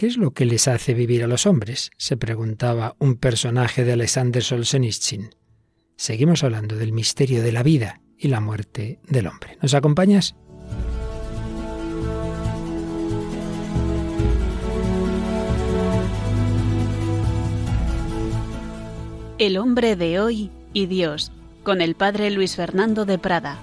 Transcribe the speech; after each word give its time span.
¿Qué 0.00 0.06
es 0.06 0.16
lo 0.16 0.30
que 0.30 0.46
les 0.46 0.66
hace 0.66 0.94
vivir 0.94 1.22
a 1.24 1.26
los 1.26 1.44
hombres? 1.44 1.90
se 1.98 2.16
preguntaba 2.16 2.96
un 2.98 3.16
personaje 3.16 3.84
de 3.84 3.92
Alexander 3.92 4.42
Solzhenitsyn. 4.42 5.34
Seguimos 5.94 6.42
hablando 6.42 6.76
del 6.76 6.94
misterio 6.94 7.42
de 7.42 7.52
la 7.52 7.62
vida 7.62 8.00
y 8.16 8.28
la 8.28 8.40
muerte 8.40 8.98
del 9.06 9.26
hombre. 9.26 9.58
¿Nos 9.60 9.74
acompañas? 9.74 10.34
El 19.36 19.58
hombre 19.58 19.96
de 19.96 20.18
hoy 20.18 20.50
y 20.72 20.86
Dios, 20.86 21.30
con 21.62 21.82
el 21.82 21.94
padre 21.94 22.30
Luis 22.30 22.56
Fernando 22.56 23.04
de 23.04 23.18
Prada. 23.18 23.58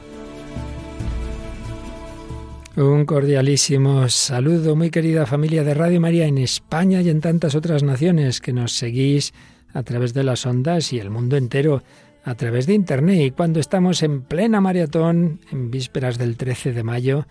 Un 2.78 3.06
cordialísimo 3.06 4.08
saludo, 4.08 4.76
muy 4.76 4.92
querida 4.92 5.26
familia 5.26 5.64
de 5.64 5.74
Radio 5.74 6.00
María 6.00 6.28
en 6.28 6.38
España 6.38 7.02
y 7.02 7.10
en 7.10 7.22
tantas 7.22 7.56
otras 7.56 7.82
naciones 7.82 8.40
que 8.40 8.54
nos 8.54 8.74
seguís 8.74 9.34
a 9.74 9.82
través 9.82 10.14
de 10.14 10.24
las 10.24 10.46
ondas 10.46 10.94
y 10.94 11.00
el 11.00 11.10
mundo 11.10 11.38
entero 11.38 11.82
a 12.24 12.36
través 12.36 12.68
de 12.68 12.76
Internet. 12.76 13.20
Y 13.20 13.32
cuando 13.32 13.60
estamos 13.60 14.04
en 14.04 14.22
plena 14.22 14.62
maratón, 14.62 15.40
en 15.52 15.72
vísperas 15.72 16.20
del 16.20 16.38
13 16.38 16.72
de 16.72 16.84
mayo, 16.84 17.26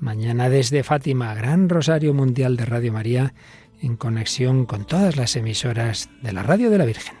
mañana 0.00 0.48
desde 0.48 0.82
Fátima, 0.82 1.32
Gran 1.32 1.68
Rosario 1.68 2.12
Mundial 2.12 2.56
de 2.56 2.64
Radio 2.64 2.92
María, 2.92 3.34
en 3.80 3.94
conexión 3.94 4.66
con 4.66 4.84
todas 4.84 5.16
las 5.16 5.36
emisoras 5.36 6.10
de 6.22 6.32
la 6.32 6.42
Radio 6.42 6.70
de 6.70 6.78
la 6.78 6.86
Virgen. 6.86 7.14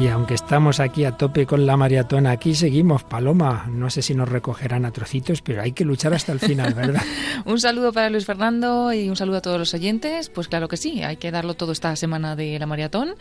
Y 0.00 0.06
aunque 0.06 0.34
estamos 0.34 0.78
aquí 0.78 1.04
a 1.04 1.16
tope 1.16 1.44
con 1.44 1.66
la 1.66 1.76
maratona, 1.76 2.30
aquí 2.30 2.54
seguimos, 2.54 3.02
Paloma. 3.02 3.66
No 3.68 3.90
sé 3.90 4.00
si 4.00 4.14
nos 4.14 4.28
recogerán 4.28 4.84
a 4.84 4.92
trocitos, 4.92 5.42
pero 5.42 5.60
hay 5.60 5.72
que 5.72 5.84
luchar 5.84 6.14
hasta 6.14 6.30
el 6.30 6.38
final, 6.38 6.72
¿verdad? 6.72 7.02
un 7.44 7.58
saludo 7.58 7.92
para 7.92 8.08
Luis 8.08 8.24
Fernando 8.24 8.92
y 8.92 9.08
un 9.08 9.16
saludo 9.16 9.38
a 9.38 9.40
todos 9.40 9.58
los 9.58 9.74
oyentes. 9.74 10.28
Pues 10.28 10.46
claro 10.46 10.68
que 10.68 10.76
sí, 10.76 11.02
hay 11.02 11.16
que 11.16 11.32
darlo 11.32 11.54
todo 11.54 11.72
esta 11.72 11.96
semana 11.96 12.36
de 12.36 12.56
la 12.60 12.66
maratón 12.66 13.16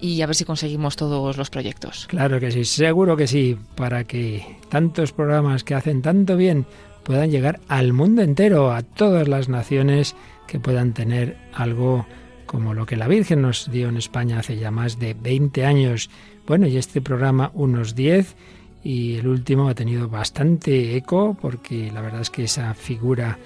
y 0.00 0.20
a 0.20 0.26
ver 0.26 0.34
si 0.34 0.44
conseguimos 0.44 0.96
todos 0.96 1.36
los 1.36 1.48
proyectos. 1.48 2.08
Claro 2.08 2.40
que 2.40 2.50
sí, 2.50 2.64
seguro 2.64 3.16
que 3.16 3.28
sí, 3.28 3.56
para 3.76 4.02
que 4.02 4.58
tantos 4.68 5.12
programas 5.12 5.62
que 5.62 5.76
hacen 5.76 6.02
tanto 6.02 6.36
bien 6.36 6.66
puedan 7.04 7.30
llegar 7.30 7.60
al 7.68 7.92
mundo 7.92 8.22
entero, 8.22 8.72
a 8.72 8.82
todas 8.82 9.28
las 9.28 9.48
naciones 9.48 10.16
que 10.48 10.58
puedan 10.58 10.92
tener 10.92 11.36
algo 11.54 12.04
como 12.46 12.74
lo 12.74 12.86
que 12.86 12.96
la 12.96 13.08
Virgen 13.08 13.42
nos 13.42 13.70
dio 13.70 13.88
en 13.88 13.96
España 13.96 14.38
hace 14.38 14.56
ya 14.56 14.70
más 14.70 14.98
de 14.98 15.14
20 15.14 15.64
años. 15.64 16.10
Bueno, 16.46 16.66
y 16.66 16.76
este 16.76 17.00
programa 17.00 17.50
unos 17.54 17.94
10 17.94 18.34
y 18.84 19.16
el 19.16 19.26
último 19.26 19.68
ha 19.68 19.74
tenido 19.74 20.08
bastante 20.08 20.96
eco 20.96 21.36
porque 21.40 21.90
la 21.92 22.00
verdad 22.00 22.20
es 22.20 22.30
que 22.30 22.44
esa 22.44 22.72
figura 22.74 23.38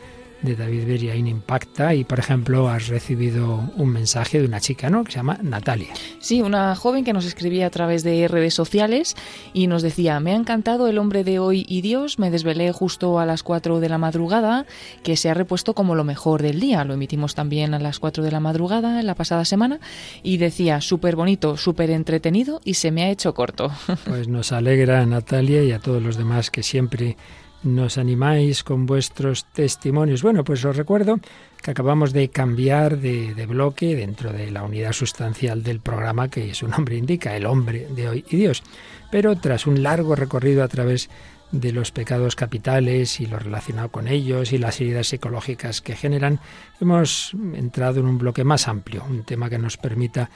de 0.42 0.56
David 0.56 0.86
Beriain 0.86 1.27
impacta 1.27 1.94
y, 1.94 2.05
por 2.05 2.19
ejemplo, 2.19 2.69
has 2.69 2.88
recibido 2.88 3.70
un 3.77 3.91
mensaje 3.91 4.41
de 4.41 4.46
una 4.46 4.60
chica, 4.60 4.91
¿no?, 4.91 5.05
que 5.05 5.12
se 5.12 5.19
llama 5.19 5.38
Natalia. 5.42 5.88
Sí, 6.19 6.42
una 6.42 6.74
joven 6.77 7.05
que 7.05 7.12
nos 7.12 7.24
escribía 7.24 7.66
a 7.66 7.70
través 7.70 8.02
de 8.02 8.28
redes 8.28 8.55
sociales 8.55 9.16
y 9.52 9.66
nos 9.66 9.83
decía, 9.83 10.20
me 10.20 10.33
ha 10.33 10.36
encantado 10.36 10.88
El 10.88 10.98
hombre 10.98 11.24
de 11.24 11.38
hoy 11.38 11.64
y 11.68 11.83
Dios, 11.83 12.18
me 12.18 12.30
desvelé 12.30 12.72
justo 12.72 13.18
a 13.18 13.27
las 13.27 13.42
4 13.42 13.80
de 13.80 13.88
la 13.88 13.98
madrugada, 13.98 14.66
que 15.02 15.16
se 15.16 15.30
ha 15.30 15.34
repuesto 15.34 15.74
como 15.74 15.94
lo 15.94 16.05
mejor 16.05 16.42
del 16.42 16.61
día, 16.61 16.84
lo 16.84 16.94
emitimos 16.94 17.34
también 17.34 17.74
a 17.74 17.78
las 17.78 17.98
4 17.98 18.24
de 18.24 18.30
la 18.30 18.41
madrugada 18.41 19.00
en 19.00 19.06
la 19.06 19.14
pasada 19.14 19.44
semana 19.44 19.80
y 20.22 20.38
decía, 20.38 20.80
súper 20.80 21.16
bonito, 21.16 21.56
súper 21.56 21.91
entretenido 21.91 22.61
y 22.64 22.74
se 22.74 22.91
me 22.91 23.02
ha 23.02 23.11
hecho 23.11 23.34
corto. 23.34 23.70
Pues 24.06 24.28
nos 24.28 24.50
alegra 24.50 25.05
Natalia 25.06 25.62
y 25.62 25.72
a 25.72 25.78
todos 25.78 26.02
los 26.02 26.16
demás 26.16 26.50
que 26.50 26.62
siempre 26.62 27.16
nos 27.62 27.98
animáis 27.98 28.64
con 28.64 28.86
vuestros 28.86 29.44
testimonios. 29.44 30.22
Bueno, 30.22 30.44
pues 30.44 30.64
os 30.64 30.77
recuerdo 30.77 31.20
que 31.62 31.70
acabamos 31.70 32.12
de 32.12 32.30
cambiar 32.30 32.98
de, 32.98 33.47
bloque 33.47 33.94
dentro 33.94 34.33
de 34.33 34.50
la 34.50 34.62
unidad 34.62 34.92
sustancial 34.92 35.62
del 35.62 35.80
programa 35.80 36.28
que 36.28 36.55
su 36.55 36.69
nombre 36.69 36.97
indica, 36.97 37.36
el 37.36 37.47
hombre 37.47 37.86
de 37.91 38.08
hoy 38.08 38.25
y 38.30 38.36
Dios. 38.36 38.62
Pero 39.11 39.36
tras 39.36 39.67
un 39.67 39.83
largo 39.83 40.14
recorrido 40.14 40.62
a 40.62 40.68
través 40.68 41.11
de 41.52 41.73
los 41.73 41.90
pecados 41.90 42.36
capitales 42.36 43.20
y 43.20 43.27
lo 43.27 43.39
relacionado 43.39 43.90
con 43.90 44.07
ellos 44.07 44.52
y 44.52 44.58
las 44.58 44.80
heridas 44.80 45.08
psicológicas 45.08 45.80
que 45.80 45.96
generan, 45.96 46.39
hemos 46.80 47.34
entrado 47.55 48.01
en 48.01 48.07
un 48.07 48.18
bloque 48.18 48.45
más 48.45 48.68
amplio, 48.68 49.05
un 49.08 49.24
tema 49.24 49.51
que 49.51 49.58
nos 49.58 49.77
permita 49.77 50.30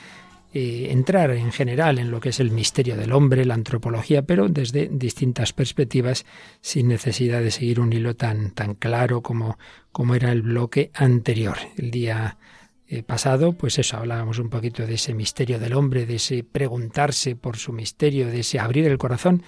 eh, 0.57 0.93
entrar 0.93 1.33
en 1.33 1.51
general 1.51 1.99
en 1.99 2.13
lo 2.13 2.21
que 2.21 2.29
es 2.29 2.39
el 2.39 2.53
misterio 2.53 2.97
del 2.97 3.13
hombre, 3.13 3.45
la 3.45 3.55
antropología, 3.55 4.23
pero 4.23 4.49
desde 4.49 4.89
distintas 4.89 5.53
perspectivas, 5.53 6.25
sin 6.61 6.87
necesidad 6.87 7.41
de 7.41 7.51
seguir 7.51 7.81
un 7.81 7.93
hilo 7.93 8.15
tan, 8.15 8.53
tan 8.53 8.77
claro 8.77 9.21
como, 9.21 9.59
como 9.91 10.15
era 10.15 10.31
el 10.31 10.43
bloque 10.43 10.93
anterior. 10.95 11.57
El 11.77 11.91
día 11.91 12.39
eh, 12.87 13.03
pasado, 13.03 13.55
pues 13.55 13.81
eso, 13.81 13.97
hablábamos 13.97 14.39
un 14.39 14.49
poquito 14.49 14.87
de 14.87 14.95
ese 14.95 15.13
misterio 15.13 15.59
del 15.59 15.73
hombre, 15.73 16.07
de 16.07 16.15
ese 16.15 16.45
preguntarse 16.45 17.35
por 17.35 17.57
su 17.57 17.73
misterio, 17.73 18.29
de 18.29 18.39
ese 18.39 18.61
abrir 18.61 18.87
el 18.87 18.97
corazón 18.97 19.43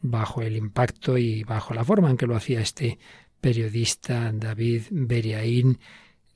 bajo 0.00 0.42
el 0.42 0.56
impacto 0.56 1.18
y 1.18 1.42
bajo 1.42 1.74
la 1.74 1.84
forma 1.84 2.08
en 2.08 2.16
que 2.16 2.28
lo 2.28 2.36
hacía 2.36 2.60
este 2.60 3.00
periodista 3.40 4.30
David 4.32 4.82
Beriaín, 4.92 5.80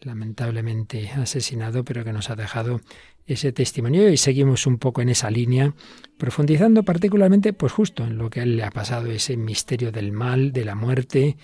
lamentablemente 0.00 1.10
asesinado, 1.10 1.84
pero 1.84 2.02
que 2.02 2.12
nos 2.12 2.28
ha 2.28 2.34
dejado 2.34 2.80
ese 3.26 3.52
testimonio 3.52 4.08
y 4.08 4.16
seguimos 4.16 4.66
un 4.66 4.78
poco 4.78 5.02
en 5.02 5.08
esa 5.08 5.30
línea, 5.30 5.74
profundizando 6.16 6.82
particularmente, 6.82 7.52
pues 7.52 7.72
justo 7.72 8.04
en 8.04 8.18
lo 8.18 8.30
que 8.30 8.46
le 8.46 8.62
ha 8.62 8.70
pasado, 8.70 9.10
ese 9.10 9.36
misterio 9.36 9.92
del 9.92 10.12
mal, 10.12 10.52
de 10.52 10.64
la 10.64 10.74
muerte, 10.74 11.36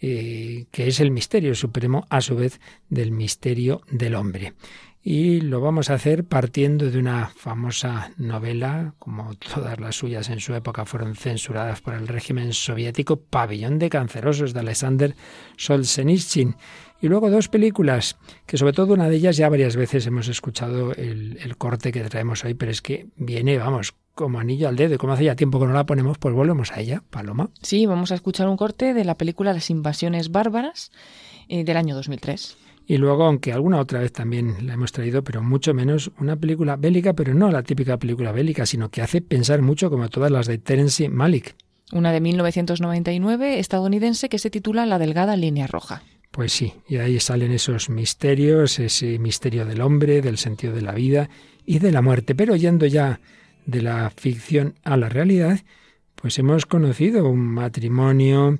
eh, 0.00 0.66
que 0.70 0.88
es 0.88 1.00
el 1.00 1.10
misterio 1.10 1.54
supremo, 1.54 2.06
a 2.10 2.20
su 2.20 2.36
vez, 2.36 2.60
del 2.88 3.12
misterio 3.12 3.82
del 3.90 4.14
hombre. 4.14 4.54
Y 5.08 5.40
lo 5.40 5.60
vamos 5.60 5.88
a 5.88 5.94
hacer 5.94 6.24
partiendo 6.24 6.90
de 6.90 6.98
una 6.98 7.28
famosa 7.28 8.10
novela, 8.16 8.94
como 8.98 9.34
todas 9.36 9.78
las 9.78 9.94
suyas 9.94 10.28
en 10.30 10.40
su 10.40 10.52
época 10.52 10.84
fueron 10.84 11.14
censuradas 11.14 11.80
por 11.80 11.94
el 11.94 12.08
régimen 12.08 12.52
soviético, 12.52 13.20
Pabellón 13.20 13.78
de 13.78 13.88
Cancerosos 13.88 14.52
de 14.52 14.58
Alexander 14.58 15.14
Solzhenitsyn 15.56 16.56
y 17.00 17.08
luego 17.08 17.30
dos 17.30 17.48
películas, 17.48 18.16
que 18.46 18.56
sobre 18.56 18.72
todo 18.72 18.94
una 18.94 19.08
de 19.08 19.16
ellas 19.16 19.36
ya 19.36 19.48
varias 19.48 19.76
veces 19.76 20.06
hemos 20.06 20.28
escuchado 20.28 20.92
el, 20.92 21.54
corte 21.58 21.92
que 21.92 22.02
traemos 22.04 22.44
hoy, 22.44 22.54
pero 22.54 22.70
es 22.70 22.82
que 22.82 23.08
viene, 23.16 23.58
vamos, 23.58 23.94
como 24.14 24.40
anillo 24.40 24.68
al 24.68 24.76
dedo. 24.76 24.94
Y 24.94 24.98
como 24.98 25.12
hace 25.12 25.24
ya 25.24 25.36
tiempo 25.36 25.60
que 25.60 25.66
no 25.66 25.72
la 25.72 25.86
ponemos, 25.86 26.18
pues 26.18 26.34
volvemos 26.34 26.72
a 26.72 26.80
ella, 26.80 27.02
Paloma. 27.10 27.50
Sí, 27.62 27.86
vamos 27.86 28.12
a 28.12 28.14
escuchar 28.14 28.48
un 28.48 28.56
corte 28.56 28.94
de 28.94 29.04
la 29.04 29.16
película 29.16 29.52
Las 29.52 29.70
invasiones 29.70 30.30
bárbaras 30.30 30.90
eh, 31.48 31.64
del 31.64 31.76
año 31.76 31.94
2003. 31.94 32.56
Y 32.88 32.98
luego, 32.98 33.24
aunque 33.24 33.52
alguna 33.52 33.80
otra 33.80 33.98
vez 33.98 34.12
también 34.12 34.66
la 34.66 34.74
hemos 34.74 34.92
traído, 34.92 35.24
pero 35.24 35.42
mucho 35.42 35.74
menos, 35.74 36.12
una 36.20 36.36
película 36.36 36.76
bélica, 36.76 37.14
pero 37.14 37.34
no 37.34 37.50
la 37.50 37.62
típica 37.62 37.98
película 37.98 38.30
bélica, 38.30 38.64
sino 38.64 38.90
que 38.90 39.02
hace 39.02 39.20
pensar 39.20 39.60
mucho 39.60 39.90
como 39.90 40.08
todas 40.08 40.30
las 40.30 40.46
de 40.46 40.58
Terence 40.58 41.08
Malick. 41.08 41.56
Una 41.92 42.12
de 42.12 42.20
1999, 42.20 43.58
estadounidense, 43.58 44.28
que 44.28 44.38
se 44.38 44.50
titula 44.50 44.86
La 44.86 44.98
delgada 44.98 45.36
línea 45.36 45.66
roja. 45.66 46.02
Pues 46.36 46.52
sí, 46.52 46.74
y 46.86 46.98
ahí 46.98 47.18
salen 47.18 47.50
esos 47.50 47.88
misterios, 47.88 48.78
ese 48.78 49.18
misterio 49.18 49.64
del 49.64 49.80
hombre, 49.80 50.20
del 50.20 50.36
sentido 50.36 50.74
de 50.74 50.82
la 50.82 50.92
vida 50.92 51.30
y 51.64 51.78
de 51.78 51.90
la 51.90 52.02
muerte. 52.02 52.34
Pero 52.34 52.54
yendo 52.56 52.84
ya 52.84 53.20
de 53.64 53.80
la 53.80 54.10
ficción 54.10 54.74
a 54.84 54.98
la 54.98 55.08
realidad, 55.08 55.60
pues 56.14 56.38
hemos 56.38 56.66
conocido 56.66 57.26
un 57.26 57.40
matrimonio 57.40 58.58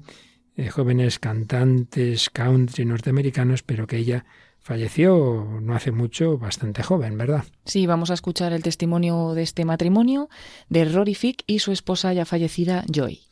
de 0.57 0.71
jóvenes 0.71 1.19
cantantes 1.19 2.31
country 2.31 2.87
norteamericanos, 2.87 3.63
pero 3.63 3.87
que 3.87 3.99
ella 3.99 4.25
falleció 4.59 5.47
no 5.61 5.75
hace 5.75 5.93
mucho, 5.93 6.39
bastante 6.39 6.83
joven, 6.83 7.19
¿verdad? 7.19 7.45
Sí, 7.67 7.87
vamos 7.87 8.11
a 8.11 8.15
escuchar 8.15 8.55
el 8.55 8.63
testimonio 8.63 9.35
de 9.35 9.43
este 9.43 9.67
matrimonio 9.67 10.31
de 10.71 10.87
Rory 10.87 11.15
Fick 11.15 11.45
y 11.47 11.59
su 11.59 11.73
esposa 11.73 12.15
ya 12.15 12.25
fallecida 12.25 12.87
Joy. 12.91 13.26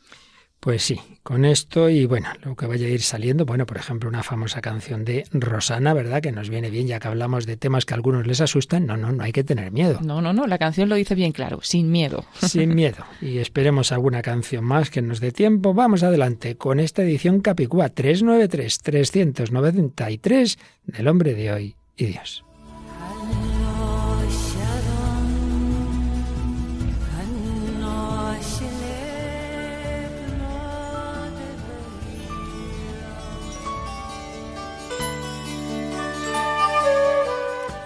Pues 0.65 0.81
sí, 0.81 0.99
con 1.21 1.45
esto 1.45 1.89
y 1.91 2.07
bueno, 2.07 2.29
lo 2.41 2.55
que 2.55 2.65
vaya 2.65 2.87
a 2.87 2.89
ir 2.89 3.03
saliendo, 3.03 3.45
bueno, 3.45 3.67
por 3.67 3.77
ejemplo, 3.77 4.09
una 4.09 4.23
famosa 4.23 4.61
canción 4.61 5.05
de 5.05 5.23
Rosana, 5.31 5.93
¿verdad? 5.93 6.23
Que 6.23 6.31
nos 6.31 6.49
viene 6.49 6.71
bien 6.71 6.87
ya 6.87 6.99
que 6.99 7.07
hablamos 7.07 7.45
de 7.45 7.55
temas 7.55 7.85
que 7.85 7.93
a 7.93 7.97
algunos 7.97 8.25
les 8.25 8.41
asustan. 8.41 8.87
No, 8.87 8.97
no, 8.97 9.11
no 9.11 9.23
hay 9.23 9.31
que 9.31 9.43
tener 9.43 9.71
miedo. 9.71 9.99
No, 10.01 10.23
no, 10.23 10.33
no, 10.33 10.47
la 10.47 10.57
canción 10.57 10.89
lo 10.89 10.95
dice 10.95 11.13
bien 11.13 11.33
claro, 11.33 11.59
sin 11.61 11.91
miedo. 11.91 12.25
Sin 12.41 12.73
miedo. 12.73 13.05
Y 13.21 13.37
esperemos 13.37 13.91
alguna 13.91 14.23
canción 14.23 14.65
más 14.65 14.89
que 14.89 15.03
nos 15.03 15.19
dé 15.19 15.31
tiempo. 15.31 15.75
Vamos 15.75 16.01
adelante 16.01 16.57
con 16.57 16.79
esta 16.79 17.03
edición 17.03 17.41
Capicúa 17.41 17.93
393-393 17.93 20.57
del 20.85 21.07
hombre 21.07 21.35
de 21.35 21.51
hoy 21.51 21.75
y 21.95 22.07
Dios. 22.07 22.44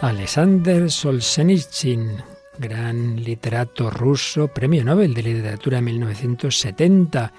Alexander 0.01 0.89
Solzhenitsyn, 0.89 2.23
gran 2.57 3.21
literato 3.21 3.89
ruso, 3.89 4.47
premio 4.47 4.81
Nobel 4.85 5.13
de 5.13 5.23
Literatura 5.23 5.79
en 5.79 5.85
1970, 5.85 7.33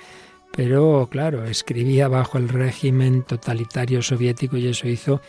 pero 0.52 1.08
claro, 1.10 1.44
escribía 1.44 2.08
bajo 2.08 2.36
el 2.36 2.50
régimen 2.50 3.22
totalitario 3.22 4.02
soviético 4.02 4.58
y 4.58 4.66
eso 4.66 4.88
hizo 4.88 5.22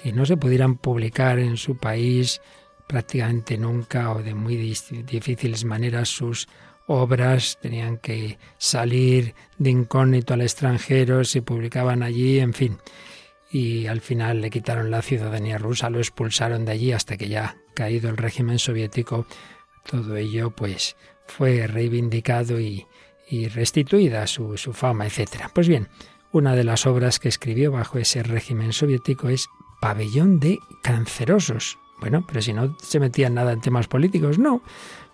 que 0.00 0.12
no 0.12 0.24
se 0.24 0.36
pudieran 0.36 0.76
publicar 0.76 1.40
en 1.40 1.56
su 1.56 1.76
país 1.76 2.40
prácticamente 2.86 3.58
nunca 3.58 4.12
o 4.12 4.22
de 4.22 4.34
muy 4.34 4.56
difíciles 4.56 5.64
maneras 5.64 6.08
sus 6.08 6.46
obras, 6.86 7.58
tenían 7.60 7.96
que 7.96 8.38
salir 8.58 9.34
de 9.58 9.70
incógnito 9.70 10.34
al 10.34 10.42
extranjero, 10.42 11.24
se 11.24 11.42
publicaban 11.42 12.04
allí, 12.04 12.38
en 12.38 12.54
fin. 12.54 12.78
Y 13.58 13.86
al 13.86 14.02
final 14.02 14.42
le 14.42 14.50
quitaron 14.50 14.90
la 14.90 15.00
ciudadanía 15.00 15.56
rusa, 15.56 15.88
lo 15.88 15.96
expulsaron 15.96 16.66
de 16.66 16.72
allí 16.72 16.92
hasta 16.92 17.16
que 17.16 17.30
ya 17.30 17.56
caído 17.72 18.10
el 18.10 18.18
régimen 18.18 18.58
soviético, 18.58 19.24
todo 19.90 20.14
ello 20.18 20.50
pues 20.50 20.94
fue 21.26 21.66
reivindicado 21.66 22.60
y, 22.60 22.86
restituida 23.54 24.26
su, 24.26 24.58
fama, 24.74 25.06
etc. 25.06 25.46
Pues 25.54 25.68
bien, 25.68 25.88
una 26.32 26.54
de 26.54 26.64
las 26.64 26.84
obras 26.84 27.18
que 27.18 27.30
escribió 27.30 27.72
bajo 27.72 27.96
ese 27.96 28.22
régimen 28.22 28.74
soviético 28.74 29.30
es 29.30 29.48
Pabellón 29.80 30.38
de 30.38 30.58
Cancerosos. 30.82 31.78
Bueno, 31.98 32.26
pero 32.28 32.42
si 32.42 32.52
no 32.52 32.76
se 32.82 33.00
metía 33.00 33.30
nada 33.30 33.52
en 33.52 33.62
temas 33.62 33.88
políticos, 33.88 34.38
no. 34.38 34.60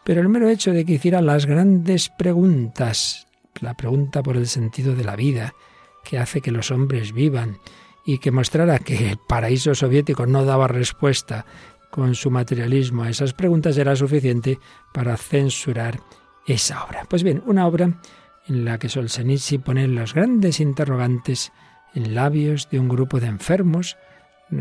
Pero 0.02 0.20
el 0.20 0.28
mero 0.28 0.48
hecho 0.48 0.72
de 0.72 0.84
que 0.84 0.94
hiciera 0.94 1.22
las 1.22 1.46
grandes 1.46 2.10
preguntas, 2.18 3.28
la 3.60 3.74
pregunta 3.74 4.20
por 4.20 4.36
el 4.36 4.48
sentido 4.48 4.96
de 4.96 5.04
la 5.04 5.14
vida, 5.14 5.54
que 6.02 6.18
hace 6.18 6.40
que 6.40 6.50
los 6.50 6.72
hombres 6.72 7.12
vivan, 7.12 7.60
y 8.04 8.18
que 8.18 8.30
mostrara 8.30 8.78
que 8.78 9.10
el 9.10 9.18
paraíso 9.18 9.74
soviético 9.74 10.26
no 10.26 10.44
daba 10.44 10.68
respuesta 10.68 11.46
con 11.90 12.14
su 12.14 12.30
materialismo 12.30 13.02
a 13.02 13.10
esas 13.10 13.34
preguntas 13.34 13.76
era 13.76 13.94
suficiente 13.94 14.58
para 14.94 15.16
censurar 15.16 16.00
esa 16.46 16.84
obra. 16.84 17.04
Pues 17.08 17.22
bien, 17.22 17.42
una 17.46 17.66
obra 17.66 18.00
en 18.48 18.64
la 18.64 18.78
que 18.78 18.88
Solzhenitsyn 18.88 19.62
pone 19.62 19.86
los 19.88 20.14
grandes 20.14 20.58
interrogantes 20.60 21.52
en 21.94 22.14
labios 22.14 22.68
de 22.70 22.80
un 22.80 22.88
grupo 22.88 23.20
de 23.20 23.26
enfermos 23.26 23.96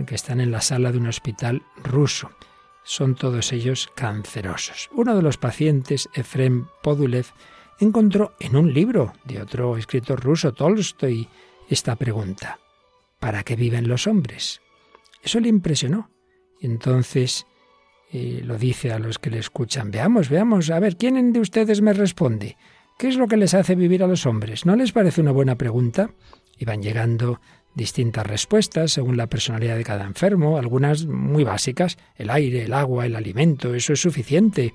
que 0.05 0.15
están 0.15 0.41
en 0.41 0.51
la 0.51 0.61
sala 0.61 0.91
de 0.91 0.97
un 0.97 1.07
hospital 1.07 1.63
ruso. 1.83 2.29
Son 2.83 3.15
todos 3.15 3.51
ellos 3.51 3.89
cancerosos. 3.95 4.89
Uno 4.93 5.15
de 5.15 5.21
los 5.21 5.37
pacientes, 5.37 6.09
Efrem 6.13 6.67
Podulev, 6.81 7.27
encontró 7.79 8.33
en 8.39 8.55
un 8.55 8.73
libro 8.73 9.13
de 9.23 9.41
otro 9.41 9.77
escritor 9.77 10.21
ruso, 10.21 10.53
Tolstoy, 10.53 11.27
esta 11.69 11.95
pregunta. 11.95 12.59
¿Para 13.21 13.43
qué 13.43 13.55
viven 13.55 13.87
los 13.87 14.07
hombres? 14.07 14.61
Eso 15.21 15.39
le 15.39 15.47
impresionó. 15.47 16.09
Y 16.59 16.65
entonces 16.65 17.45
eh, 18.11 18.41
lo 18.43 18.57
dice 18.57 18.91
a 18.91 18.97
los 18.97 19.19
que 19.19 19.29
le 19.29 19.37
escuchan. 19.37 19.91
Veamos, 19.91 20.27
veamos, 20.27 20.71
a 20.71 20.79
ver, 20.79 20.97
¿quién 20.97 21.31
de 21.31 21.39
ustedes 21.39 21.81
me 21.81 21.93
responde? 21.93 22.57
¿Qué 22.97 23.09
es 23.09 23.17
lo 23.17 23.27
que 23.27 23.37
les 23.37 23.53
hace 23.53 23.75
vivir 23.75 24.03
a 24.03 24.07
los 24.07 24.25
hombres? 24.25 24.65
¿No 24.65 24.75
les 24.75 24.91
parece 24.91 25.21
una 25.21 25.31
buena 25.31 25.55
pregunta? 25.55 26.09
Y 26.57 26.65
van 26.65 26.81
llegando 26.81 27.39
distintas 27.75 28.25
respuestas 28.25 28.91
según 28.91 29.17
la 29.17 29.27
personalidad 29.27 29.77
de 29.77 29.83
cada 29.83 30.05
enfermo, 30.05 30.57
algunas 30.57 31.05
muy 31.05 31.43
básicas, 31.43 31.99
el 32.15 32.31
aire, 32.31 32.63
el 32.63 32.73
agua, 32.73 33.05
el 33.05 33.15
alimento, 33.15 33.75
eso 33.75 33.93
es 33.93 34.01
suficiente, 34.01 34.73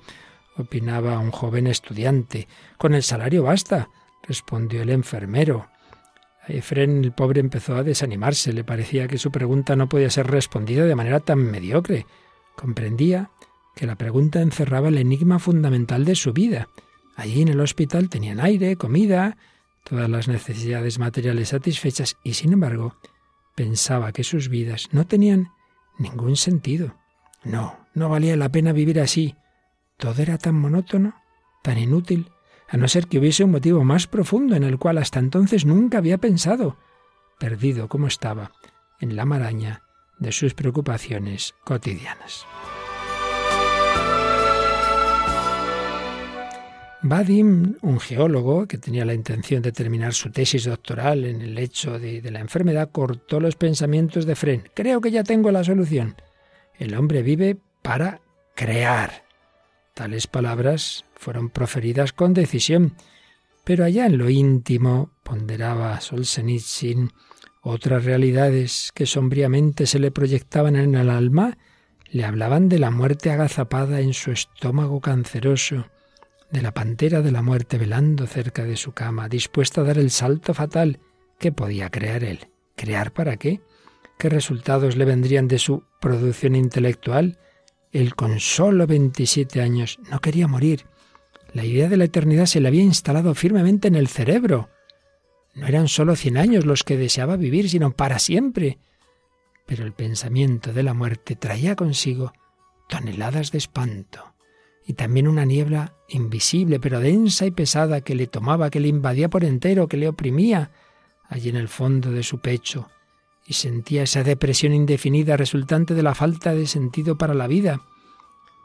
opinaba 0.55 1.19
un 1.19 1.31
joven 1.31 1.67
estudiante. 1.67 2.47
Con 2.77 2.93
el 2.93 3.03
salario 3.03 3.43
basta, 3.43 3.89
respondió 4.23 4.83
el 4.83 4.89
enfermero. 4.89 5.67
Efren, 6.47 7.03
el 7.03 7.11
pobre, 7.11 7.39
empezó 7.39 7.75
a 7.75 7.83
desanimarse. 7.83 8.53
Le 8.53 8.63
parecía 8.63 9.07
que 9.07 9.17
su 9.17 9.31
pregunta 9.31 9.75
no 9.75 9.89
podía 9.89 10.09
ser 10.09 10.27
respondida 10.27 10.85
de 10.85 10.95
manera 10.95 11.19
tan 11.19 11.39
mediocre. 11.39 12.05
Comprendía 12.55 13.31
que 13.75 13.85
la 13.85 13.95
pregunta 13.95 14.41
encerraba 14.41 14.87
el 14.89 14.97
enigma 14.97 15.39
fundamental 15.39 16.05
de 16.05 16.15
su 16.15 16.33
vida. 16.33 16.67
Allí 17.15 17.41
en 17.41 17.49
el 17.49 17.59
hospital 17.59 18.09
tenían 18.09 18.39
aire, 18.39 18.75
comida, 18.75 19.37
todas 19.83 20.09
las 20.09 20.27
necesidades 20.27 20.99
materiales 20.99 21.49
satisfechas 21.49 22.17
y 22.23 22.33
sin 22.33 22.53
embargo 22.53 22.95
pensaba 23.55 24.11
que 24.11 24.23
sus 24.23 24.49
vidas 24.49 24.89
no 24.91 25.07
tenían 25.07 25.51
ningún 25.97 26.35
sentido. 26.35 26.95
No, 27.43 27.77
no 27.93 28.09
valía 28.09 28.35
la 28.35 28.49
pena 28.49 28.71
vivir 28.71 28.99
así. 28.99 29.35
Todo 29.97 30.21
era 30.21 30.37
tan 30.37 30.55
monótono, 30.55 31.15
tan 31.63 31.77
inútil, 31.77 32.29
a 32.67 32.77
no 32.77 32.87
ser 32.87 33.07
que 33.07 33.19
hubiese 33.19 33.43
un 33.43 33.51
motivo 33.51 33.83
más 33.83 34.07
profundo 34.07 34.55
en 34.55 34.63
el 34.63 34.77
cual 34.77 34.97
hasta 34.97 35.19
entonces 35.19 35.65
nunca 35.65 35.99
había 35.99 36.17
pensado, 36.17 36.77
perdido 37.39 37.87
como 37.87 38.07
estaba 38.07 38.51
en 38.99 39.15
la 39.15 39.25
maraña 39.25 39.83
de 40.19 40.31
sus 40.31 40.53
preocupaciones 40.53 41.53
cotidianas. 41.63 42.45
Vadim, 47.03 47.75
un 47.83 47.99
geólogo 47.99 48.67
que 48.67 48.79
tenía 48.79 49.05
la 49.05 49.13
intención 49.13 49.61
de 49.61 49.71
terminar 49.71 50.13
su 50.13 50.31
tesis 50.31 50.65
doctoral 50.65 51.25
en 51.25 51.41
el 51.41 51.57
hecho 51.57 51.99
de, 51.99 52.21
la 52.31 52.39
enfermedad, 52.39 52.89
cortó 52.91 53.39
los 53.39 53.55
pensamientos 53.55 54.25
de 54.25 54.35
Fren. 54.35 54.63
Creo 54.73 54.99
que 54.99 55.11
ya 55.11 55.23
tengo 55.23 55.51
la 55.51 55.63
solución. 55.63 56.15
El 56.77 56.95
hombre 56.95 57.21
vive 57.21 57.57
para 57.83 58.21
crear. 58.55 59.26
Tales 59.97 60.27
palabras 60.27 61.05
fueron 61.15 61.49
proferidas 61.49 62.13
con 62.13 62.35
decisión, 62.35 62.93
pero 63.63 63.83
allá 63.83 64.05
en 64.05 64.19
lo 64.19 64.29
íntimo, 64.29 65.09
ponderaba 65.23 65.99
Solzhenitsyn, 66.01 67.09
otras 67.63 68.05
realidades 68.05 68.91
que 68.93 69.07
sombríamente 69.07 69.87
se 69.87 69.97
le 69.97 70.11
proyectaban 70.11 70.75
en 70.75 70.93
el 70.93 71.09
alma 71.09 71.57
le 72.11 72.25
hablaban 72.25 72.69
de 72.69 72.77
la 72.77 72.91
muerte 72.91 73.31
agazapada 73.31 73.99
en 73.99 74.13
su 74.13 74.31
estómago 74.31 75.01
canceroso, 75.01 75.87
de 76.51 76.61
la 76.61 76.75
pantera 76.75 77.23
de 77.23 77.31
la 77.31 77.41
muerte 77.41 77.79
velando 77.79 78.27
cerca 78.27 78.65
de 78.65 78.77
su 78.77 78.91
cama, 78.91 79.27
dispuesta 79.27 79.81
a 79.81 79.85
dar 79.85 79.97
el 79.97 80.11
salto 80.11 80.53
fatal 80.53 80.99
que 81.39 81.51
podía 81.51 81.89
crear 81.89 82.23
él. 82.23 82.49
¿Crear 82.75 83.13
para 83.13 83.37
qué? 83.37 83.61
¿Qué 84.19 84.29
resultados 84.29 84.95
le 84.95 85.05
vendrían 85.05 85.47
de 85.47 85.57
su 85.57 85.85
producción 85.99 86.55
intelectual? 86.55 87.39
Él 87.97 88.13
con 88.13 88.39
solo 88.39 88.85
27 88.85 89.59
años 89.59 89.97
no 90.11 90.21
quería 90.21 90.47
morir. 90.47 90.85
La 91.51 91.65
idea 91.65 91.89
de 91.89 91.97
la 91.97 92.03
eternidad 92.03 92.45
se 92.45 92.61
le 92.61 92.67
había 92.67 92.83
instalado 92.83 93.33
firmemente 93.33 93.87
en 93.87 93.95
el 93.95 94.07
cerebro. 94.07 94.69
No 95.55 95.65
eran 95.65 95.87
solo 95.87 96.15
cien 96.15 96.37
años 96.37 96.63
los 96.63 96.83
que 96.83 96.95
deseaba 96.95 97.37
vivir, 97.37 97.71
sino 97.71 97.89
para 97.93 98.19
siempre. 98.19 98.77
Pero 99.65 99.83
el 99.83 99.93
pensamiento 99.93 100.73
de 100.73 100.83
la 100.83 100.93
muerte 100.93 101.35
traía 101.35 101.75
consigo 101.75 102.33
toneladas 102.87 103.51
de 103.51 103.57
espanto 103.57 104.35
y 104.85 104.93
también 104.93 105.27
una 105.27 105.45
niebla 105.45 105.95
invisible, 106.07 106.79
pero 106.79 106.99
densa 106.99 107.47
y 107.47 107.51
pesada, 107.51 108.01
que 108.01 108.13
le 108.13 108.27
tomaba, 108.27 108.69
que 108.69 108.79
le 108.79 108.89
invadía 108.89 109.27
por 109.27 109.43
entero, 109.43 109.87
que 109.87 109.97
le 109.97 110.07
oprimía 110.07 110.69
allí 111.27 111.49
en 111.49 111.55
el 111.55 111.67
fondo 111.67 112.11
de 112.11 112.21
su 112.21 112.41
pecho, 112.41 112.91
y 113.47 113.53
sentía 113.53 114.03
esa 114.03 114.23
depresión 114.23 114.73
indefinida 114.73 115.37
resultante 115.37 115.93
de 115.93 116.03
la 116.03 116.13
falta 116.13 116.53
de 116.53 116.67
sentido 116.67 117.17
para 117.17 117.33
la 117.33 117.47
vida, 117.47 117.81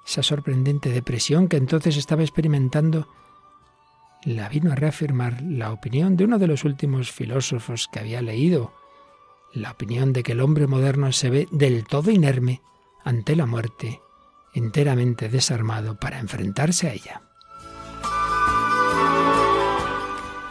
esa 0.05 0.23
sorprendente 0.23 0.91
depresión 0.91 1.49
que 1.49 1.57
entonces 1.57 1.97
estaba 1.97 2.23
experimentando, 2.23 3.09
la 4.25 4.49
vino 4.49 4.73
a 4.73 4.75
reafirmar 4.75 5.41
la 5.43 5.73
opinión 5.73 6.17
de 6.17 6.25
uno 6.25 6.39
de 6.39 6.49
los 6.49 6.65
últimos 6.65 7.13
filósofos 7.13 7.89
que 7.93 8.01
había 8.01 8.23
leído, 8.23 8.73
la 9.53 9.71
opinión 9.71 10.13
de 10.13 10.23
que 10.23 10.33
el 10.33 10.41
hombre 10.41 10.67
moderno 10.67 11.13
se 11.13 11.31
ve 11.31 11.49
del 11.53 11.85
todo 11.85 12.11
inerme 12.11 12.61
ante 13.05 13.37
la 13.37 13.47
muerte 13.47 14.01
enteramente 14.55 15.29
desarmado 15.29 15.99
para 15.99 16.19
enfrentarse 16.19 16.89
a 16.89 16.93
ella. 16.93 17.23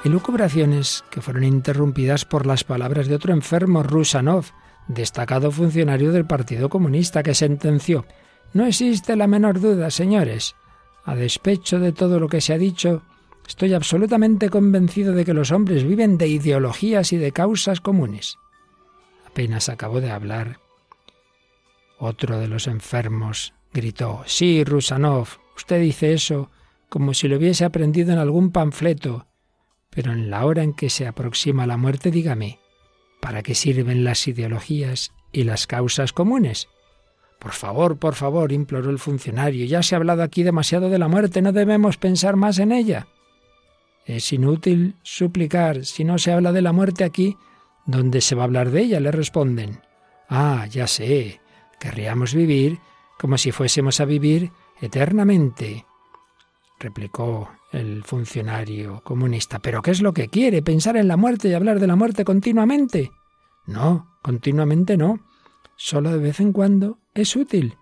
Elucubraciones 0.03 1.03
que 1.11 1.21
fueron 1.21 1.43
interrumpidas 1.43 2.25
por 2.25 2.47
las 2.47 2.63
palabras 2.63 3.07
de 3.07 3.15
otro 3.15 3.33
enfermo, 3.33 3.83
Rusanov, 3.83 4.45
destacado 4.87 5.51
funcionario 5.51 6.11
del 6.11 6.25
Partido 6.25 6.69
Comunista, 6.69 7.21
que 7.21 7.35
sentenció 7.35 8.05
No 8.53 8.65
existe 8.65 9.15
la 9.15 9.27
menor 9.27 9.59
duda, 9.59 9.91
señores. 9.91 10.55
A 11.05 11.15
despecho 11.15 11.79
de 11.79 11.91
todo 11.91 12.19
lo 12.19 12.29
que 12.29 12.41
se 12.41 12.53
ha 12.53 12.57
dicho, 12.57 13.03
estoy 13.47 13.73
absolutamente 13.73 14.49
convencido 14.49 15.13
de 15.13 15.23
que 15.23 15.35
los 15.35 15.51
hombres 15.51 15.83
viven 15.83 16.17
de 16.17 16.27
ideologías 16.27 17.13
y 17.13 17.17
de 17.17 17.31
causas 17.31 17.79
comunes. 17.79 18.37
Apenas 19.27 19.69
acabó 19.69 20.01
de 20.01 20.11
hablar, 20.11 20.59
otro 21.99 22.39
de 22.39 22.47
los 22.47 22.65
enfermos 22.65 23.53
gritó. 23.71 24.23
Sí, 24.25 24.63
Rusanov, 24.63 25.27
usted 25.55 25.79
dice 25.79 26.13
eso 26.13 26.49
como 26.89 27.13
si 27.13 27.27
lo 27.27 27.37
hubiese 27.37 27.63
aprendido 27.63 28.11
en 28.11 28.17
algún 28.17 28.51
panfleto. 28.51 29.27
Pero 29.91 30.11
en 30.13 30.29
la 30.29 30.45
hora 30.45 30.63
en 30.63 30.73
que 30.73 30.89
se 30.89 31.05
aproxima 31.05 31.67
la 31.67 31.77
muerte, 31.77 32.09
dígame, 32.11 32.59
¿para 33.21 33.43
qué 33.43 33.53
sirven 33.53 34.03
las 34.03 34.27
ideologías 34.27 35.13
y 35.31 35.43
las 35.43 35.67
causas 35.67 36.13
comunes? 36.13 36.69
Por 37.39 37.51
favor, 37.51 37.97
por 37.97 38.15
favor, 38.15 38.51
imploró 38.51 38.89
el 38.89 38.99
funcionario, 38.99 39.65
ya 39.65 39.83
se 39.83 39.95
ha 39.95 39.97
hablado 39.97 40.23
aquí 40.23 40.43
demasiado 40.43 40.89
de 40.89 40.99
la 40.99 41.07
muerte, 41.07 41.41
no 41.41 41.51
debemos 41.51 41.97
pensar 41.97 42.35
más 42.35 42.59
en 42.59 42.71
ella. 42.71 43.07
Es 44.05 44.31
inútil 44.33 44.95
suplicar, 45.03 45.85
si 45.85 46.03
no 46.03 46.17
se 46.17 46.31
habla 46.31 46.51
de 46.51 46.61
la 46.61 46.71
muerte 46.71 47.03
aquí, 47.03 47.37
¿dónde 47.85 48.21
se 48.21 48.35
va 48.35 48.43
a 48.43 48.45
hablar 48.45 48.71
de 48.71 48.81
ella? 48.81 48.99
le 48.99 49.11
responden. 49.11 49.81
Ah, 50.29 50.67
ya 50.69 50.87
sé, 50.87 51.41
querríamos 51.79 52.33
vivir 52.33 52.79
como 53.19 53.37
si 53.37 53.51
fuésemos 53.51 53.99
a 53.99 54.05
vivir 54.05 54.51
eternamente. 54.81 55.85
Replicó 56.81 57.49
el 57.71 58.03
funcionario 58.03 59.01
comunista. 59.03 59.59
¿Pero 59.59 59.81
qué 59.81 59.91
es 59.91 60.01
lo 60.01 60.13
que 60.13 60.27
quiere? 60.27 60.61
¿Pensar 60.61 60.97
en 60.97 61.07
la 61.07 61.17
muerte 61.17 61.47
y 61.47 61.53
hablar 61.53 61.79
de 61.79 61.87
la 61.87 61.95
muerte 61.95 62.25
continuamente? 62.25 63.11
No, 63.65 64.17
continuamente 64.21 64.97
no. 64.97 65.19
Solo 65.77 66.11
de 66.11 66.17
vez 66.17 66.39
en 66.39 66.51
cuando 66.51 66.99
es 67.13 67.35
útil. 67.35 67.77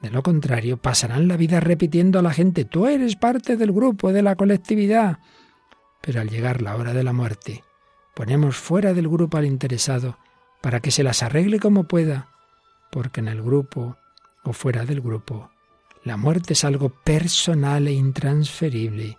De 0.00 0.10
lo 0.10 0.22
contrario, 0.22 0.76
pasarán 0.76 1.28
la 1.28 1.36
vida 1.36 1.60
repitiendo 1.60 2.18
a 2.18 2.22
la 2.22 2.32
gente, 2.32 2.64
tú 2.64 2.86
eres 2.86 3.16
parte 3.16 3.56
del 3.56 3.72
grupo, 3.72 4.12
de 4.12 4.22
la 4.22 4.36
colectividad. 4.36 5.18
Pero 6.00 6.20
al 6.20 6.30
llegar 6.30 6.62
la 6.62 6.76
hora 6.76 6.94
de 6.94 7.02
la 7.02 7.12
muerte, 7.12 7.64
ponemos 8.14 8.56
fuera 8.56 8.94
del 8.94 9.08
grupo 9.08 9.36
al 9.36 9.44
interesado 9.44 10.16
para 10.62 10.80
que 10.80 10.92
se 10.92 11.02
las 11.02 11.22
arregle 11.22 11.58
como 11.58 11.84
pueda, 11.84 12.28
porque 12.92 13.20
en 13.20 13.28
el 13.28 13.42
grupo 13.42 13.96
o 14.44 14.52
fuera 14.52 14.84
del 14.84 15.00
grupo, 15.00 15.50
la 16.04 16.16
muerte 16.16 16.52
es 16.52 16.64
algo 16.64 16.90
personal 16.90 17.86
e 17.86 17.92
intransferible, 17.92 19.18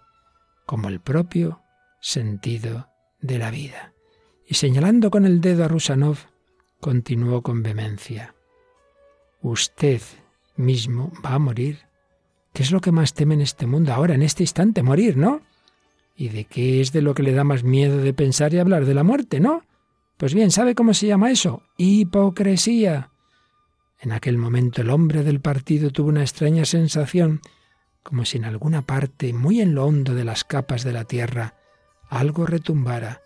como 0.65 0.87
el 0.87 0.99
propio 0.99 1.61
sentido 2.01 2.87
de 3.21 3.37
la 3.37 3.51
vida. 3.51 3.93
Y 4.47 4.55
señalando 4.55 5.11
con 5.11 5.25
el 5.25 5.41
dedo 5.41 5.65
a 5.65 5.67
Rusanov, 5.67 6.17
continuó 6.79 7.41
con 7.41 7.61
vehemencia. 7.61 8.35
Usted 9.41 10.01
mismo 10.55 11.11
va 11.23 11.35
a 11.35 11.39
morir. 11.39 11.79
¿Qué 12.53 12.63
es 12.63 12.71
lo 12.71 12.81
que 12.81 12.91
más 12.91 13.13
teme 13.13 13.35
en 13.35 13.41
este 13.41 13.67
mundo 13.67 13.93
ahora, 13.93 14.15
en 14.15 14.23
este 14.23 14.43
instante? 14.43 14.83
Morir, 14.83 15.17
¿no? 15.17 15.41
¿Y 16.15 16.29
de 16.29 16.45
qué 16.45 16.81
es 16.81 16.91
de 16.91 17.01
lo 17.01 17.13
que 17.13 17.23
le 17.23 17.33
da 17.33 17.43
más 17.43 17.63
miedo 17.63 17.97
de 17.97 18.13
pensar 18.13 18.53
y 18.53 18.59
hablar 18.59 18.85
de 18.85 18.93
la 18.93 19.03
muerte, 19.03 19.39
no? 19.39 19.63
Pues 20.17 20.33
bien, 20.33 20.51
¿sabe 20.51 20.75
cómo 20.75 20.93
se 20.93 21.07
llama 21.07 21.31
eso? 21.31 21.63
Hipocresía. 21.77 23.11
En 23.99 24.11
aquel 24.11 24.37
momento 24.37 24.81
el 24.81 24.89
hombre 24.89 25.23
del 25.23 25.41
partido 25.41 25.91
tuvo 25.91 26.09
una 26.09 26.21
extraña 26.21 26.65
sensación, 26.65 27.41
como 28.01 28.23
si 28.25 28.37
en 28.37 28.45
alguna 28.45 28.83
parte, 28.83 29.33
muy 29.33 29.59
en 29.61 29.75
lo 29.75 29.85
hondo 29.85 30.15
de 30.15 30.23
las 30.23 30.43
capas 30.45 30.83
de 30.83 30.93
la 30.93 31.03
tierra, 31.03 31.55
algo 32.07 32.45
retumbara 32.45 33.21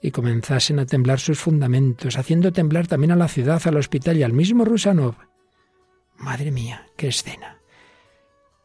y 0.00 0.10
comenzasen 0.10 0.78
a 0.78 0.86
temblar 0.86 1.20
sus 1.20 1.38
fundamentos, 1.38 2.16
haciendo 2.18 2.52
temblar 2.52 2.86
también 2.86 3.12
a 3.12 3.16
la 3.16 3.28
ciudad, 3.28 3.60
al 3.66 3.76
hospital 3.76 4.16
y 4.16 4.22
al 4.22 4.32
mismo 4.32 4.64
Rusanov. 4.64 5.14
Madre 6.16 6.50
mía, 6.50 6.86
qué 6.96 7.08
escena. 7.08 7.58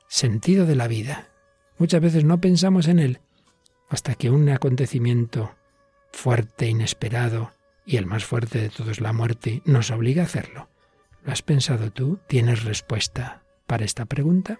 Sentido 0.07 0.65
de 0.65 0.75
la 0.75 0.87
vida. 0.87 1.29
Muchas 1.77 2.01
veces 2.01 2.23
no 2.23 2.41
pensamos 2.41 2.87
en 2.87 2.99
él 2.99 3.19
hasta 3.89 4.15
que 4.15 4.29
un 4.29 4.47
acontecimiento 4.49 5.55
fuerte, 6.11 6.67
inesperado, 6.67 7.53
y 7.85 7.97
el 7.97 8.05
más 8.05 8.23
fuerte 8.23 8.59
de 8.59 8.69
todos, 8.69 9.01
la 9.01 9.13
muerte, 9.13 9.61
nos 9.65 9.89
obliga 9.89 10.21
a 10.21 10.25
hacerlo. 10.25 10.69
¿Lo 11.23 11.31
has 11.31 11.41
pensado 11.41 11.91
tú? 11.91 12.19
¿Tienes 12.27 12.63
respuesta 12.63 13.43
para 13.67 13.85
esta 13.85 14.05
pregunta? 14.05 14.59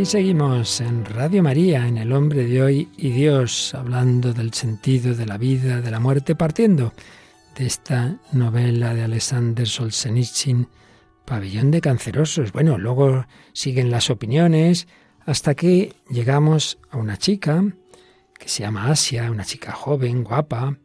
Aquí 0.00 0.06
seguimos 0.06 0.80
en 0.80 1.04
Radio 1.04 1.42
María, 1.42 1.86
en 1.86 1.98
El 1.98 2.14
hombre 2.14 2.46
de 2.46 2.62
hoy 2.62 2.88
y 2.96 3.10
Dios, 3.10 3.74
hablando 3.74 4.32
del 4.32 4.54
sentido 4.54 5.14
de 5.14 5.26
la 5.26 5.36
vida, 5.36 5.82
de 5.82 5.90
la 5.90 6.00
muerte, 6.00 6.34
partiendo 6.34 6.94
de 7.54 7.66
esta 7.66 8.16
novela 8.32 8.94
de 8.94 9.02
Alexander 9.02 9.68
Solzhenitsyn, 9.68 10.68
Pabellón 11.26 11.70
de 11.70 11.82
Cancerosos. 11.82 12.50
Bueno, 12.50 12.78
luego 12.78 13.26
siguen 13.52 13.90
las 13.90 14.08
opiniones 14.08 14.88
hasta 15.26 15.54
que 15.54 15.92
llegamos 16.08 16.78
a 16.90 16.96
una 16.96 17.18
chica 17.18 17.62
que 18.38 18.48
se 18.48 18.62
llama 18.62 18.90
Asia, 18.90 19.30
una 19.30 19.44
chica 19.44 19.72
joven, 19.72 20.24
guapa, 20.24 20.78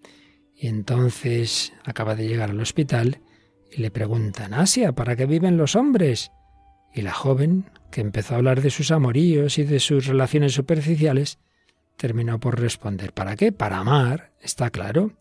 y 0.58 0.68
entonces 0.68 1.72
acaba 1.86 2.16
de 2.16 2.28
llegar 2.28 2.50
al 2.50 2.60
hospital 2.60 3.22
y 3.72 3.80
le 3.80 3.92
preguntan, 3.92 4.54
Asia, 4.54 4.92
¿para 4.92 5.16
qué 5.16 5.26
viven 5.26 5.56
los 5.56 5.78
hombres? 5.78 6.34
Y 6.96 7.02
la 7.02 7.12
joven, 7.12 7.70
que 7.92 8.00
empezó 8.00 8.34
a 8.34 8.38
hablar 8.38 8.62
de 8.62 8.70
sus 8.70 8.90
amoríos 8.90 9.58
y 9.58 9.64
de 9.64 9.82
sus 9.82 10.08
relaciones 10.08 10.54
superficiales, 10.54 11.40
terminó 11.98 12.40
por 12.40 12.58
responder, 12.58 13.12
¿para 13.12 13.36
qué? 13.36 13.52
Para 13.52 13.80
amar, 13.80 14.32
está 14.42 14.70
claro. 14.70 15.12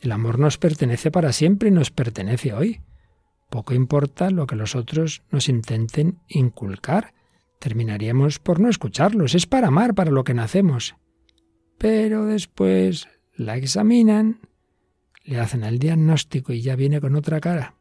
El 0.00 0.10
amor 0.10 0.40
nos 0.40 0.58
pertenece 0.58 1.12
para 1.12 1.32
siempre 1.32 1.68
y 1.68 1.72
nos 1.72 1.92
pertenece 1.92 2.52
hoy. 2.52 2.80
Poco 3.48 3.74
importa 3.74 4.30
lo 4.30 4.48
que 4.48 4.56
los 4.56 4.74
otros 4.74 5.22
nos 5.30 5.48
intenten 5.48 6.18
inculcar. 6.26 7.14
Terminaríamos 7.60 8.40
por 8.40 8.58
no 8.58 8.68
escucharlos. 8.68 9.36
Es 9.36 9.46
para 9.46 9.68
amar, 9.68 9.94
para 9.94 10.10
lo 10.10 10.24
que 10.24 10.34
nacemos. 10.34 10.96
Pero 11.78 12.26
después 12.26 13.08
la 13.36 13.56
examinan, 13.56 14.40
le 15.22 15.38
hacen 15.38 15.62
el 15.62 15.78
diagnóstico 15.78 16.52
y 16.52 16.60
ya 16.60 16.74
viene 16.74 17.00
con 17.00 17.14
otra 17.14 17.40
cara. 17.40 17.76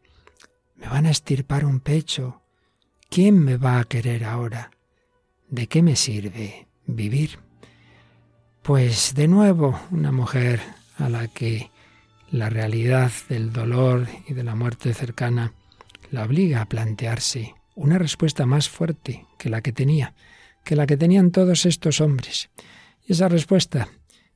Me 0.76 0.88
van 0.88 1.08
a 1.08 1.12
estirpar 1.12 1.66
un 1.66 1.80
pecho, 1.80 2.39
¿Quién 3.10 3.44
me 3.44 3.58
va 3.58 3.80
a 3.80 3.86
querer 3.86 4.24
ahora? 4.24 4.70
¿De 5.50 5.66
qué 5.66 5.82
me 5.82 5.96
sirve 5.96 6.68
vivir? 6.86 7.40
Pues 8.62 9.16
de 9.16 9.28
nuevo 9.28 9.80
una 9.90 10.12
mujer 10.12 10.62
a 10.96 11.10
la 11.10 11.28
que 11.28 11.72
la 12.30 12.52
realidad 12.52 13.12
del 13.28 13.52
dolor 13.52 14.08
y 14.28 14.36
de 14.36 14.44
la 14.44 14.54
muerte 14.54 14.94
cercana 14.94 15.54
la 16.12 16.24
obliga 16.24 16.62
a 16.62 16.70
plantearse 16.70 17.56
una 17.74 17.98
respuesta 17.98 18.46
más 18.46 18.70
fuerte 18.70 19.26
que 19.40 19.50
la 19.50 19.62
que 19.62 19.72
tenía, 19.72 20.14
que 20.64 20.76
la 20.76 20.86
que 20.86 20.96
tenían 20.96 21.32
todos 21.32 21.66
estos 21.66 22.02
hombres. 22.02 22.52
Y 23.08 23.14
esa 23.14 23.28
respuesta, 23.28 23.88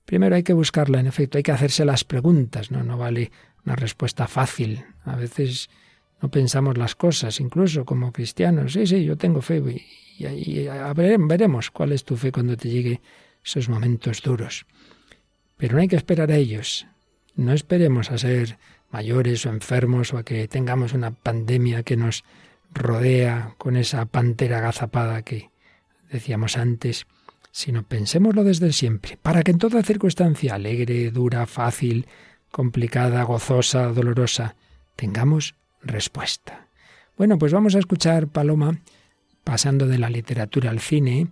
primero 0.03 0.35
hay 0.35 0.41
que 0.41 0.53
buscarla, 0.53 0.99
en 0.99 1.05
efecto, 1.05 1.37
hay 1.37 1.43
que 1.43 1.51
hacerse 1.51 1.85
las 1.85 2.03
preguntas, 2.03 2.71
no, 2.71 2.83
no 2.83 2.97
vale 2.97 3.31
una 3.65 3.75
respuesta 3.75 4.27
fácil. 4.27 4.83
A 5.05 5.15
veces 5.15 5.69
no 6.23 6.31
pensamos 6.31 6.77
las 6.77 6.95
cosas, 6.95 7.41
incluso 7.41 7.83
como 7.83 8.13
cristianos. 8.13 8.71
Sí, 8.71 8.87
sí, 8.87 9.03
yo 9.03 9.17
tengo 9.17 9.41
fe 9.41 9.57
y, 9.57 10.67
veremos 10.95 11.69
cuál 11.69 11.91
es 11.91 12.05
tu 12.05 12.15
fe 12.15 12.31
cuando 12.31 12.55
te 12.55 12.69
llegue 12.69 13.01
esos 13.43 13.67
momentos 13.67 14.21
duros. 14.21 14.65
Pero 15.57 15.75
no 15.75 15.81
hay 15.81 15.89
que 15.89 15.97
esperar 15.97 16.31
a 16.31 16.37
ellos. 16.37 16.87
No 17.35 17.51
esperemos 17.51 18.09
a 18.09 18.17
ser 18.17 18.57
mayores 18.89 19.45
o 19.45 19.49
enfermos 19.49 20.13
o 20.13 20.17
a 20.17 20.23
que 20.23 20.47
tengamos 20.47 20.93
una 20.93 21.11
pandemia 21.11 21.83
que 21.83 21.97
nos 21.97 22.23
rodea 22.73 23.55
con 23.57 23.75
esa 23.75 24.05
pantera 24.05 24.59
agazapada 24.59 25.23
que 25.23 25.49
decíamos 26.09 26.55
antes, 26.55 27.05
sino 27.51 27.83
pensémoslo 27.83 28.45
desde 28.45 28.71
siempre, 28.71 29.17
para 29.21 29.43
que 29.43 29.51
en 29.51 29.57
toda 29.57 29.83
circunstancia, 29.83 30.55
alegre, 30.55 31.11
dura, 31.11 31.45
fácil, 31.47 32.07
complicada, 32.49 33.23
gozosa, 33.23 33.89
dolorosa, 33.89 34.55
tengamos 34.95 35.55
respuesta. 35.83 36.67
Bueno, 37.17 37.37
pues 37.37 37.53
vamos 37.53 37.75
a 37.75 37.79
escuchar, 37.79 38.27
Paloma, 38.27 38.79
pasando 39.43 39.87
de 39.87 39.99
la 39.99 40.09
literatura 40.09 40.71
al 40.71 40.79
cine, 40.79 41.27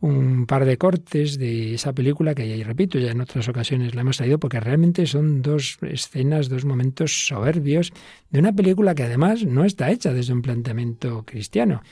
un 0.00 0.44
par 0.46 0.66
de 0.66 0.76
cortes 0.76 1.38
de 1.38 1.74
esa 1.74 1.94
película 1.94 2.34
que 2.34 2.46
ya 2.46 2.62
repito, 2.62 2.98
ya 2.98 3.12
en 3.12 3.22
otras 3.22 3.48
ocasiones 3.48 3.94
la 3.94 4.02
hemos 4.02 4.18
traído 4.18 4.38
porque 4.38 4.60
realmente 4.60 5.06
son 5.06 5.40
dos 5.40 5.78
escenas, 5.80 6.50
dos 6.50 6.66
momentos 6.66 7.26
soberbios 7.26 7.92
de 8.28 8.38
una 8.38 8.52
película 8.52 8.94
que 8.94 9.04
además 9.04 9.44
no 9.44 9.64
está 9.64 9.90
hecha 9.90 10.12
desde 10.12 10.34
un 10.34 10.42
planteamiento 10.42 11.24
cristiano, 11.24 11.82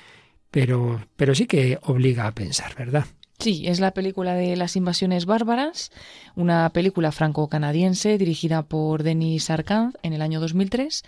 pero, 0.51 1.07
pero 1.17 1.35
sí 1.35 1.47
que 1.47 1.79
obliga 1.85 2.27
a 2.27 2.33
pensar, 2.33 2.75
¿verdad? 2.77 3.07
Sí, 3.39 3.67
es 3.67 3.81
la 3.81 3.93
película 3.93 4.35
de 4.35 4.57
las 4.57 4.77
invasiones 4.77 5.25
bárbaras, 5.25 5.91
una 6.37 6.69
película 6.71 7.13
franco-canadiense 7.13 8.19
dirigida 8.19 8.63
por 8.63 9.03
Denis 9.03 9.49
Arcand 9.49 9.97
en 10.03 10.13
el 10.13 10.21
año 10.21 10.39
2003 10.39 11.03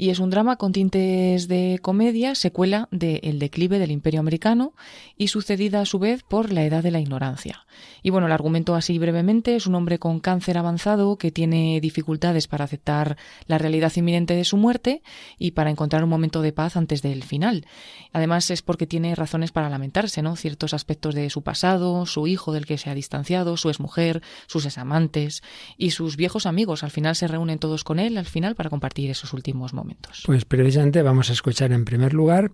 y 0.00 0.08
es 0.08 0.18
un 0.18 0.30
drama 0.30 0.56
con 0.56 0.72
tintes 0.72 1.46
de 1.46 1.78
comedia, 1.82 2.34
secuela 2.34 2.88
de 2.90 3.20
El 3.22 3.38
declive 3.38 3.78
del 3.78 3.90
Imperio 3.90 4.20
Americano 4.20 4.72
y 5.18 5.28
sucedida 5.28 5.82
a 5.82 5.84
su 5.84 5.98
vez 5.98 6.22
por 6.22 6.54
La 6.54 6.64
Edad 6.64 6.82
de 6.82 6.90
la 6.90 7.00
Ignorancia. 7.00 7.66
Y 8.02 8.08
bueno, 8.08 8.26
el 8.26 8.32
argumento 8.32 8.74
así 8.74 8.98
brevemente 8.98 9.56
es 9.56 9.66
un 9.66 9.74
hombre 9.74 9.98
con 9.98 10.18
cáncer 10.18 10.56
avanzado 10.56 11.18
que 11.18 11.30
tiene 11.30 11.82
dificultades 11.82 12.48
para 12.48 12.64
aceptar 12.64 13.18
la 13.46 13.58
realidad 13.58 13.92
inminente 13.94 14.34
de 14.34 14.46
su 14.46 14.56
muerte 14.56 15.02
y 15.38 15.50
para 15.50 15.68
encontrar 15.68 16.02
un 16.02 16.08
momento 16.08 16.40
de 16.40 16.54
paz 16.54 16.78
antes 16.78 17.02
del 17.02 17.22
final. 17.22 17.66
Además 18.14 18.50
es 18.50 18.62
porque 18.62 18.86
tiene 18.86 19.14
razones 19.14 19.52
para 19.52 19.68
lamentarse, 19.68 20.22
¿no? 20.22 20.34
Ciertos 20.34 20.72
aspectos 20.72 21.14
de 21.14 21.28
su 21.28 21.42
pasado, 21.42 22.06
su 22.06 22.26
hijo 22.26 22.52
del 22.52 22.64
que 22.64 22.78
se 22.78 22.88
ha 22.88 22.94
distanciado, 22.94 23.58
su 23.58 23.68
exmujer, 23.68 24.22
sus 24.46 24.64
examantes 24.64 25.42
y 25.76 25.90
sus 25.90 26.16
viejos 26.16 26.46
amigos. 26.46 26.84
Al 26.84 26.90
final 26.90 27.16
se 27.16 27.28
reúnen 27.28 27.58
todos 27.58 27.84
con 27.84 27.98
él 27.98 28.16
al 28.16 28.24
final 28.24 28.54
para 28.54 28.70
compartir 28.70 29.10
esos 29.10 29.34
últimos 29.34 29.74
momentos. 29.74 29.89
Pues 30.26 30.44
precisamente 30.44 31.02
vamos 31.02 31.30
a 31.30 31.32
escuchar 31.32 31.72
en 31.72 31.84
primer 31.84 32.14
lugar 32.14 32.52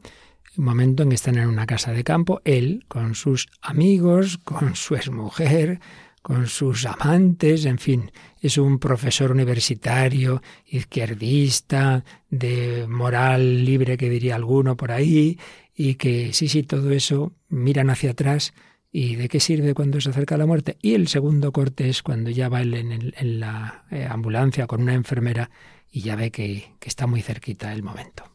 un 0.56 0.64
momento 0.64 1.02
en 1.02 1.10
que 1.10 1.14
están 1.14 1.36
en 1.36 1.48
una 1.48 1.66
casa 1.66 1.92
de 1.92 2.04
campo, 2.04 2.40
él 2.44 2.84
con 2.88 3.14
sus 3.14 3.48
amigos, 3.60 4.38
con 4.38 4.74
su 4.74 4.94
exmujer, 4.94 5.80
con 6.22 6.46
sus 6.46 6.86
amantes, 6.86 7.66
en 7.66 7.78
fin, 7.78 8.10
es 8.40 8.58
un 8.58 8.78
profesor 8.78 9.30
universitario, 9.30 10.42
izquierdista, 10.66 12.04
de 12.30 12.86
moral 12.88 13.64
libre 13.64 13.96
que 13.96 14.08
diría 14.08 14.34
alguno 14.34 14.76
por 14.76 14.92
ahí, 14.92 15.38
y 15.74 15.96
que 15.96 16.32
sí, 16.32 16.48
sí, 16.48 16.62
todo 16.62 16.90
eso 16.90 17.32
miran 17.48 17.90
hacia 17.90 18.12
atrás 18.12 18.54
¿Y 18.98 19.16
de 19.16 19.28
qué 19.28 19.40
sirve 19.40 19.74
cuando 19.74 20.00
se 20.00 20.08
acerca 20.08 20.38
la 20.38 20.46
muerte? 20.46 20.78
Y 20.80 20.94
el 20.94 21.08
segundo 21.08 21.52
corte 21.52 21.90
es 21.90 22.02
cuando 22.02 22.30
ya 22.30 22.48
va 22.48 22.62
él 22.62 22.72
en, 22.72 23.40
la 23.40 23.84
eh, 23.90 24.06
ambulancia 24.08 24.66
con 24.66 24.80
una 24.80 24.94
enfermera 24.94 25.50
y 25.96 26.02
ya 26.02 26.14
ve 26.14 26.30
que, 26.30 26.74
que 26.78 26.90
está 26.90 27.06
muy 27.06 27.22
cerquita 27.22 27.72
el 27.72 27.82
momento. 27.82 28.30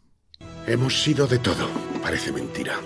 Hemos 0.66 1.04
sido 1.04 1.28
de 1.28 1.38
todo, 1.38 1.70
parece 2.02 2.32
mentira. 2.32 2.80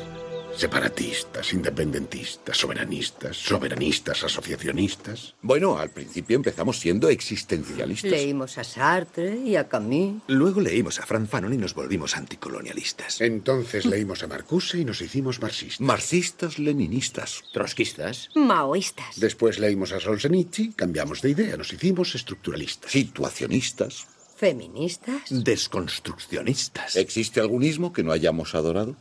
Separatistas, 0.53 1.53
independentistas, 1.53 2.58
soberanistas, 2.58 3.38
soberanistas, 3.38 4.25
asociacionistas. 4.25 5.36
Bueno, 5.41 5.77
al 5.77 5.91
principio 5.91 6.36
empezamos 6.36 6.77
siendo 6.77 7.08
existencialistas. 7.08 8.12
Leímos 8.12 8.58
a 8.58 8.65
Sartre 8.65 9.38
y 9.38 9.55
a 9.55 9.70
Camus. 9.70 10.24
Luego 10.27 10.60
leímos 10.60 11.00
a 11.00 11.05
Franz 11.05 11.29
Fanon 11.29 11.53
y 11.53 11.58
nos 11.58 11.74
volvimos 11.74 12.17
anticolonialistas. 12.17 13.22
Entonces 13.22 13.86
leímos 13.86 14.24
a 14.24 14.27
Marcuse 14.27 14.79
y 14.79 14.84
nos 14.84 15.00
hicimos 15.00 15.41
marxistas. 15.41 15.79
Marxistas, 15.79 16.60
leninistas. 16.60 17.44
Trotskistas. 17.53 18.29
Maoístas. 18.36 19.22
Después 19.22 19.58
leímos 19.58 19.94
a 19.94 20.01
Solzhenitsyn, 20.01 20.74
cambiamos 20.74 21.22
de 21.22 21.29
idea, 21.29 21.55
nos 21.55 21.72
hicimos 21.72 22.13
estructuralistas. 22.15 22.91
Situacionistas. 22.91 24.08
Feministas. 24.36 25.22
Desconstruccionistas. 25.30 26.96
¿Existe 26.96 27.39
algún 27.39 27.63
ismo 27.63 27.94
que 27.94 28.04
no 28.04 28.12
hayamos 28.12 28.54
adorado? 28.54 28.96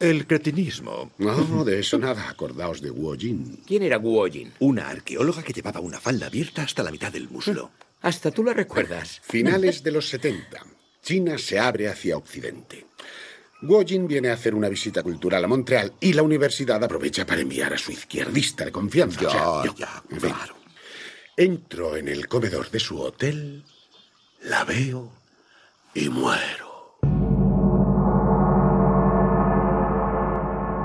El 0.00 0.26
cretinismo. 0.26 1.12
No, 1.18 1.64
de 1.64 1.80
eso 1.80 1.98
nada. 1.98 2.28
Acordaos 2.28 2.80
de 2.80 2.90
Guo 2.90 3.14
Jin. 3.16 3.60
¿Quién 3.66 3.82
era 3.82 3.98
Guo 3.98 4.26
Jin? 4.26 4.52
Una 4.58 4.88
arqueóloga 4.88 5.42
que 5.42 5.52
llevaba 5.52 5.80
una 5.80 6.00
falda 6.00 6.26
abierta 6.26 6.62
hasta 6.62 6.82
la 6.82 6.90
mitad 6.90 7.12
del 7.12 7.28
muslo. 7.28 7.70
Hasta 8.02 8.30
tú 8.30 8.44
la 8.44 8.52
recuerdas. 8.52 9.22
Finales 9.22 9.82
de 9.82 9.90
los 9.90 10.08
70. 10.10 10.66
China 11.02 11.38
se 11.38 11.58
abre 11.58 11.88
hacia 11.88 12.18
Occidente. 12.18 12.86
Guo 13.62 13.82
Jin 13.82 14.06
viene 14.06 14.28
a 14.28 14.34
hacer 14.34 14.54
una 14.54 14.68
visita 14.68 15.02
cultural 15.02 15.42
a 15.42 15.48
Montreal 15.48 15.94
y 16.00 16.12
la 16.12 16.22
universidad 16.22 16.84
aprovecha 16.84 17.24
para 17.24 17.40
enviar 17.40 17.72
a 17.72 17.78
su 17.78 17.92
izquierdista 17.92 18.66
de 18.66 18.72
confianza. 18.72 19.22
Ya, 19.22 19.74
ya, 19.74 20.02
claro. 20.18 20.54
Entro 21.34 21.96
en 21.96 22.08
el 22.08 22.28
comedor 22.28 22.70
de 22.70 22.78
su 22.78 23.00
hotel, 23.00 23.64
la 24.44 24.64
veo 24.64 25.10
y 25.94 26.08
muero. 26.08 26.98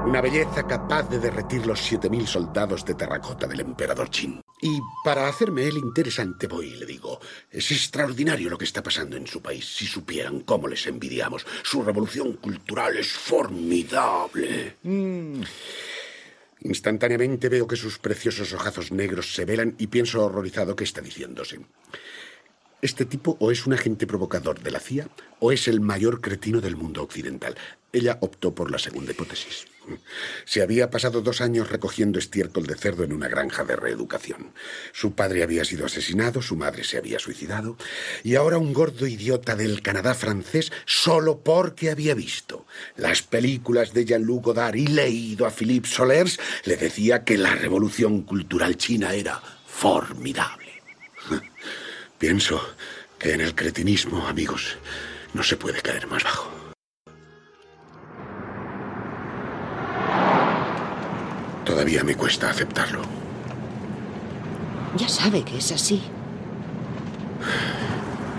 Una 0.06 0.22
belleza 0.22 0.66
capaz 0.66 1.10
de 1.10 1.20
derretir 1.20 1.68
los 1.68 1.92
7.000 1.92 2.26
soldados 2.26 2.84
de 2.84 2.96
terracota 2.96 3.46
del 3.48 3.60
emperador 3.60 4.10
Qin. 4.10 4.42
Y 4.62 4.80
para 5.04 5.28
hacerme 5.28 5.66
él 5.68 5.78
interesante 5.78 6.48
voy 6.48 6.68
y 6.68 6.76
le 6.78 6.86
digo, 6.86 7.20
es 7.52 7.72
extraordinario 7.72 8.50
lo 8.50 8.58
que 8.58 8.66
está 8.66 8.82
pasando 8.82 9.18
en 9.18 9.28
su 9.28 9.42
país. 9.42 9.66
Si 9.66 9.86
supieran 9.86 10.42
cómo 10.42 10.68
les 10.68 10.88
envidiamos. 10.88 11.46
Su 11.64 11.84
revolución 11.84 12.34
cultural 12.34 12.98
es 12.98 13.12
formidable. 13.12 14.78
Mm. 14.84 15.42
Instantáneamente 16.62 17.48
veo 17.48 17.68
que 17.68 17.76
sus 17.76 18.00
preciosos 18.00 18.52
ojazos 18.54 18.92
negros 18.92 19.34
se 19.34 19.46
velan 19.46 19.76
y 19.78 19.88
pienso 19.88 20.26
horrorizado 20.26 20.76
qué 20.76 20.86
está 20.86 21.02
diciéndose. 21.02 21.60
Este 22.82 23.06
tipo 23.06 23.36
o 23.42 23.52
es 23.52 23.68
un 23.68 23.74
agente 23.74 24.08
provocador 24.08 24.62
de 24.62 24.72
la 24.72 24.80
CIA 24.80 25.10
o 25.40 25.52
es 25.52 25.68
el 25.68 25.82
mayor 25.82 26.22
cretino 26.22 26.62
del 26.62 26.78
mundo 26.78 27.04
occidental. 27.04 27.56
Ella 27.92 28.20
optó 28.22 28.56
por 28.56 28.72
la 28.72 28.80
segunda 28.80 29.12
hipótesis. 29.12 29.66
Se 30.46 30.62
había 30.62 30.90
pasado 30.90 31.22
dos 31.22 31.42
años 31.42 31.70
recogiendo 31.70 32.20
estiércol 32.20 32.68
de 32.68 32.76
cerdo 32.76 33.04
en 33.04 33.12
una 33.12 33.28
granja 33.28 33.64
de 33.64 33.76
reeducación. 33.76 34.54
Su 34.94 35.14
padre 35.14 35.44
había 35.44 35.66
sido 35.66 35.86
asesinado, 35.86 36.42
su 36.42 36.56
madre 36.56 36.84
se 36.84 36.98
había 36.98 37.20
suicidado, 37.20 37.76
y 38.24 38.36
ahora 38.36 38.58
un 38.58 38.72
gordo 38.72 39.08
idiota 39.08 39.56
del 39.56 39.82
Canadá 39.82 40.14
francés 40.14 40.72
solo 40.86 41.40
porque 41.40 41.90
había 41.90 42.14
visto 42.14 42.66
las 42.96 43.24
películas 43.24 43.94
de 43.94 44.06
Jean-Luc 44.06 44.46
Godard 44.46 44.76
y 44.76 44.88
leído 44.88 45.46
a 45.46 45.52
Philippe 45.52 45.88
Solers, 45.88 46.40
le 46.66 46.78
decía 46.78 47.24
que 47.24 47.38
la 47.38 47.56
revolución 47.56 48.22
cultural 48.22 48.78
china 48.78 49.14
era 49.14 49.42
formidable. 49.66 50.59
Pienso 52.20 52.60
que 53.18 53.34
en 53.34 53.40
el 53.40 53.56
cretinismo, 53.56 54.28
amigos, 54.28 54.78
no 55.34 55.42
se 55.42 55.56
puede 55.56 55.82
caer 55.82 56.06
más 56.08 56.22
bajo. 56.22 56.52
Todavía 61.64 62.04
me 62.04 62.16
cuesta 62.16 62.50
aceptarlo. 62.50 63.04
Ya 64.98 65.08
sabe 65.08 65.44
que 65.44 65.58
es 65.58 65.72
así. 65.72 66.02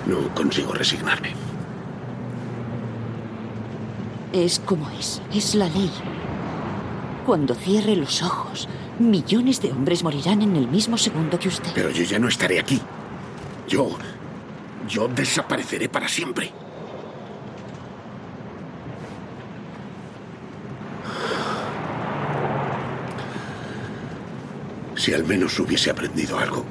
No 0.04 0.28
consigo 0.34 0.74
resignarme. 0.74 1.32
Es 4.34 4.58
como 4.60 4.90
es. 4.90 5.22
Es 5.32 5.54
la 5.54 5.70
ley. 5.70 5.90
Cuando 7.24 7.54
cierre 7.54 7.96
los 7.96 8.22
ojos, 8.22 8.68
millones 8.98 9.62
de 9.62 9.72
hombres 9.72 10.02
morirán 10.02 10.42
en 10.42 10.56
el 10.56 10.68
mismo 10.68 10.98
segundo 10.98 11.38
que 11.38 11.48
usted. 11.48 11.70
Pero 11.74 11.90
yo 11.90 12.04
ya 12.04 12.18
no 12.18 12.28
estaré 12.28 12.60
aquí. 12.60 12.82
Yo... 13.70 13.96
Yo 14.88 15.06
desapareceré 15.06 15.88
para 15.88 16.08
siempre. 16.08 16.50
Si 24.96 25.14
al 25.14 25.24
menos 25.24 25.58
hubiese 25.60 25.90
aprendido 25.90 26.38
algo. 26.38 26.64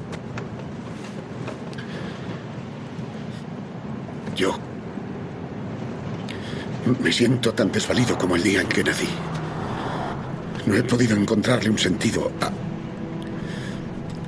Yo 4.35 4.57
me 7.01 7.11
siento 7.13 7.53
tan 7.53 7.71
desvalido 7.71 8.17
como 8.17 8.35
el 8.35 8.43
día 8.43 8.61
en 8.61 8.67
que 8.67 8.83
nací. 8.83 9.07
No 10.65 10.75
he 10.75 10.83
podido 10.83 11.15
encontrarle 11.15 11.69
un 11.69 11.77
sentido 11.77 12.31
a... 12.41 12.51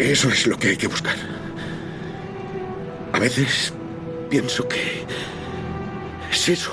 Eso 0.01 0.29
es 0.29 0.47
lo 0.47 0.57
que 0.57 0.69
hay 0.69 0.77
que 0.77 0.87
buscar. 0.87 1.40
Veces 3.21 3.71
pienso 4.31 4.67
que 4.67 5.05
es 6.31 6.49
eso 6.49 6.71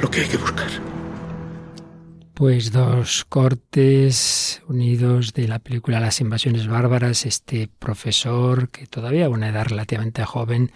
lo 0.00 0.10
que 0.10 0.22
hay 0.22 0.26
que 0.28 0.38
buscar. 0.38 0.70
Pues 2.32 2.72
dos 2.72 3.26
cortes 3.26 4.62
unidos 4.68 5.34
de 5.34 5.46
la 5.46 5.58
película 5.58 6.00
Las 6.00 6.22
invasiones 6.22 6.66
bárbaras, 6.66 7.26
este 7.26 7.68
profesor 7.68 8.70
que 8.70 8.86
todavía 8.86 9.26
a 9.26 9.28
una 9.28 9.50
edad 9.50 9.66
relativamente 9.66 10.24
joven 10.24 10.72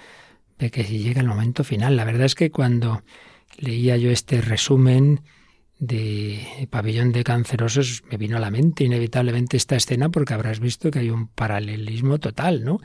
ve 0.58 0.70
que 0.70 0.84
llega 0.84 1.22
el 1.22 1.28
momento 1.28 1.64
final. 1.64 1.96
La 1.96 2.04
verdad 2.04 2.26
es 2.26 2.34
que 2.34 2.50
cuando 2.50 3.02
leía 3.56 3.96
yo 3.96 4.10
este 4.10 4.42
resumen 4.42 5.22
de 5.78 6.68
Pabellón 6.68 7.12
de 7.12 7.24
Cancerosos 7.24 8.02
me 8.10 8.18
vino 8.18 8.36
a 8.36 8.40
la 8.40 8.50
mente 8.50 8.84
inevitablemente 8.84 9.56
esta 9.56 9.76
escena 9.76 10.10
porque 10.10 10.34
habrás 10.34 10.60
visto 10.60 10.90
que 10.90 10.98
hay 10.98 11.08
un 11.08 11.28
paralelismo 11.28 12.18
total, 12.18 12.64
¿no? 12.64 12.80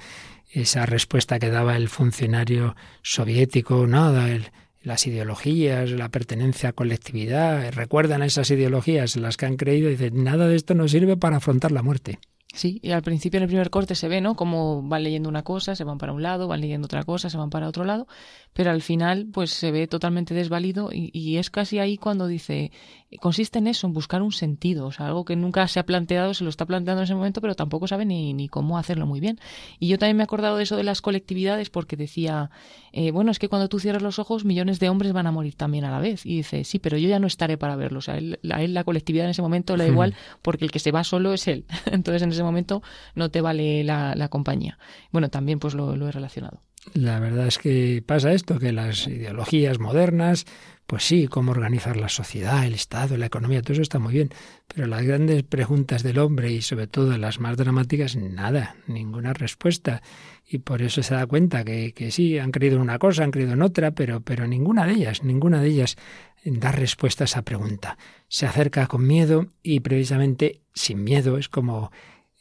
Esa 0.54 0.86
respuesta 0.86 1.39
que 1.39 1.50
daba 1.50 1.76
el 1.76 1.89
funcionario 1.89 2.76
soviético, 3.02 3.88
nada, 3.88 4.30
el, 4.30 4.52
las 4.84 5.08
ideologías, 5.08 5.89
la 5.89 6.10
pertenencia 6.10 6.70
a 6.70 6.74
colectividad, 6.74 7.72
recuerdan 7.72 8.22
esas 8.22 8.52
ideologías 8.52 9.16
las 9.16 9.36
que 9.36 9.48
han 9.48 9.58
creído 9.58 9.89
y 9.89 9.94
dicen, 9.94 10.24
nada 10.24 10.48
de 10.48 10.56
esto 10.56 10.76
nos 10.76 10.92
sirve 10.92 11.18
para 11.18 11.38
afrontar 11.38 11.72
la 11.72 11.82
muerte. 11.82 12.20
Sí, 12.56 12.80
y 12.84 12.92
al 12.92 13.02
principio 13.02 13.39
en 13.39 13.44
el 13.44 13.48
primer 13.48 13.72
corte 13.72 13.96
se 13.96 14.08
ve, 14.08 14.22
¿no? 14.22 14.36
Como 14.36 14.84
van 14.84 15.04
leyendo 15.04 15.28
una 15.28 15.42
cosa, 15.42 15.76
se 15.76 15.84
van 15.84 15.98
para 15.98 16.13
un 16.13 16.22
lado, 16.22 16.48
van 16.48 16.62
leyendo 16.62 16.86
otra 16.86 17.02
cosa, 17.04 17.32
se 17.32 17.38
van 17.38 17.50
para 17.50 17.68
otro 17.68 17.84
lado, 17.84 18.08
pero 18.54 18.70
al 18.70 18.84
final 18.84 19.28
pues 19.34 19.50
se 19.50 19.72
ve 19.72 19.88
totalmente 19.88 20.36
desvalido 20.36 20.89
y, 20.94 21.10
y 21.18 21.38
es 21.38 21.50
casi 21.50 21.80
ahí 21.80 21.98
cuando 21.98 22.28
dice, 22.28 22.72
consiste 23.20 23.60
en 23.60 23.68
eso, 23.68 23.88
en 23.88 23.94
buscar 23.94 24.22
un 24.22 24.32
sentido, 24.32 24.86
o 24.86 24.92
sea, 24.92 25.08
algo 25.08 25.26
que 25.26 25.36
nunca 25.36 25.68
se 25.68 25.80
ha 25.80 25.86
planteado, 25.86 26.34
se 26.34 26.44
lo 26.44 26.50
está 26.50 26.66
planteando 26.66 27.02
en 27.02 27.06
ese 27.06 27.16
momento, 27.16 27.42
pero 27.42 27.56
tampoco 27.56 27.88
sabe 27.88 28.06
ni, 28.06 28.34
ni 28.34 28.48
cómo 28.48 28.78
hacerlo 28.78 29.06
muy 29.06 29.20
bien. 29.20 29.39
Y 29.80 29.88
yo 29.88 29.98
también 29.98 30.18
me 30.18 30.24
he 30.24 30.26
acordado 30.26 30.58
de 30.58 30.63
eso 30.63 30.76
de 30.76 30.84
las 30.84 31.02
colectividades 31.02 31.70
porque 31.70 31.96
decía, 31.96 32.50
eh, 32.92 33.12
bueno, 33.12 33.32
es 33.32 33.39
que 33.39 33.50
cuando 33.50 33.70
tú 33.70 33.80
cierras 33.80 34.02
los 34.02 34.20
ojos, 34.20 34.46
millones 34.46 34.80
de 34.80 34.89
hombres 34.89 35.13
van 35.13 35.28
a 35.28 35.32
morir 35.32 35.56
también 35.56 35.86
a 35.86 35.92
la 35.92 36.00
vez. 36.00 36.26
Y 36.26 36.38
dice, 36.38 36.63
sí, 36.63 36.80
pero 36.80 36.98
yo 36.98 37.10
ya 37.10 37.20
no 37.20 37.28
estaré 37.28 37.58
para 37.58 37.76
verlo. 37.76 38.00
O 38.00 38.02
sea, 38.02 38.16
a 38.16 38.62
él 38.62 38.74
la 38.74 38.84
colectividad 38.84 39.26
en 39.26 39.32
ese 39.32 39.42
momento 39.42 39.76
le 39.78 39.86
da 39.86 39.89
igual 39.89 40.16
porque 40.42 40.66
el 40.66 40.72
que 40.72 40.80
se 40.80 40.92
va 40.92 41.04
solo 41.04 41.34
es 41.34 41.48
él. 41.48 41.66
Entonces 41.92 42.22
en 42.22 42.32
ese 42.32 42.42
momento 42.43 42.82
no 43.15 43.29
te 43.29 43.41
vale 43.41 43.84
la, 43.84 44.27
compañía. 44.29 44.77
Bueno, 45.12 45.29
también 45.29 45.60
pues 45.60 45.73
lo, 45.73 45.95
lo 45.95 46.08
he 46.08 46.12
relacionado. 46.12 46.62
La 46.93 47.19
verdad 47.19 47.47
es 47.47 47.60
que 47.60 48.03
pasa 48.06 48.34
esto, 48.34 48.60
que 48.60 48.73
las 48.73 49.08
ideologías 49.08 49.79
modernas 49.79 50.45
pues 50.86 51.06
sí, 51.06 51.27
cómo 51.27 51.51
organizar 51.51 51.95
la 51.97 52.10
sociedad, 52.10 52.65
el 52.65 52.73
Estado, 52.73 53.15
la 53.17 53.27
economía, 53.27 53.62
todo 53.62 53.73
eso 53.73 53.82
está 53.82 53.99
muy 53.99 54.13
bien. 54.13 54.29
Pero 54.67 54.86
las 54.88 55.03
grandes 55.03 55.43
preguntas 55.43 56.03
del 56.03 56.19
hombre 56.19 56.51
y 56.51 56.62
sobre 56.62 56.88
todo 56.88 57.17
las 57.17 57.39
más 57.39 57.58
dramáticas, 57.58 58.15
nada, 58.15 58.75
ninguna 58.88 59.34
respuesta. 59.34 60.01
Y 60.45 60.60
por 60.60 60.82
eso 60.82 61.01
se 61.01 61.15
da 61.15 61.25
cuenta 61.25 61.63
que, 61.63 61.93
que 61.93 62.12
sí, 62.12 62.38
han 62.38 62.51
creído 62.51 62.75
en 62.75 62.82
una 62.82 62.99
cosa, 62.99 63.23
han 63.23 63.32
creído 63.32 63.53
en 63.53 63.62
otra, 63.62 63.91
pero, 63.91 64.21
pero 64.21 64.45
ninguna 64.45 64.86
de 64.86 64.93
ellas, 64.93 65.23
ninguna 65.23 65.62
de 65.62 65.69
ellas 65.69 65.95
da 66.43 66.71
respuesta 66.71 67.23
a 67.23 67.25
esa 67.25 67.43
pregunta. 67.43 67.97
Se 68.27 68.45
acerca 68.45 68.88
con 68.88 69.08
miedo 69.08 69.47
y 69.62 69.79
precisamente 69.79 70.62
sin 70.73 71.03
miedo 71.03 71.38
es 71.38 71.49
como... 71.49 71.91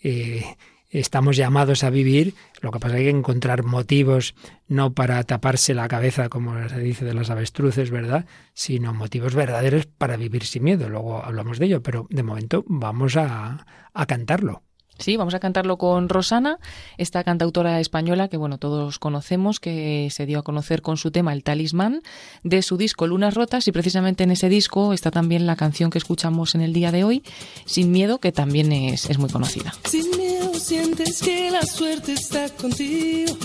Eh, 0.02 0.44
estamos 0.90 1.36
llamados 1.36 1.84
a 1.84 1.90
vivir, 1.90 2.34
lo 2.60 2.70
que 2.70 2.78
pasa 2.78 2.96
es 2.96 3.00
que 3.00 3.06
hay 3.06 3.12
que 3.12 3.18
encontrar 3.18 3.64
motivos 3.64 4.34
no 4.68 4.92
para 4.92 5.22
taparse 5.24 5.74
la 5.74 5.88
cabeza, 5.88 6.28
como 6.28 6.68
se 6.68 6.78
dice 6.80 7.04
de 7.04 7.14
las 7.14 7.30
avestruces, 7.30 7.90
¿verdad? 7.90 8.26
Sino 8.52 8.92
motivos 8.92 9.34
verdaderos 9.34 9.86
para 9.86 10.16
vivir 10.16 10.44
sin 10.44 10.64
miedo. 10.64 10.88
Luego 10.88 11.24
hablamos 11.24 11.58
de 11.58 11.66
ello, 11.66 11.82
pero 11.82 12.06
de 12.10 12.22
momento 12.22 12.64
vamos 12.66 13.16
a, 13.16 13.66
a 13.92 14.06
cantarlo. 14.06 14.62
Sí, 14.98 15.16
vamos 15.16 15.34
a 15.34 15.40
cantarlo 15.40 15.78
con 15.78 16.08
Rosana, 16.08 16.58
esta 16.96 17.24
cantautora 17.24 17.80
española 17.80 18.28
que 18.28 18.36
bueno, 18.36 18.58
todos 18.58 18.98
conocemos, 18.98 19.58
que 19.58 20.08
se 20.10 20.26
dio 20.26 20.38
a 20.38 20.42
conocer 20.42 20.82
con 20.82 20.96
su 20.96 21.10
tema 21.10 21.32
El 21.32 21.42
talismán 21.42 22.02
de 22.44 22.62
su 22.62 22.76
disco 22.76 23.06
Lunas 23.06 23.34
rotas 23.34 23.66
y 23.68 23.72
precisamente 23.72 24.24
en 24.24 24.30
ese 24.30 24.48
disco 24.48 24.92
está 24.92 25.10
también 25.10 25.46
la 25.46 25.56
canción 25.56 25.90
que 25.90 25.98
escuchamos 25.98 26.54
en 26.54 26.60
el 26.60 26.72
día 26.72 26.92
de 26.92 27.04
hoy, 27.04 27.22
Sin 27.64 27.90
miedo, 27.90 28.18
que 28.18 28.32
también 28.32 28.72
es, 28.72 29.08
es 29.10 29.18
muy 29.18 29.30
conocida. 29.30 29.74
Sin 29.84 30.08
miedo 30.16 30.54
sientes 30.54 31.20
que 31.20 31.50
la 31.50 31.62
suerte 31.62 32.12
está 32.12 32.48
contigo, 32.50 33.36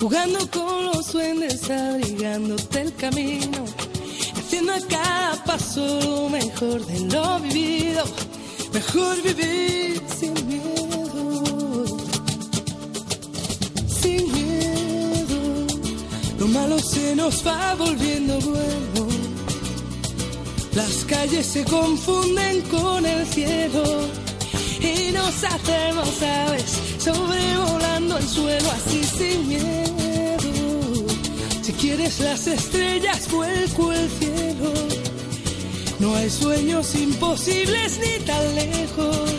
jugando 0.00 0.38
con 0.50 0.86
los 0.86 1.12
duendes, 1.12 1.70
abrigándote 1.70 2.80
el 2.80 2.94
camino, 2.94 3.64
haciendo 4.36 4.72
a 4.72 4.80
cada 4.88 5.26
lo 5.76 6.28
mejor 6.30 6.84
de 6.86 7.00
lo 7.00 7.40
vivido, 7.40 8.04
mejor 8.72 9.22
vivir 9.22 10.02
sin 10.18 10.45
Lo 16.38 16.46
malo 16.48 16.78
se 16.78 17.14
nos 17.16 17.46
va 17.46 17.74
volviendo 17.74 18.38
bueno. 18.40 19.08
Las 20.74 21.04
calles 21.06 21.46
se 21.46 21.64
confunden 21.64 22.60
con 22.62 23.06
el 23.06 23.26
cielo 23.26 23.84
y 24.80 25.12
nos 25.12 25.42
hacemos 25.44 26.22
aves 26.22 26.86
sobrevolando 26.98 28.18
el 28.18 28.28
suelo 28.28 28.70
así 28.70 29.02
sin 29.04 29.48
miedo. 29.48 31.06
Si 31.62 31.72
quieres 31.72 32.20
las 32.20 32.46
estrellas, 32.46 33.30
vuelco 33.30 33.92
el 33.92 34.08
cielo. 34.10 34.72
No 35.98 36.14
hay 36.14 36.28
sueños 36.28 36.94
imposibles 36.94 37.98
ni 37.98 38.24
tan 38.24 38.54
lejos. 38.54 39.30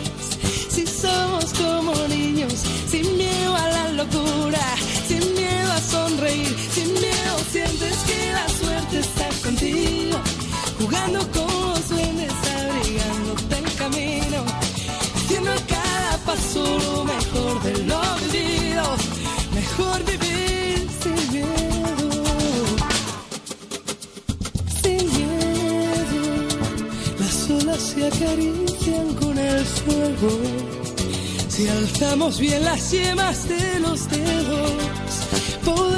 Si 0.68 0.86
somos 0.86 1.44
como 1.54 1.94
niños, 2.08 2.52
sin 2.90 3.16
miedo 3.16 3.54
a 3.54 3.68
la 3.68 3.92
locura, 3.92 4.66
que 8.08 8.20
la 8.38 8.48
suerte 8.60 8.96
está 9.00 9.28
contigo, 9.44 10.16
jugando 10.78 11.18
con 11.36 11.46
los 11.70 11.88
duendes, 11.88 12.32
abrigándote 12.60 13.54
el 13.58 13.74
camino, 13.82 14.38
haciendo 15.16 15.52
cada 15.74 16.12
paso 16.26 16.62
lo 16.86 17.04
mejor 17.04 17.62
de 17.62 17.74
lo 17.84 18.08
mejor 19.58 20.04
vivir 20.04 20.88
sin 21.02 21.20
miedo, 21.32 22.10
sin 24.82 25.04
miedo, 25.16 26.22
las 27.20 27.50
olas 27.50 27.80
se 27.90 28.06
acarician 28.06 29.06
con 29.20 29.38
el 29.38 29.64
fuego. 29.64 30.30
Si 31.48 31.68
alzamos 31.68 32.38
bien 32.38 32.64
las 32.64 32.90
yemas 32.92 33.48
de 33.48 33.80
los 33.80 34.08
dedos, 34.08 34.72
podemos 35.64 35.97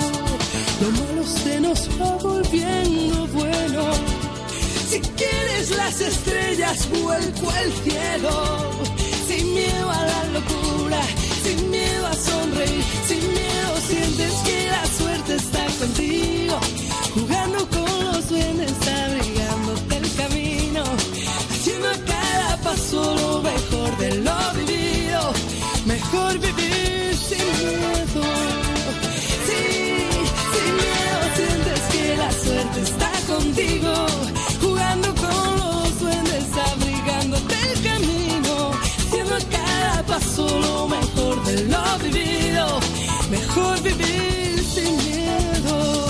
Lo 0.81 0.89
malo 0.89 1.23
se 1.23 1.59
nos 1.59 1.87
va 2.01 2.17
volviendo 2.23 3.27
bueno. 3.27 3.83
Si 4.89 4.99
quieres 4.99 5.69
las 5.77 6.01
estrellas, 6.01 6.89
vuelco 6.89 7.49
al 7.51 7.71
cielo. 7.83 8.71
Sin 9.27 9.53
miedo 9.53 9.91
a 9.91 10.05
la 10.11 10.23
locura, 10.37 11.01
sin 11.43 11.69
miedo 11.69 12.07
a 12.07 12.13
sonreír, 12.13 12.83
sin 13.07 13.19
miedo 13.19 13.71
sientes 13.87 14.33
que 14.43 14.67
la 14.71 14.85
suerte 14.87 15.35
está 15.35 15.65
contigo. 15.79 16.59
Jugando 17.13 17.59
con 17.69 18.05
los 18.05 18.29
duendes, 18.29 18.73
abrigándote 18.87 19.97
el 19.97 20.15
camino. 20.15 20.83
Haciendo 21.51 21.89
a 21.89 21.97
cada 22.13 22.57
paso 22.63 23.15
lo 23.21 23.41
mejor 23.43 23.97
de 23.99 24.15
lo 24.15 24.53
vivido. 24.57 25.33
Mejor 25.85 26.39
vivir 26.39 26.50
Mejor 43.53 43.83
vivir 43.83 44.63
sin 44.63 44.95
miedo. 44.95 46.05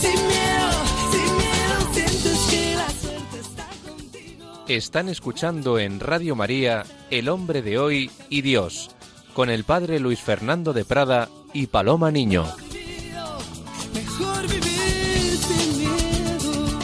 Sin 0.00 0.16
miedo, 0.26 0.70
sin 1.12 1.36
miedo 1.36 1.92
sientes 1.92 2.38
que 2.50 2.74
la 2.74 2.88
suerte 2.88 3.38
está 3.38 3.66
contigo. 3.86 4.64
Están 4.66 5.10
escuchando 5.10 5.78
en 5.78 6.00
Radio 6.00 6.34
María 6.34 6.84
El 7.10 7.28
hombre 7.28 7.60
de 7.60 7.78
hoy 7.78 8.10
y 8.30 8.40
Dios, 8.40 8.92
con 9.34 9.50
el 9.50 9.64
padre 9.64 10.00
Luis 10.00 10.20
Fernando 10.20 10.72
de 10.72 10.86
Prada 10.86 11.28
y 11.52 11.66
Paloma 11.66 12.10
Niño. 12.10 12.46
Mejor 13.92 14.48
vivir 14.48 15.36
sin 15.36 15.78
miedo. 15.80 16.78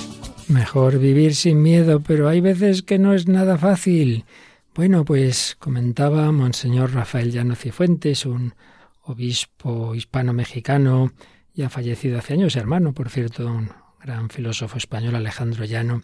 Mejor 0.49 0.99
vivir 0.99 1.35
sin 1.35 1.63
miedo, 1.63 2.01
pero 2.01 2.29
hay 2.29 2.43
veces 2.43 2.83
que 2.83 2.99
no 2.99 3.15
es 3.15 3.29
nada 3.29 3.57
fácil. 3.57 4.27
Bueno, 4.75 5.07
pues 5.07 5.57
comentaba 5.59 6.31
Monseñor 6.33 6.93
Rafael 6.93 7.33
Llano 7.33 7.55
Cifuentes, 7.55 8.27
un 8.27 8.53
obispo 9.03 9.95
hispano-mexicano, 9.95 11.13
ya 11.55 11.69
fallecido 11.69 12.19
hace 12.19 12.35
años, 12.35 12.57
hermano, 12.57 12.93
por 12.93 13.11
cierto, 13.11 13.47
un 13.47 13.71
gran 14.03 14.31
filósofo 14.31 14.79
español, 14.79 15.17
Alejandro 15.17 15.65
Llano, 15.65 16.03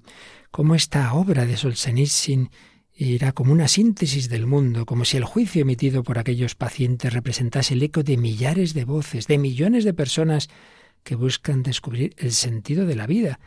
cómo 0.50 0.74
esta 0.74 1.12
obra 1.14 1.46
de 1.46 1.56
Solzhenitsyn 1.56 2.50
era 2.98 3.32
como 3.32 3.52
una 3.52 3.68
síntesis 3.68 4.28
del 4.28 4.46
mundo, 4.46 4.87
como 4.87 5.04
si 5.04 5.16
el 5.16 5.24
juicio 5.24 5.62
emitido 5.62 6.02
por 6.02 6.18
aquellos 6.18 6.54
pacientes 6.54 7.12
representase 7.12 7.74
el 7.74 7.82
eco 7.82 8.02
de 8.02 8.16
millares 8.16 8.72
de 8.72 8.85
voces, 8.85 9.26
de 9.26 9.38
millones 9.38 9.85
de 9.85 9.92
personas 9.92 10.48
que 11.02 11.14
buscan 11.14 11.62
descubrir 11.62 12.14
el 12.16 12.32
sentido 12.32 12.87
de 12.87 12.96
la 12.96 13.06
vida, 13.06 13.38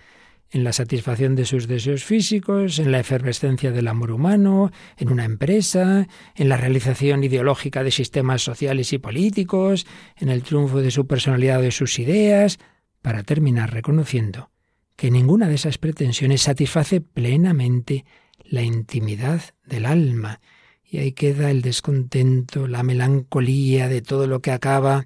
en 0.51 0.63
la 0.63 0.73
satisfacción 0.73 1.35
de 1.35 1.45
sus 1.45 1.67
deseos 1.67 2.03
físicos, 2.03 2.79
en 2.79 2.91
la 2.91 2.99
efervescencia 2.99 3.71
del 3.71 3.87
amor 3.87 4.11
humano, 4.11 4.71
en 4.97 5.11
una 5.11 5.25
empresa, 5.25 6.07
en 6.35 6.49
la 6.49 6.57
realización 6.57 7.23
ideológica 7.23 7.83
de 7.83 7.91
sistemas 7.91 8.41
sociales 8.41 8.91
y 8.93 8.97
políticos, 8.97 9.85
en 10.17 10.29
el 10.29 10.43
triunfo 10.43 10.81
de 10.81 10.91
su 10.91 11.05
personalidad 11.05 11.59
o 11.59 11.63
de 11.63 11.71
sus 11.71 11.99
ideas, 11.99 12.57
para 13.01 13.23
terminar 13.23 13.73
reconociendo 13.73 14.49
que 14.95 15.11
ninguna 15.11 15.47
de 15.47 15.55
esas 15.55 15.77
pretensiones 15.77 16.41
satisface 16.41 16.99
plenamente 16.99 18.03
la 18.43 18.63
intimidad 18.63 19.41
del 19.63 19.85
alma, 19.85 20.41
y 20.83 20.97
ahí 20.97 21.11
queda 21.13 21.51
el 21.51 21.61
descontento, 21.61 22.67
la 22.67 22.83
melancolía 22.83 23.87
de 23.87 24.01
todo 24.01 24.27
lo 24.27 24.41
que 24.41 24.51
acaba, 24.51 25.05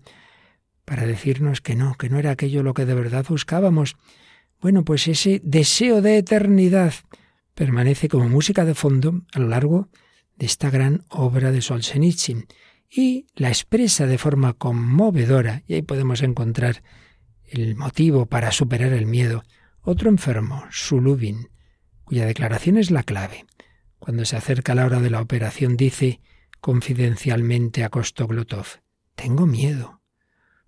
para 0.85 1.05
decirnos 1.05 1.61
que 1.61 1.75
no, 1.75 1.95
que 1.95 2.09
no 2.09 2.17
era 2.17 2.31
aquello 2.31 2.63
lo 2.63 2.73
que 2.73 2.85
de 2.85 2.95
verdad 2.95 3.25
buscábamos. 3.27 3.95
Bueno, 4.63 4.85
pues 4.85 5.09
ese 5.09 5.41
deseo 5.43 6.01
de 6.01 6.17
eternidad 6.17 6.93
permanece 7.53 8.07
como 8.07 8.29
música 8.29 8.63
de 8.63 8.73
fondo 8.73 9.23
a 9.33 9.39
lo 9.39 9.49
largo 9.49 9.89
de 10.37 10.45
esta 10.45 10.69
gran 10.69 11.03
obra 11.09 11.51
de 11.51 11.61
Solzhenitsyn 11.61 12.47
y 12.89 13.27
la 13.35 13.49
expresa 13.49 14.07
de 14.07 14.17
forma 14.17 14.53
conmovedora, 14.53 15.63
y 15.67 15.73
ahí 15.73 15.81
podemos 15.81 16.21
encontrar 16.21 16.81
el 17.43 17.75
motivo 17.75 18.25
para 18.25 18.53
superar 18.53 18.93
el 18.93 19.05
miedo. 19.05 19.43
Otro 19.81 20.09
enfermo, 20.09 20.63
Sulubin, 20.71 21.49
cuya 22.05 22.25
declaración 22.25 22.77
es 22.77 22.89
la 22.89 23.03
clave. 23.03 23.45
Cuando 23.99 24.23
se 24.23 24.37
acerca 24.37 24.75
la 24.75 24.85
hora 24.85 25.01
de 25.01 25.09
la 25.09 25.19
operación 25.19 25.75
dice 25.75 26.21
confidencialmente 26.61 27.83
a 27.83 27.89
Kostoglotov, 27.89 28.79
tengo 29.15 29.45
miedo. 29.45 29.99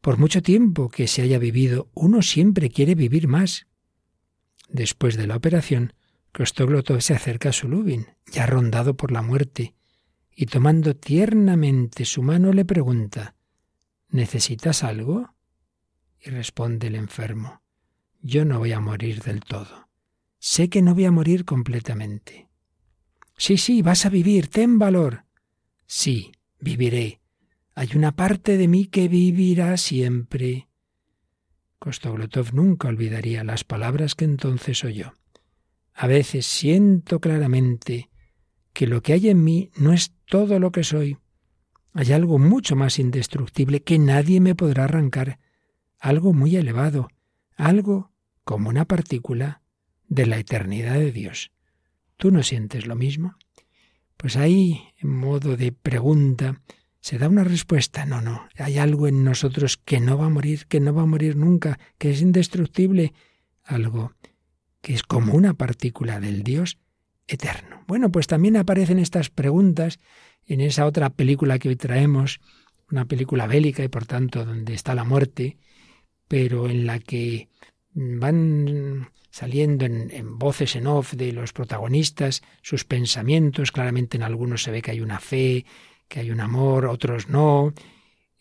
Por 0.01 0.17
mucho 0.17 0.41
tiempo 0.41 0.89
que 0.89 1.07
se 1.07 1.21
haya 1.21 1.39
vivido, 1.39 1.89
uno 1.93 2.21
siempre 2.21 2.69
quiere 2.69 2.93
vivir 2.93 3.29
más. 3.29 3.67
Después 4.69 5.17
de 5.17 5.27
la 5.27 5.35
operación, 5.35 5.93
Kostoglotov 6.33 7.01
se 7.01 7.13
acerca 7.13 7.49
a 7.49 7.53
Sulubin, 7.53 8.07
ya 8.31 8.45
rondado 8.45 8.95
por 8.95 9.11
la 9.11 9.21
muerte, 9.21 9.73
y 10.35 10.47
tomando 10.47 10.95
tiernamente 10.95 12.05
su 12.05 12.21
mano 12.21 12.51
le 12.51 12.65
pregunta 12.65 13.35
¿Necesitas 14.09 14.83
algo? 14.83 15.33
Y 16.19 16.29
responde 16.29 16.87
el 16.87 16.95
enfermo 16.95 17.61
Yo 18.21 18.45
no 18.45 18.59
voy 18.59 18.73
a 18.73 18.79
morir 18.79 19.21
del 19.23 19.41
todo. 19.41 19.89
Sé 20.39 20.69
que 20.69 20.81
no 20.81 20.93
voy 20.93 21.05
a 21.05 21.11
morir 21.11 21.45
completamente. 21.45 22.49
Sí, 23.37 23.57
sí, 23.57 23.81
vas 23.81 24.05
a 24.05 24.09
vivir, 24.09 24.47
ten 24.47 24.77
valor. 24.77 25.25
Sí, 25.85 26.31
viviré. 26.59 27.21
Hay 27.73 27.89
una 27.95 28.15
parte 28.15 28.57
de 28.57 28.67
mí 28.67 28.85
que 28.85 29.07
vivirá 29.07 29.75
siempre. 29.77 30.69
Kostoglotov 31.79 32.53
nunca 32.53 32.87
olvidaría 32.87 33.43
las 33.43 33.63
palabras 33.63 34.15
que 34.15 34.25
entonces 34.25 34.83
oyó. 34.83 35.13
A 35.93 36.07
veces 36.07 36.45
siento 36.45 37.19
claramente 37.19 38.09
que 38.73 38.87
lo 38.87 39.01
que 39.01 39.13
hay 39.13 39.29
en 39.29 39.43
mí 39.43 39.71
no 39.77 39.93
es 39.93 40.13
todo 40.25 40.59
lo 40.59 40.71
que 40.71 40.83
soy. 40.83 41.17
Hay 41.93 42.11
algo 42.11 42.37
mucho 42.39 42.75
más 42.75 42.99
indestructible 42.99 43.81
que 43.81 43.97
nadie 43.97 44.41
me 44.41 44.55
podrá 44.55 44.83
arrancar, 44.83 45.39
algo 45.99 46.33
muy 46.33 46.57
elevado, 46.57 47.07
algo 47.55 48.11
como 48.43 48.69
una 48.69 48.85
partícula 48.85 49.61
de 50.07 50.25
la 50.25 50.37
eternidad 50.37 50.95
de 50.95 51.11
Dios. 51.11 51.51
¿Tú 52.17 52.31
no 52.31 52.43
sientes 52.43 52.85
lo 52.85 52.95
mismo? 52.95 53.35
Pues 54.17 54.35
ahí, 54.37 54.89
en 54.97 55.09
modo 55.09 55.55
de 55.55 55.71
pregunta, 55.71 56.61
se 57.05 57.19
da 57.19 57.29
una 57.29 57.43
respuesta. 57.43 58.03
No, 58.07 58.19
no, 58.19 58.49
hay 58.57 58.79
algo 58.79 59.07
en 59.07 59.23
nosotros 59.23 59.77
que 59.77 59.99
no 59.99 60.17
va 60.17 60.25
a 60.25 60.29
morir, 60.29 60.65
que 60.65 60.79
no 60.79 60.91
va 60.91 61.03
a 61.03 61.05
morir 61.05 61.35
nunca, 61.35 61.77
que 61.99 62.09
es 62.09 62.19
indestructible, 62.19 63.13
algo 63.63 64.13
que 64.81 64.95
es 64.95 65.03
como 65.03 65.35
una 65.35 65.53
partícula 65.53 66.19
del 66.19 66.41
Dios 66.41 66.79
eterno. 67.27 67.83
Bueno, 67.85 68.11
pues 68.11 68.25
también 68.25 68.57
aparecen 68.57 68.97
estas 68.97 69.29
preguntas 69.29 69.99
en 70.47 70.61
esa 70.61 70.87
otra 70.87 71.11
película 71.11 71.59
que 71.59 71.69
hoy 71.69 71.75
traemos, 71.75 72.39
una 72.89 73.05
película 73.05 73.45
bélica 73.45 73.83
y 73.83 73.87
por 73.87 74.07
tanto 74.07 74.43
donde 74.43 74.73
está 74.73 74.95
la 74.95 75.03
muerte, 75.03 75.59
pero 76.27 76.67
en 76.67 76.87
la 76.87 76.97
que 76.97 77.49
van 77.93 79.11
saliendo 79.29 79.85
en, 79.85 80.09
en, 80.09 80.39
voces 80.39 80.75
en 80.75 80.87
off 80.87 81.13
de 81.13 81.33
los 81.33 81.53
protagonistas 81.53 82.41
sus 82.63 82.83
pensamientos, 82.83 83.71
claramente 83.71 84.17
en 84.17 84.23
algunos 84.23 84.63
se 84.63 84.71
ve 84.71 84.81
que 84.81 84.89
hay 84.89 85.01
una 85.01 85.19
fe, 85.19 85.65
que 86.15 86.21
hay 86.21 86.31
un 86.31 86.39
amor, 86.39 86.85
otros 86.85 87.27
no, 87.27 87.73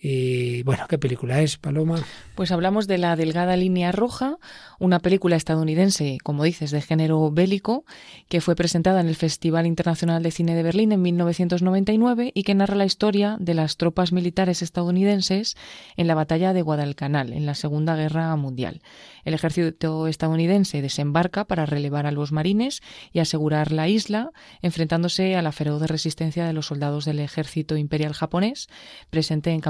y 0.07 0.63
bueno, 0.65 0.85
¿qué 0.87 0.99
película 0.99 1.41
es, 1.41 1.57
Paloma? 1.57 1.99
Pues 2.35 2.53
hablamos 2.53 2.87
de 2.87 2.99
La 2.99 3.17
Delgada 3.17 3.57
Línea 3.57 3.91
Roja, 3.91 4.37
una 4.79 4.99
película 4.99 5.37
estadounidense, 5.37 6.19
como 6.23 6.45
dices, 6.45 6.73
de 6.73 6.83
género 6.83 7.31
bélico, 7.31 7.87
que 8.29 8.43
fue 8.43 8.55
presentada 8.55 9.01
en 9.01 9.09
el 9.09 9.17
Festival 9.17 9.67
Internacional 9.67 10.23
de 10.23 10.31
Cine 10.31 10.55
de 10.55 10.63
Berlín 10.63 10.93
en 10.93 11.01
1999 11.01 12.33
y 12.35 12.43
que 12.43 12.55
narra 12.55 12.75
la 12.75 12.85
historia 12.85 13.39
de 13.41 13.55
las 13.55 13.79
tropas 13.79 14.13
militares 14.13 14.61
estadounidenses 14.61 15.57
en 15.97 16.07
la 16.07 16.15
batalla 16.15 16.53
de 16.53 16.61
Guadalcanal, 16.61 17.33
en 17.33 17.47
la 17.47 17.55
Segunda 17.55 17.97
Guerra 17.97 18.37
Mundial. 18.37 18.83
El 19.25 19.33
ejército 19.33 20.07
estadounidense 20.07 20.83
desembarca 20.83 21.47
para 21.47 21.65
relevar 21.65 22.05
a 22.05 22.13
los 22.13 22.31
marines 22.31 22.83
y 23.15 23.21
asegurar 23.21 23.73
la 23.73 23.89
isla, 23.89 24.33
enfrentándose 24.61 25.35
a 25.35 25.41
la 25.41 25.53
feroz 25.53 25.81
resistencia 25.81 26.45
de 26.45 26.53
los 26.53 26.67
soldados 26.67 27.07
del 27.07 27.21
ejército 27.21 27.79
imperial 27.79 28.13
japonés 28.13 28.69
presente 29.09 29.51
en 29.51 29.61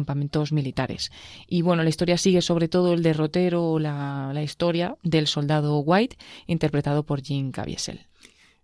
militares. 0.52 1.10
Y 1.46 1.62
bueno, 1.62 1.82
la 1.82 1.88
historia 1.88 2.18
sigue 2.18 2.42
sobre 2.42 2.68
todo 2.68 2.92
el 2.92 3.02
derrotero, 3.02 3.78
la, 3.78 4.42
historia 4.42 4.96
del 5.02 5.26
soldado 5.26 5.78
White, 5.78 6.16
interpretado 6.46 7.04
por 7.04 7.22
Jim 7.22 7.50
Caviezel. 7.50 8.06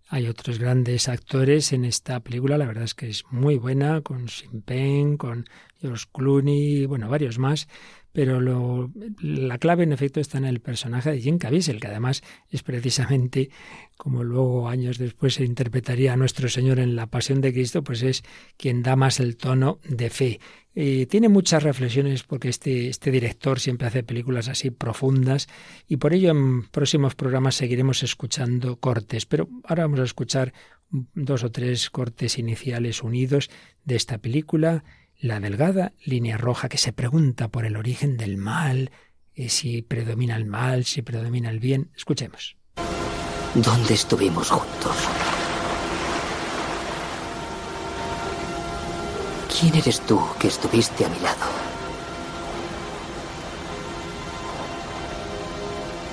Hay 0.09 0.27
otros 0.27 0.59
grandes 0.59 1.07
actores 1.07 1.71
en 1.71 1.85
esta 1.85 2.19
película, 2.19 2.57
la 2.57 2.65
verdad 2.65 2.83
es 2.83 2.93
que 2.93 3.09
es 3.09 3.23
muy 3.31 3.55
buena, 3.55 4.01
con 4.01 4.27
Sin 4.27 4.61
Pen, 4.61 5.15
con 5.15 5.45
George 5.79 6.05
Clooney, 6.11 6.85
bueno, 6.85 7.07
varios 7.09 7.39
más, 7.39 7.69
pero 8.11 8.41
lo, 8.41 8.91
la 9.21 9.57
clave 9.57 9.83
en 9.83 9.93
efecto 9.93 10.19
está 10.19 10.37
en 10.37 10.45
el 10.45 10.59
personaje 10.59 11.11
de 11.11 11.21
Jim 11.21 11.37
Caviezel, 11.37 11.79
que 11.79 11.87
además 11.87 12.23
es 12.49 12.61
precisamente 12.61 13.49
como 13.95 14.23
luego 14.23 14.67
años 14.67 14.97
después 14.97 15.35
se 15.35 15.45
interpretaría 15.45 16.13
a 16.13 16.17
nuestro 16.17 16.49
Señor 16.49 16.79
en 16.79 16.95
la 16.95 17.07
Pasión 17.07 17.39
de 17.39 17.53
Cristo, 17.53 17.83
pues 17.83 18.01
es 18.01 18.23
quien 18.57 18.83
da 18.83 18.95
más 18.95 19.19
el 19.19 19.37
tono 19.37 19.79
de 19.87 20.09
fe. 20.09 20.39
Eh, 20.73 21.05
tiene 21.07 21.27
muchas 21.27 21.63
reflexiones 21.63 22.23
porque 22.23 22.47
este, 22.47 22.87
este 22.87 23.11
director 23.11 23.59
siempre 23.59 23.87
hace 23.87 24.03
películas 24.03 24.47
así 24.47 24.71
profundas 24.71 25.49
y 25.87 25.97
por 25.97 26.13
ello 26.13 26.31
en 26.31 26.63
próximos 26.69 27.13
programas 27.13 27.55
seguiremos 27.55 28.03
escuchando 28.03 28.77
cortes, 28.77 29.25
pero 29.25 29.49
ahora 29.65 29.83
vamos 29.83 29.99
a 29.99 30.05
escuchar 30.05 30.53
dos 30.89 31.43
o 31.43 31.51
tres 31.51 31.89
cortes 31.89 32.37
iniciales 32.37 33.03
unidos 33.03 33.49
de 33.83 33.95
esta 33.95 34.17
película 34.17 34.83
la 35.21 35.39
delgada 35.39 35.93
línea 36.03 36.37
roja 36.37 36.67
que 36.67 36.77
se 36.77 36.93
pregunta 36.93 37.47
por 37.47 37.65
el 37.65 37.77
origen 37.77 38.17
del 38.17 38.37
mal, 38.37 38.91
y 39.33 39.49
si 39.49 39.81
predomina 39.81 40.35
el 40.35 40.45
mal, 40.45 40.83
si 40.83 41.01
predomina 41.03 41.49
el 41.49 41.59
bien. 41.59 41.91
Escuchemos. 41.95 42.57
¿Dónde 43.53 43.93
estuvimos 43.93 44.49
juntos? 44.49 44.95
¿Quién 49.59 49.75
eres 49.75 50.01
tú 50.01 50.19
que 50.39 50.47
estuviste 50.47 51.05
a 51.05 51.09
mi 51.09 51.19
lado? 51.19 51.45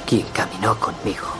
¿Quién 0.06 0.26
caminó 0.32 0.78
conmigo? 0.78 1.38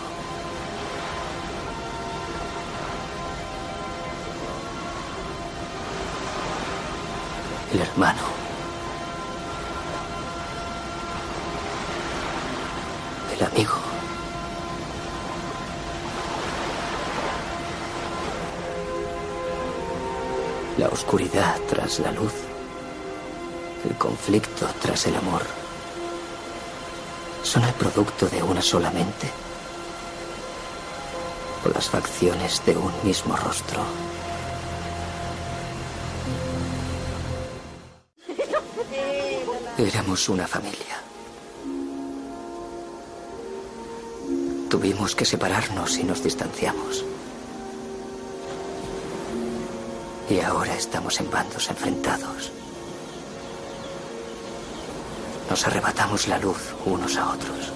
el 7.72 7.80
hermano. 7.80 8.20
El 13.36 13.44
amigo. 13.44 13.87
La 20.78 20.86
oscuridad 20.86 21.56
tras 21.68 21.98
la 21.98 22.12
luz. 22.12 22.32
El 23.84 23.96
conflicto 23.96 24.64
tras 24.80 25.08
el 25.08 25.16
amor. 25.16 25.42
¿Son 27.42 27.64
el 27.64 27.74
producto 27.74 28.28
de 28.28 28.40
una 28.44 28.62
sola 28.62 28.88
mente? 28.92 29.28
¿O 31.64 31.68
las 31.70 31.90
facciones 31.90 32.64
de 32.64 32.76
un 32.76 32.92
mismo 33.02 33.34
rostro? 33.34 33.80
Éramos 39.76 40.28
una 40.28 40.46
familia. 40.46 41.02
Tuvimos 44.70 45.16
que 45.16 45.24
separarnos 45.24 45.98
y 45.98 46.04
nos 46.04 46.22
distanciamos. 46.22 47.04
Y 50.30 50.40
ahora 50.40 50.74
estamos 50.74 51.18
en 51.20 51.30
bandos 51.30 51.70
enfrentados. 51.70 52.52
Nos 55.48 55.66
arrebatamos 55.66 56.28
la 56.28 56.38
luz 56.38 56.74
unos 56.84 57.16
a 57.16 57.30
otros. 57.30 57.72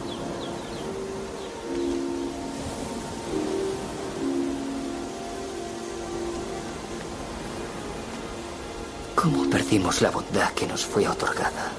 ¿Cómo 9.14 9.48
perdimos 9.48 10.02
la 10.02 10.10
bondad 10.10 10.50
que 10.52 10.66
nos 10.66 10.84
fue 10.84 11.08
otorgada? 11.08 11.72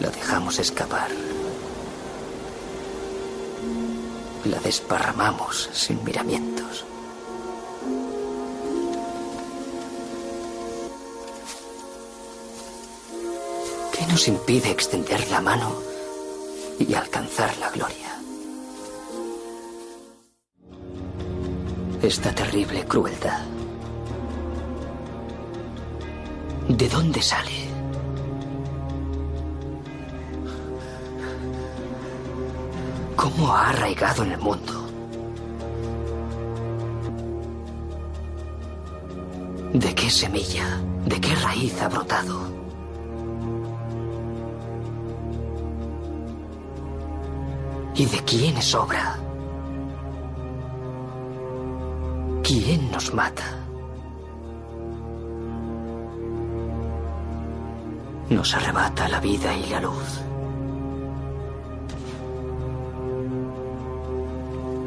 La 0.00 0.10
dejamos 0.10 0.58
escapar. 0.58 1.08
La 4.44 4.58
desparramamos 4.58 5.70
sin 5.72 6.02
miramientos. 6.04 6.53
Nos 14.14 14.28
impide 14.28 14.70
extender 14.70 15.28
la 15.28 15.40
mano 15.40 15.74
y 16.78 16.94
alcanzar 16.94 17.50
la 17.58 17.68
gloria? 17.70 18.10
Esta 22.00 22.32
terrible 22.32 22.84
crueldad 22.84 23.40
¿De 26.68 26.88
dónde 26.88 27.20
sale? 27.20 27.50
¿Cómo 33.16 33.52
ha 33.52 33.70
arraigado 33.70 34.22
en 34.22 34.30
el 34.30 34.38
mundo? 34.38 34.74
¿De 39.72 39.92
qué 39.92 40.08
semilla, 40.08 40.80
de 41.04 41.20
qué 41.20 41.34
raíz 41.34 41.82
ha 41.82 41.88
brotado? 41.88 42.53
¿Y 47.94 48.06
de 48.06 48.18
quién 48.24 48.56
es 48.56 48.74
obra? 48.74 49.16
¿quién 52.44 52.90
nos 52.90 53.12
mata? 53.12 53.42
Nos 58.28 58.54
arrebata 58.54 59.08
la 59.08 59.20
vida 59.20 59.56
y 59.56 59.70
la 59.70 59.80
luz. 59.80 60.20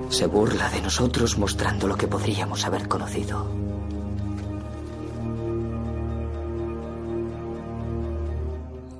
Se 0.09 0.25
burla 0.27 0.69
de 0.69 0.81
nosotros 0.81 1.37
mostrando 1.37 1.87
lo 1.87 1.95
que 1.95 2.07
podríamos 2.07 2.63
haber 2.65 2.87
conocido. 2.87 3.47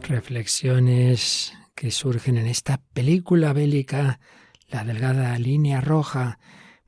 Reflexiones 0.01 1.56
que 1.77 1.91
surgen 1.91 2.39
en 2.39 2.47
esta 2.47 2.81
película 2.93 3.53
bélica, 3.53 4.19
La 4.69 4.83
delgada 4.83 5.37
línea 5.37 5.79
roja. 5.79 6.39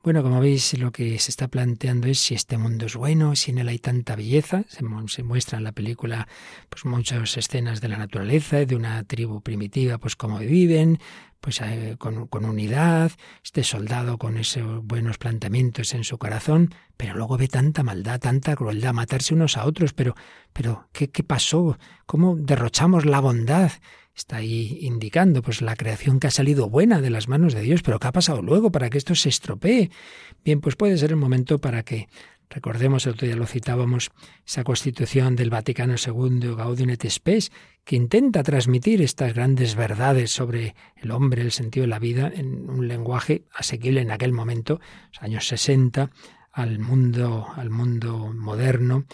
Bueno, 0.02 0.22
como 0.22 0.40
veis, 0.40 0.76
lo 0.78 0.90
que 0.90 1.18
se 1.18 1.30
está 1.30 1.48
planteando 1.48 2.08
es 2.08 2.18
si 2.18 2.34
este 2.34 2.58
mundo 2.58 2.86
es 2.86 2.96
bueno, 2.96 3.36
si 3.36 3.52
en 3.52 3.58
él 3.58 3.68
hay 3.68 3.78
tanta 3.78 4.16
belleza. 4.16 4.64
Se, 4.68 5.22
muestra 5.22 5.58
en 5.58 5.64
la 5.64 5.72
película 5.72 6.26
pues 6.68 6.84
muchas 6.84 7.36
escenas 7.38 7.80
de 7.80 7.88
la 7.88 7.98
naturaleza, 7.98 8.64
de 8.66 8.76
una 8.76 9.04
tribu 9.04 9.40
primitiva, 9.40 9.96
pues 9.98 10.16
cómo 10.16 10.40
viven, 10.40 10.98
pues 11.40 11.60
eh, 11.62 11.94
con, 11.98 12.26
con, 12.26 12.44
unidad, 12.44 13.12
este 13.42 13.62
soldado 13.62 14.18
con 14.18 14.36
esos 14.36 14.84
buenos 14.84 15.16
planteamientos 15.18 15.94
en 15.94 16.04
su 16.04 16.18
corazón, 16.18 16.74
pero 16.96 17.14
luego 17.14 17.38
ve 17.38 17.48
tanta 17.48 17.82
maldad, 17.82 18.20
tanta 18.20 18.56
crueldad, 18.56 18.92
matarse 18.92 19.34
unos 19.34 19.56
a 19.56 19.64
otros, 19.64 19.94
pero, 19.94 20.14
pero, 20.52 20.88
¿qué, 20.92 21.08
qué 21.08 21.22
pasó? 21.22 21.78
¿Cómo 22.06 22.36
derrochamos 22.36 23.06
la 23.06 23.20
bondad? 23.20 23.70
Está 24.20 24.36
ahí 24.36 24.76
indicando, 24.82 25.40
pues 25.40 25.62
la 25.62 25.76
creación 25.76 26.20
que 26.20 26.26
ha 26.26 26.30
salido 26.30 26.68
buena 26.68 27.00
de 27.00 27.08
las 27.08 27.26
manos 27.26 27.54
de 27.54 27.62
Dios, 27.62 27.80
pero 27.82 27.98
¿qué 27.98 28.08
ha 28.08 28.12
pasado 28.12 28.42
luego 28.42 28.70
para 28.70 28.90
que 28.90 28.98
esto 28.98 29.14
se 29.14 29.30
estropee? 29.30 29.90
Bien, 30.44 30.60
pues 30.60 30.76
puede 30.76 30.98
ser 30.98 31.08
el 31.08 31.16
momento 31.16 31.58
para 31.58 31.82
que 31.84 32.06
Recordemos, 32.50 33.06
el 33.06 33.12
otro 33.12 33.28
día 33.28 33.36
lo 33.36 33.46
citábamos, 33.46 34.10
esa 34.44 34.64
constitución 34.64 35.36
del 35.36 35.50
Vaticano 35.50 35.94
II, 35.94 36.56
Gaudium 36.56 36.90
et 36.90 37.08
Spes, 37.08 37.52
que 37.84 37.94
intenta 37.94 38.42
transmitir 38.42 39.00
estas 39.02 39.34
grandes 39.34 39.76
verdades 39.76 40.32
sobre 40.32 40.74
el 40.96 41.12
hombre, 41.12 41.42
el 41.42 41.52
sentido 41.52 41.84
de 41.84 41.90
la 41.90 42.00
vida, 42.00 42.30
en 42.34 42.68
un 42.68 42.88
lenguaje 42.88 43.44
asequible 43.54 44.00
en 44.00 44.10
aquel 44.10 44.32
momento, 44.32 44.80
los 45.12 45.22
años 45.22 45.46
60, 45.46 46.10
al 46.52 46.80
mundo, 46.80 47.46
al 47.54 47.70
mundo 47.70 48.32
moderno. 48.34 49.04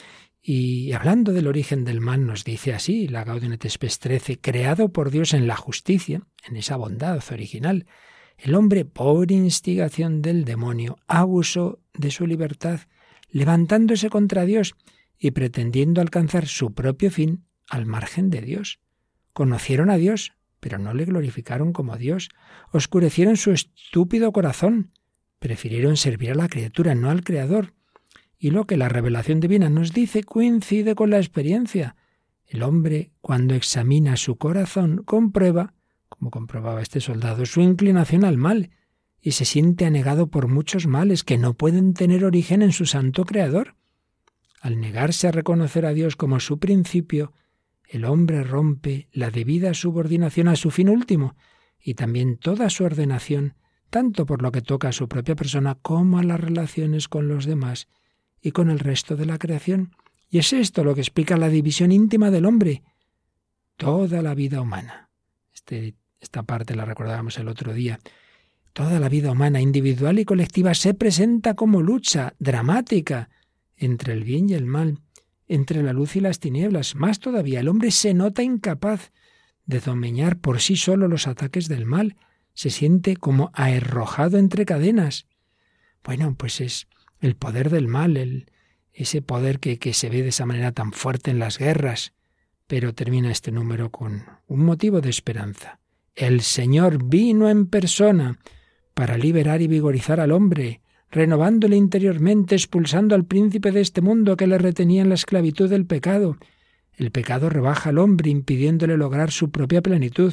Y 0.48 0.92
hablando 0.92 1.32
del 1.32 1.48
origen 1.48 1.82
del 1.82 2.00
mal, 2.00 2.24
nos 2.24 2.44
dice 2.44 2.72
así 2.72 3.08
la 3.08 3.24
Gaudium 3.24 3.54
et 3.54 3.68
Spes 3.68 3.98
13, 3.98 4.38
creado 4.38 4.92
por 4.92 5.10
Dios 5.10 5.34
en 5.34 5.48
la 5.48 5.56
justicia, 5.56 6.22
en 6.46 6.56
esa 6.56 6.76
bondad 6.76 7.20
original. 7.32 7.84
El 8.38 8.54
hombre, 8.54 8.84
por 8.84 9.32
instigación 9.32 10.22
del 10.22 10.44
demonio, 10.44 10.98
abusó 11.08 11.80
de 11.94 12.12
su 12.12 12.28
libertad 12.28 12.82
levantándose 13.28 14.08
contra 14.08 14.44
Dios 14.44 14.76
y 15.18 15.32
pretendiendo 15.32 16.00
alcanzar 16.00 16.46
su 16.46 16.72
propio 16.74 17.10
fin 17.10 17.44
al 17.68 17.84
margen 17.84 18.30
de 18.30 18.40
Dios. 18.40 18.78
Conocieron 19.32 19.90
a 19.90 19.96
Dios, 19.96 20.34
pero 20.60 20.78
no 20.78 20.94
le 20.94 21.06
glorificaron 21.06 21.72
como 21.72 21.96
Dios. 21.96 22.28
Oscurecieron 22.70 23.36
su 23.36 23.50
estúpido 23.50 24.30
corazón. 24.30 24.92
Prefirieron 25.40 25.96
servir 25.96 26.30
a 26.30 26.36
la 26.36 26.48
criatura, 26.48 26.94
no 26.94 27.10
al 27.10 27.24
Creador. 27.24 27.74
Y 28.38 28.50
lo 28.50 28.66
que 28.66 28.76
la 28.76 28.88
revelación 28.88 29.40
divina 29.40 29.70
nos 29.70 29.92
dice 29.92 30.22
coincide 30.22 30.94
con 30.94 31.10
la 31.10 31.18
experiencia. 31.18 31.96
El 32.46 32.62
hombre, 32.62 33.10
cuando 33.20 33.54
examina 33.54 34.16
su 34.16 34.36
corazón, 34.36 35.02
comprueba, 35.04 35.74
como 36.08 36.30
comprobaba 36.30 36.82
este 36.82 37.00
soldado, 37.00 37.46
su 37.46 37.60
inclinación 37.60 38.24
al 38.24 38.36
mal 38.36 38.70
y 39.20 39.32
se 39.32 39.44
siente 39.44 39.86
anegado 39.86 40.28
por 40.28 40.48
muchos 40.48 40.86
males 40.86 41.24
que 41.24 41.38
no 41.38 41.54
pueden 41.54 41.94
tener 41.94 42.24
origen 42.24 42.62
en 42.62 42.72
su 42.72 42.86
santo 42.86 43.24
Creador. 43.24 43.74
Al 44.60 44.80
negarse 44.80 45.28
a 45.28 45.32
reconocer 45.32 45.86
a 45.86 45.92
Dios 45.92 46.14
como 46.14 46.38
su 46.38 46.58
principio, 46.58 47.32
el 47.88 48.04
hombre 48.04 48.44
rompe 48.44 49.08
la 49.12 49.30
debida 49.30 49.74
subordinación 49.74 50.48
a 50.48 50.56
su 50.56 50.70
fin 50.70 50.88
último 50.88 51.36
y 51.80 51.94
también 51.94 52.36
toda 52.36 52.68
su 52.68 52.84
ordenación, 52.84 53.54
tanto 53.90 54.26
por 54.26 54.42
lo 54.42 54.52
que 54.52 54.62
toca 54.62 54.88
a 54.88 54.92
su 54.92 55.08
propia 55.08 55.36
persona 55.36 55.76
como 55.76 56.18
a 56.18 56.22
las 56.22 56.40
relaciones 56.40 57.08
con 57.08 57.28
los 57.28 57.46
demás 57.46 57.88
y 58.46 58.52
con 58.52 58.70
el 58.70 58.78
resto 58.78 59.16
de 59.16 59.26
la 59.26 59.38
creación. 59.38 59.96
Y 60.30 60.38
es 60.38 60.52
esto 60.52 60.84
lo 60.84 60.94
que 60.94 61.00
explica 61.00 61.36
la 61.36 61.48
división 61.48 61.90
íntima 61.90 62.30
del 62.30 62.46
hombre. 62.46 62.84
Toda 63.76 64.22
la 64.22 64.36
vida 64.36 64.60
humana. 64.60 65.10
Este, 65.52 65.96
esta 66.20 66.44
parte 66.44 66.76
la 66.76 66.84
recordábamos 66.84 67.38
el 67.38 67.48
otro 67.48 67.74
día. 67.74 67.98
Toda 68.72 69.00
la 69.00 69.08
vida 69.08 69.32
humana, 69.32 69.60
individual 69.60 70.20
y 70.20 70.24
colectiva, 70.24 70.74
se 70.74 70.94
presenta 70.94 71.54
como 71.54 71.82
lucha 71.82 72.34
dramática 72.38 73.30
entre 73.76 74.12
el 74.12 74.22
bien 74.22 74.48
y 74.48 74.54
el 74.54 74.66
mal, 74.66 75.00
entre 75.48 75.82
la 75.82 75.92
luz 75.92 76.14
y 76.14 76.20
las 76.20 76.38
tinieblas. 76.38 76.94
Más 76.94 77.18
todavía, 77.18 77.58
el 77.58 77.66
hombre 77.66 77.90
se 77.90 78.14
nota 78.14 78.44
incapaz 78.44 79.10
de 79.64 79.80
domeñar 79.80 80.38
por 80.38 80.60
sí 80.60 80.76
solo 80.76 81.08
los 81.08 81.26
ataques 81.26 81.66
del 81.66 81.84
mal, 81.84 82.14
se 82.54 82.70
siente 82.70 83.16
como 83.16 83.50
aherrojado 83.54 84.38
entre 84.38 84.66
cadenas. 84.66 85.26
Bueno, 86.04 86.36
pues 86.38 86.60
es 86.60 86.86
el 87.26 87.36
poder 87.36 87.70
del 87.70 87.88
mal, 87.88 88.16
el, 88.16 88.46
ese 88.92 89.20
poder 89.20 89.60
que, 89.60 89.78
que 89.78 89.92
se 89.92 90.08
ve 90.08 90.22
de 90.22 90.30
esa 90.30 90.46
manera 90.46 90.72
tan 90.72 90.92
fuerte 90.92 91.30
en 91.30 91.38
las 91.38 91.58
guerras. 91.58 92.14
Pero 92.66 92.94
termina 92.94 93.30
este 93.30 93.52
número 93.52 93.90
con 93.90 94.24
un 94.46 94.64
motivo 94.64 95.00
de 95.00 95.10
esperanza. 95.10 95.80
El 96.14 96.40
Señor 96.40 97.04
vino 97.04 97.50
en 97.50 97.66
persona 97.66 98.38
para 98.94 99.18
liberar 99.18 99.60
y 99.60 99.66
vigorizar 99.66 100.20
al 100.20 100.32
hombre, 100.32 100.80
renovándole 101.10 101.76
interiormente, 101.76 102.54
expulsando 102.54 103.14
al 103.14 103.26
príncipe 103.26 103.70
de 103.70 103.82
este 103.82 104.00
mundo 104.00 104.36
que 104.36 104.46
le 104.46 104.58
retenía 104.58 105.02
en 105.02 105.10
la 105.10 105.14
esclavitud 105.14 105.68
del 105.68 105.84
pecado. 105.84 106.38
El 106.94 107.10
pecado 107.10 107.50
rebaja 107.50 107.90
al 107.90 107.98
hombre, 107.98 108.30
impidiéndole 108.30 108.96
lograr 108.96 109.30
su 109.30 109.50
propia 109.50 109.82
plenitud. 109.82 110.32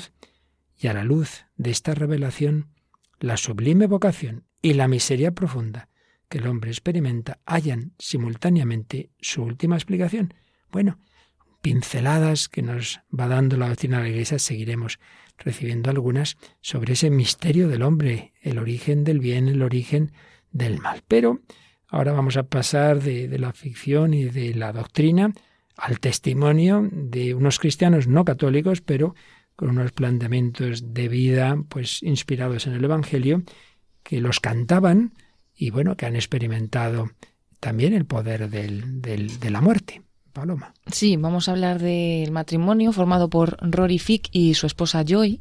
Y 0.78 0.88
a 0.88 0.94
la 0.94 1.04
luz 1.04 1.46
de 1.58 1.72
esta 1.72 1.94
revelación, 1.94 2.70
la 3.20 3.38
sublime 3.38 3.88
vocación 3.88 4.46
y 4.62 4.74
la 4.74 4.88
miseria 4.88 5.34
profunda 5.34 5.90
que 6.34 6.40
el 6.40 6.48
hombre 6.48 6.72
experimenta 6.72 7.38
hallan 7.46 7.94
simultáneamente 8.00 9.12
su 9.22 9.44
última 9.44 9.76
explicación. 9.76 10.34
Bueno, 10.72 10.98
pinceladas 11.62 12.50
que 12.50 12.64
nos 12.64 13.02
va 13.14 13.28
dando 13.28 13.56
la 13.56 13.68
doctrina 13.68 13.98
de 13.98 14.04
la 14.06 14.10
Iglesia, 14.10 14.40
seguiremos 14.40 14.98
recibiendo 15.38 15.92
algunas 15.92 16.38
sobre 16.60 16.94
ese 16.94 17.12
misterio 17.12 17.68
del 17.68 17.84
hombre, 17.84 18.34
el 18.42 18.58
origen 18.58 19.04
del 19.04 19.20
bien, 19.20 19.48
el 19.48 19.62
origen 19.62 20.12
del 20.52 20.80
mal. 20.80 21.04
Pero 21.08 21.42
ahora 21.88 22.14
vamos 22.14 22.36
a 22.36 22.48
pasar 22.48 23.00
de, 23.00 23.28
de 23.28 23.38
la 23.38 23.54
ficción 23.54 24.16
y 24.16 24.24
de 24.24 24.56
la 24.56 24.74
doctrina 24.74 25.36
al 25.78 26.00
testimonio 26.00 26.90
de 26.92 27.36
unos 27.36 27.60
cristianos 27.60 28.08
no 28.08 28.26
católicos, 28.26 28.82
pero 28.82 29.14
con 29.56 29.70
unos 29.70 29.92
planteamientos 29.92 30.96
de 30.96 31.10
vida 31.10 31.64
pues 31.70 32.02
inspirados 32.02 32.66
en 32.66 32.74
el 32.74 32.84
Evangelio, 32.84 33.44
que 34.02 34.20
los 34.20 34.40
cantaban 34.40 35.14
y 35.56 35.70
bueno, 35.70 35.96
que 35.96 36.06
han 36.06 36.16
experimentado 36.16 37.10
también 37.60 37.94
el 37.94 38.06
poder 38.06 38.50
del, 38.50 39.02
de 39.02 39.50
la 39.50 39.62
muerte. 39.62 40.02
Paloma. 40.34 40.74
Sí, 40.92 41.16
vamos 41.16 41.48
a 41.48 41.52
hablar 41.52 41.80
del 41.80 42.32
matrimonio 42.32 42.92
formado 42.92 43.30
por 43.30 43.56
Rory 43.62 44.00
Fick 44.00 44.30
y 44.32 44.56
su 44.56 44.66
esposa 44.66 45.04
Joy, 45.06 45.40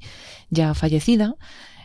ya 0.51 0.75
fallecida. 0.75 1.35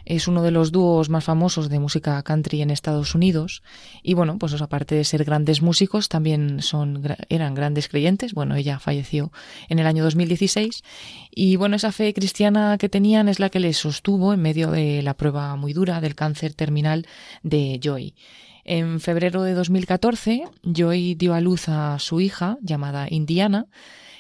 Es 0.10 0.30
uno 0.30 0.42
de 0.42 0.52
los 0.52 0.72
dúos 0.72 1.10
más 1.10 1.26
famosos 1.26 1.68
de 1.68 1.80
música 1.80 2.24
country 2.24 2.62
en 2.62 2.70
Estados 2.70 3.14
Unidos. 3.14 3.62
Y 4.02 4.14
bueno, 4.14 4.38
pues 4.38 4.54
aparte 4.62 4.96
de 4.96 5.04
ser 5.04 5.26
grandes 5.26 5.62
músicos, 5.62 6.08
también 6.08 6.62
son, 6.62 7.04
eran 7.28 7.54
grandes 7.54 7.90
creyentes. 7.90 8.34
Bueno, 8.34 8.56
ella 8.56 8.80
falleció 8.80 9.34
en 9.68 9.80
el 9.80 9.86
año 9.86 10.06
2016. 10.06 10.82
Y 11.30 11.58
bueno, 11.58 11.76
esa 11.76 11.92
fe 11.92 12.14
cristiana 12.14 12.78
que 12.80 12.88
tenían 12.88 13.28
es 13.28 13.42
la 13.42 13.50
que 13.50 13.60
les 13.60 13.76
sostuvo 13.76 14.34
en 14.34 14.42
medio 14.42 14.72
de 14.72 15.02
la 15.02 15.14
prueba 15.14 15.54
muy 15.58 15.74
dura 15.74 16.00
del 16.00 16.16
cáncer 16.16 16.54
terminal 16.54 17.06
de 17.44 17.78
Joy. 17.84 18.16
En 18.64 19.02
febrero 19.02 19.44
de 19.44 19.56
2014, 19.56 20.46
Joy 20.64 21.16
dio 21.16 21.34
a 21.34 21.42
luz 21.42 21.68
a 21.68 22.00
su 22.00 22.22
hija, 22.22 22.58
llamada 22.62 23.08
Indiana, 23.10 23.66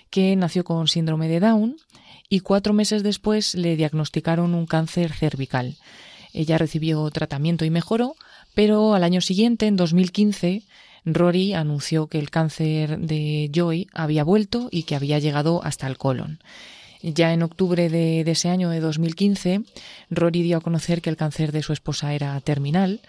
que 0.09 0.35
nació 0.35 0.63
con 0.63 0.87
síndrome 0.87 1.27
de 1.27 1.39
Down, 1.39 1.77
y 2.29 2.41
cuatro 2.41 2.73
meses 2.73 3.03
después 3.03 3.55
le 3.55 3.75
diagnosticaron 3.75 4.53
un 4.53 4.65
cáncer 4.65 5.13
cervical. 5.13 5.75
Ella 6.33 6.57
recibió 6.57 7.09
tratamiento 7.09 7.65
y 7.65 7.69
mejoró, 7.69 8.15
pero 8.53 8.93
al 8.93 9.03
año 9.03 9.21
siguiente, 9.21 9.67
en 9.67 9.75
2015, 9.75 10.63
Rory 11.05 11.53
anunció 11.53 12.07
que 12.07 12.19
el 12.19 12.29
cáncer 12.29 12.99
de 12.99 13.49
Joy 13.53 13.87
había 13.93 14.23
vuelto 14.23 14.67
y 14.71 14.83
que 14.83 14.95
había 14.95 15.19
llegado 15.19 15.63
hasta 15.63 15.87
el 15.87 15.97
colon. 15.97 16.39
Ya 17.01 17.31
en 17.31 17.43
octubre 17.43 17.89
de, 17.89 18.23
de, 18.23 18.31
ese 18.31 18.49
año 18.49 18.69
de 18.69 18.79
2015, 18.79 19.61
Rory 20.09 20.41
dio 20.41 20.57
a 20.57 20.61
conocer 20.61 21.01
que 21.01 21.09
el 21.09 21.15
cáncer 21.15 21.51
de 21.51 21.63
su 21.63 21.71
esposa 21.71 22.13
era 22.13 22.39
terminal 22.41 23.01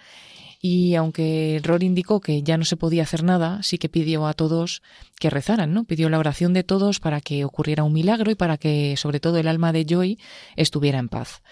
y 0.61 0.96
aunque 0.96 1.61
Rory 1.62 1.86
indicó 1.86 2.20
que 2.20 2.42
ya 2.42 2.56
no 2.56 2.64
se 2.64 2.76
podía 2.76 3.04
hacer 3.04 3.22
nada, 3.22 3.62
sí 3.62 3.78
que 3.78 3.88
pidió 3.88 4.26
a 4.26 4.32
todos 4.32 4.82
que 5.20 5.30
rezaran, 5.30 5.72
¿no? 5.72 5.84
Pidió 5.84 6.09
la 6.09 6.18
oración 6.18 6.52
de 6.52 6.64
todos 6.64 6.98
para 6.98 7.20
que 7.20 7.44
ocurriera 7.44 7.84
un 7.84 7.92
milagro 7.92 8.30
y 8.30 8.34
para 8.34 8.56
que, 8.56 8.96
sobre 8.96 9.20
todo, 9.20 9.38
el 9.38 9.46
alma 9.46 9.72
de 9.72 9.84
Joy 9.84 10.18
estuviera 10.56 10.98
en 10.98 11.09
paz. 11.09 11.42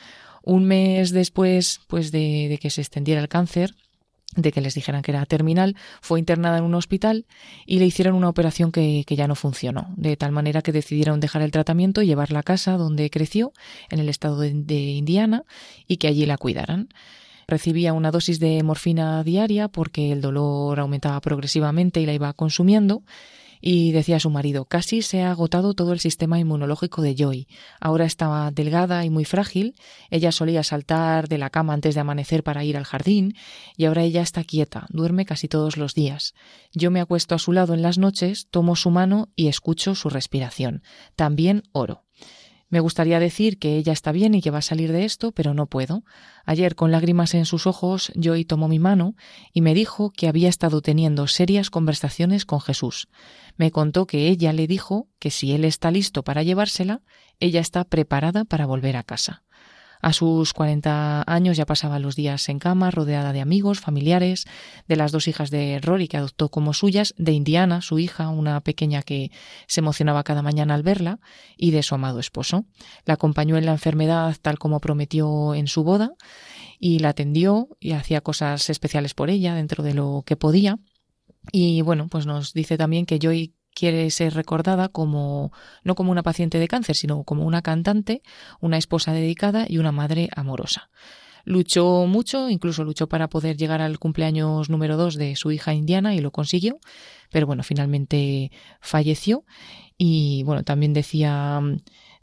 Un 0.43 0.65
mes 0.65 1.13
después, 1.13 1.81
pues, 1.87 2.11
de, 2.11 2.59
que 2.61 2.71
se 2.71 2.81
extendiera 2.81 3.21
el 3.21 3.29
cáncer, 3.29 3.75
de 4.35 4.51
que 4.51 4.61
les 4.61 4.75
dijeran 4.75 5.03
que 5.03 5.13
era 5.13 5.25
terminal, 5.25 5.77
fue 6.01 6.19
internada 6.19 6.59
en 6.59 6.65
un 6.65 6.75
hospital 6.75 7.27
y 7.65 7.79
le 7.79 7.87
hicieron 7.87 8.17
una 8.17 8.29
operación 8.29 8.73
que, 8.73 9.05
que, 9.07 9.15
ya 9.15 9.29
no 9.29 9.37
funcionó, 9.37 9.95
de 9.97 10.17
tal 10.17 10.33
manera 10.33 10.63
que 10.63 10.73
decidieron 10.73 11.21
dejar 11.21 11.43
el 11.43 11.53
tratamiento 11.53 12.03
y 12.03 12.07
llevarla 12.07 12.41
a 12.41 12.43
casa 12.43 12.73
donde 12.77 13.09
creció, 13.09 13.53
en 13.89 14.01
el 14.01 14.09
estado 14.09 14.41
de 14.41 14.51
Indiana, 14.51 15.45
y 15.87 15.99
que 15.99 16.09
allí 16.09 16.27
la 16.27 16.39
cuidaran. 16.39 16.89
Recibía 17.49 17.93
una 17.93 18.11
dosis 18.11 18.41
de 18.41 18.63
morfina 18.63 19.23
diaria 19.23 19.69
porque 19.69 20.13
el 20.13 20.21
dolor 20.21 20.81
aumentaba 20.81 21.21
progresivamente 21.21 22.01
y 22.01 22.07
la 22.07 22.13
iba 22.13 22.33
consumiendo 22.33 23.03
y 23.61 23.93
decía 23.93 24.21
su 24.21 24.31
marido, 24.31 24.65
casi 24.65 25.03
se 25.03 25.23
ha 25.23 25.31
agotado 25.31 25.75
todo 25.75 25.93
el 25.93 26.01
sistema 26.01 26.39
inmunológico 26.39 27.03
de 27.03 27.15
Joy. 27.15 27.49
Ahora 27.81 28.05
estaba 28.05 28.51
delgada 28.51 29.05
y 29.05 29.11
muy 29.11 29.25
frágil, 29.25 29.75
ella 30.11 30.33
solía 30.33 30.63
saltar 30.63 31.29
de 31.29 31.39
la 31.39 31.51
cama 31.51 31.73
antes 31.73 31.95
de 31.95 32.01
amanecer 32.01 32.43
para 32.43 32.65
ir 32.65 32.77
al 32.77 32.85
jardín, 32.85 33.35
y 33.77 33.87
ahora 33.87 34.03
ella 34.03 34.23
está 34.23 34.45
quieta, 34.45 34.87
duerme 34.91 35.25
casi 35.25 35.49
todos 35.49 35.77
los 35.77 35.95
días. 35.95 36.35
Yo 36.73 36.91
me 36.91 37.01
acuesto 37.01 37.35
a 37.35 37.39
su 37.39 37.53
lado 37.53 37.75
en 37.75 37.83
las 37.83 37.99
noches, 37.99 38.49
tomo 38.51 38.77
su 38.77 38.91
mano 38.91 39.29
y 39.37 39.49
escucho 39.49 39.95
su 39.95 40.11
respiración. 40.11 40.83
También 41.15 41.63
oro. 41.73 42.06
Me 42.69 42.81
gustaría 42.81 43.21
decir 43.21 43.59
que 43.59 43.77
ella 43.77 43.93
está 43.93 44.11
bien 44.11 44.35
y 44.35 44.43
que 44.43 44.51
va 44.51 44.59
a 44.59 44.63
salir 44.63 44.91
de 44.91 45.05
esto, 45.05 45.31
pero 45.31 45.55
no 45.55 45.67
puedo. 45.67 46.03
Ayer, 46.45 46.75
con 46.75 46.91
lágrimas 46.91 47.35
en 47.35 47.47
sus 47.47 47.67
ojos, 47.67 48.13
Joy 48.21 48.45
tomó 48.45 48.67
mi 48.67 48.81
mano 48.81 49.15
y 49.53 49.61
me 49.61 49.73
dijo 49.73 50.11
que 50.11 50.27
había 50.27 50.49
estado 50.49 50.81
teniendo 50.83 51.29
serias 51.29 51.71
conversaciones 51.71 52.45
con 52.45 52.61
Jesús. 52.61 53.09
Me 53.57 53.71
contó 53.71 54.07
que 54.07 54.29
ella 54.29 54.53
le 54.53 54.67
dijo 54.67 55.09
que 55.21 55.31
si 55.31 55.53
él 55.53 55.65
está 55.65 55.93
listo 55.93 56.25
para 56.25 56.43
llevársela, 56.43 57.03
ella 57.39 57.61
está 57.61 57.85
preparada 57.85 58.45
para 58.45 58.67
volver 58.67 58.97
a 58.97 59.05
casa. 59.05 59.45
A 60.01 60.13
sus 60.13 60.53
40 60.53 61.25
años 61.27 61.57
ya 61.57 61.67
pasaba 61.67 61.99
los 61.99 62.17
días 62.17 62.49
en 62.49 62.59
cama, 62.59 62.91
rodeada 62.91 63.33
de 63.33 63.41
amigos, 63.41 63.81
familiares, 63.81 64.45
de 64.89 64.97
las 64.97 65.13
dos 65.13 65.29
hijas 65.29 65.51
de 65.51 65.81
Rory 65.81 66.09
que 66.09 66.17
adoptó 66.17 66.51
como 66.51 66.75
suyas, 66.75 67.15
de 67.17 67.33
Indiana, 67.33 67.81
su 67.81 67.99
hija, 67.99 68.29
una 68.29 68.61
pequeña 68.61 69.03
que 69.03 69.31
se 69.67 69.81
emocionaba 69.81 70.25
cada 70.25 70.43
mañana 70.43 70.75
al 70.75 70.83
verla, 70.83 71.19
y 71.57 71.71
de 71.71 71.83
su 71.83 71.95
amado 71.95 72.21
esposo. 72.21 72.65
La 73.05 73.15
acompañó 73.15 73.57
en 73.57 73.67
la 73.67 73.73
enfermedad 73.73 74.37
tal 74.41 74.59
como 74.59 74.81
prometió 74.81 75.55
en 75.55 75.67
su 75.67 75.85
boda, 75.85 76.13
y 76.79 76.99
la 76.99 77.11
atendió 77.11 77.69
y 77.81 77.93
hacía 77.93 78.21
cosas 78.21 78.69
especiales 78.71 79.15
por 79.15 79.31
ella 79.31 79.55
dentro 79.55 79.83
de 79.83 79.95
lo 79.95 80.23
que 80.27 80.37
podía. 80.37 80.79
Y 81.53 81.81
bueno, 81.83 82.09
pues 82.09 82.27
nos 82.27 82.53
dice 82.53 82.77
también 82.77 83.07
que 83.07 83.19
Joy 83.19 83.55
quiere 83.77 84.11
ser 84.11 84.33
recordada 84.35 84.89
como 84.89 85.53
no 85.85 85.95
como 85.95 86.11
una 86.11 86.23
paciente 86.23 86.59
de 86.59 86.67
cáncer, 86.67 86.97
sino 86.97 87.23
como 87.25 87.45
una 87.45 87.61
cantante, 87.61 88.23
una 88.61 88.79
esposa 88.79 89.13
dedicada 89.13 89.67
y 89.69 89.77
una 89.79 89.93
madre 89.93 90.31
amorosa. 90.35 90.89
Luchó 91.45 92.07
mucho, 92.07 92.49
incluso 92.49 92.83
luchó 92.83 93.07
para 93.07 93.29
poder 93.29 93.57
llegar 93.57 93.81
al 93.81 94.01
cumpleaños 94.01 94.69
número 94.71 94.97
dos 94.97 95.15
de 95.15 95.37
su 95.37 95.53
hija 95.53 95.75
indiana 95.75 96.15
y 96.15 96.21
lo 96.21 96.33
consiguió, 96.33 96.81
pero 97.31 97.47
bueno, 97.47 97.63
finalmente 97.63 98.51
falleció 98.81 99.45
y 99.99 100.43
bueno, 100.45 100.65
también 100.65 100.93
decía 100.93 101.61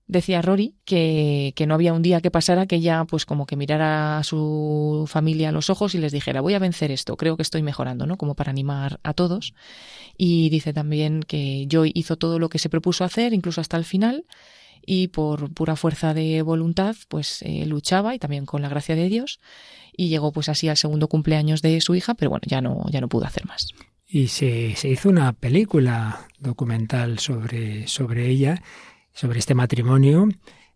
decía 0.07 0.41
Rory 0.41 0.75
que, 0.85 1.53
que, 1.55 1.65
no 1.65 1.73
había 1.73 1.93
un 1.93 2.01
día 2.01 2.21
que 2.21 2.31
pasara 2.31 2.65
que 2.65 2.75
ella 2.77 3.05
pues 3.05 3.25
como 3.25 3.45
que 3.45 3.55
mirara 3.55 4.17
a 4.17 4.23
su 4.23 5.05
familia 5.07 5.49
a 5.49 5.51
los 5.51 5.69
ojos 5.69 5.95
y 5.95 5.97
les 5.97 6.11
dijera 6.11 6.41
voy 6.41 6.53
a 6.53 6.59
vencer 6.59 6.91
esto, 6.91 7.17
creo 7.17 7.37
que 7.37 7.43
estoy 7.43 7.63
mejorando, 7.63 8.05
¿no? 8.05 8.17
Como 8.17 8.35
para 8.35 8.51
animar 8.51 8.99
a 9.03 9.13
todos. 9.13 9.53
Y 10.17 10.49
dice 10.49 10.73
también 10.73 11.21
que 11.23 11.67
Joy 11.69 11.91
hizo 11.95 12.17
todo 12.17 12.39
lo 12.39 12.49
que 12.49 12.59
se 12.59 12.69
propuso 12.69 13.03
hacer, 13.03 13.33
incluso 13.33 13.61
hasta 13.61 13.77
el 13.77 13.85
final, 13.85 14.25
y 14.85 15.07
por 15.07 15.53
pura 15.53 15.75
fuerza 15.75 16.13
de 16.13 16.41
voluntad 16.41 16.95
pues 17.07 17.41
eh, 17.41 17.65
luchaba 17.65 18.15
y 18.15 18.19
también 18.19 18.45
con 18.45 18.61
la 18.61 18.69
gracia 18.69 18.95
de 18.95 19.07
Dios 19.07 19.39
y 19.95 20.09
llegó 20.09 20.31
pues 20.31 20.49
así 20.49 20.67
al 20.67 20.77
segundo 20.77 21.07
cumpleaños 21.07 21.61
de 21.61 21.79
su 21.81 21.95
hija, 21.95 22.15
pero 22.15 22.31
bueno, 22.31 22.43
ya 22.47 22.61
no, 22.61 22.85
ya 22.89 22.99
no 22.99 23.07
pudo 23.07 23.25
hacer 23.25 23.45
más. 23.45 23.67
Y 24.07 24.27
se, 24.27 24.75
se 24.75 24.89
hizo 24.89 25.09
una 25.09 25.33
película 25.33 26.27
documental 26.39 27.19
sobre, 27.19 27.87
sobre 27.87 28.29
ella 28.29 28.61
sobre 29.13 29.39
este 29.39 29.55
matrimonio. 29.55 30.29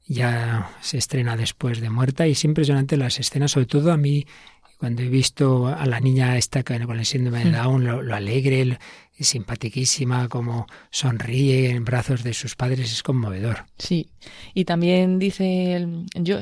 Ya 0.08 0.72
se 0.82 0.98
estrena 0.98 1.36
después 1.36 1.82
de 1.82 1.90
muerta 1.90 2.28
y 2.28 2.32
es 2.32 2.44
impresionante 2.46 2.96
las 2.96 3.20
escenas, 3.20 3.52
sobre 3.52 3.66
todo 3.66 3.92
a 3.92 3.98
mí 3.98 4.26
cuando 4.78 5.02
he 5.02 5.10
visto 5.10 5.68
a 5.68 5.86
la 5.88 6.00
niña 6.00 6.38
esta 6.38 6.64
con 6.64 7.00
el 7.00 7.06
síndrome 7.06 7.46
de 7.46 7.52
Down, 7.52 7.84
lo, 7.84 8.02
lo 8.04 8.16
alegre, 8.16 8.78
simpatiquísima, 9.20 10.30
como 10.30 10.68
sonríe 10.92 11.72
en 11.72 11.84
brazos 11.84 12.24
de 12.24 12.34
sus 12.34 12.56
padres, 12.56 12.92
es 12.92 13.02
conmovedor. 13.02 13.66
Sí, 13.80 14.12
y 14.54 14.66
también 14.66 15.18
dice 15.18 15.88
yo, 16.16 16.40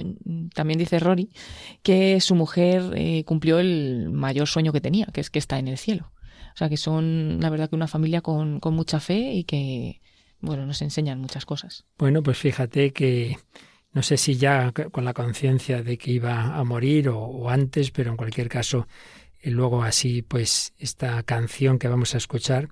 también 0.54 0.80
dice 0.80 1.00
Rory 1.00 1.30
que 1.82 2.20
su 2.20 2.36
mujer 2.36 2.92
eh, 2.96 3.24
cumplió 3.26 3.60
el 3.60 4.10
mayor 4.12 4.48
sueño 4.48 4.74
que 4.74 4.82
tenía, 4.82 5.06
que 5.08 5.22
es 5.22 5.30
que 5.30 5.40
está 5.40 5.58
en 5.58 5.70
el 5.70 5.78
cielo. 5.78 6.12
O 6.54 6.58
sea 6.58 6.70
que 6.70 6.78
son, 6.78 7.40
la 7.42 7.50
verdad, 7.50 7.70
que 7.70 7.76
una 7.76 7.88
familia 7.88 8.22
con, 8.22 8.60
con 8.60 8.74
mucha 8.74 9.00
fe 9.00 9.34
y 9.34 9.44
que, 9.46 10.02
bueno, 10.40 10.66
nos 10.66 10.82
enseñan 10.82 11.20
muchas 11.20 11.46
cosas. 11.46 11.86
Bueno, 11.98 12.22
pues 12.24 12.38
fíjate 12.38 12.92
que 12.92 13.38
no 13.92 14.04
sé 14.04 14.18
si 14.18 14.36
ya 14.36 14.72
con 14.72 15.06
la 15.06 15.14
conciencia 15.14 15.82
de 15.82 15.98
que 15.98 16.12
iba 16.12 16.58
a 16.58 16.64
morir 16.64 17.10
o, 17.10 17.50
antes, 17.50 17.92
pero 17.92 18.12
en 18.12 18.18
cualquier 18.18 18.50
caso, 18.50 18.88
eh, 19.42 19.52
luego 19.52 19.84
así, 19.84 20.22
pues 20.22 20.74
esta 20.78 21.24
canción 21.24 21.80
que 21.80 21.88
vamos 21.88 22.14
a 22.14 22.18
escuchar 22.18 22.68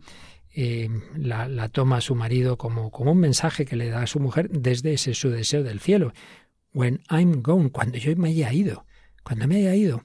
eh, 0.53 0.89
la, 1.15 1.69
toma 1.69 2.01
su 2.01 2.13
marido 2.13 2.57
como, 2.57 2.91
como 2.91 3.13
un 3.13 3.19
mensaje 3.19 3.65
que 3.65 3.75
le 3.75 3.89
da 3.89 4.01
a 4.01 4.07
su 4.07 4.19
mujer 4.19 4.49
desde 4.49 4.93
ese 4.93 5.13
su 5.13 5.29
deseo 5.29 5.63
del 5.63 5.79
cielo. 5.79 6.13
When 6.73 7.01
I'm 7.09 7.41
gone, 7.41 7.71
cuando 7.71 7.97
yo 7.97 8.15
me 8.17 8.29
haya 8.29 8.51
ido, 8.51 8.85
cuando 9.23 9.47
me 9.47 9.55
haya 9.57 9.75
ido 9.75 10.03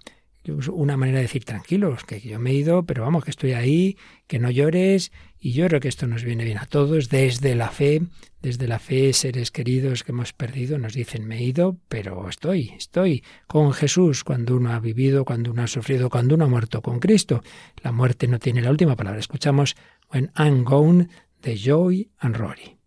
una 0.71 0.97
manera 0.97 1.19
de 1.19 1.23
decir 1.23 1.45
tranquilos, 1.45 2.05
que 2.05 2.21
yo 2.21 2.39
me 2.39 2.51
he 2.51 2.55
ido, 2.55 2.85
pero 2.85 3.03
vamos, 3.03 3.25
que 3.25 3.31
estoy 3.31 3.53
ahí, 3.53 3.97
que 4.27 4.39
no 4.39 4.51
llores, 4.51 5.13
y 5.41 5.53
yo 5.53 5.67
creo 5.69 5.81
que 5.81 5.89
esto 5.89 6.07
nos 6.07 6.25
viene 6.25 6.45
bien 6.45 6.59
a 6.59 6.67
todos, 6.67 7.09
desde 7.09 7.55
la 7.55 7.71
fe, 7.71 8.03
desde 8.43 8.69
la 8.69 8.79
fe, 8.79 9.13
seres 9.13 9.51
queridos 9.51 10.05
que 10.05 10.13
hemos 10.13 10.33
perdido, 10.33 10.79
nos 10.79 10.95
dicen 10.95 11.27
me 11.27 11.39
he 11.39 11.45
ido, 11.45 11.77
pero 11.89 12.29
estoy, 12.29 12.73
estoy 12.77 13.23
con 13.47 13.73
Jesús 13.73 14.25
cuando 14.25 14.57
uno 14.57 14.73
ha 14.73 14.81
vivido, 14.81 15.25
cuando 15.25 15.51
uno 15.51 15.63
ha 15.63 15.67
sufrido, 15.67 16.11
cuando 16.11 16.35
uno 16.35 16.45
ha 16.45 16.49
muerto 16.49 16.83
con 16.83 17.01
Cristo. 17.01 17.43
La 17.83 17.93
muerte 17.93 18.29
no 18.29 18.39
tiene 18.39 18.63
la 18.63 18.71
última 18.71 18.97
palabra. 18.97 19.21
Escuchamos 19.21 19.77
When 20.13 20.31
I'm 20.37 20.65
Gone 20.65 21.09
de 21.43 21.57
Joy 21.57 22.11
and 22.19 22.37
Rory. 22.37 22.78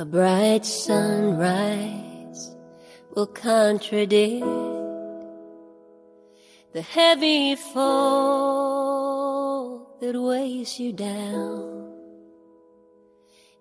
A 0.00 0.04
bright 0.06 0.64
sunrise 0.64 2.56
will 3.14 3.26
contradict 3.26 4.46
the 6.72 6.80
heavy 6.80 7.54
fall 7.54 8.38
that 10.00 10.18
weighs 10.18 10.80
you 10.80 10.94
down. 10.94 11.92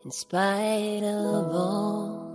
In 0.05 0.11
spite 0.11 1.03
of 1.03 1.53
all 1.53 2.31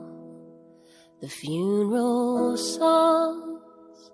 the 1.22 1.28
funeral 1.30 2.58
songs, 2.58 4.10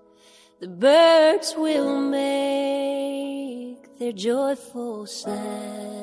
the 0.60 0.68
birds 0.68 1.56
will 1.56 2.00
make 2.00 3.98
their 3.98 4.12
joyful 4.12 5.06
sound. 5.06 5.99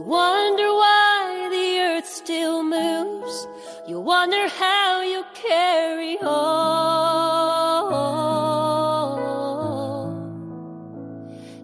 You 0.00 0.06
wonder 0.06 0.64
why 0.82 1.48
the 1.50 1.78
earth 1.80 2.06
still 2.06 2.62
moves. 2.62 3.46
You 3.86 4.00
wonder 4.00 4.48
how 4.48 5.02
you 5.02 5.22
carry 5.34 6.16
on. 6.20 6.30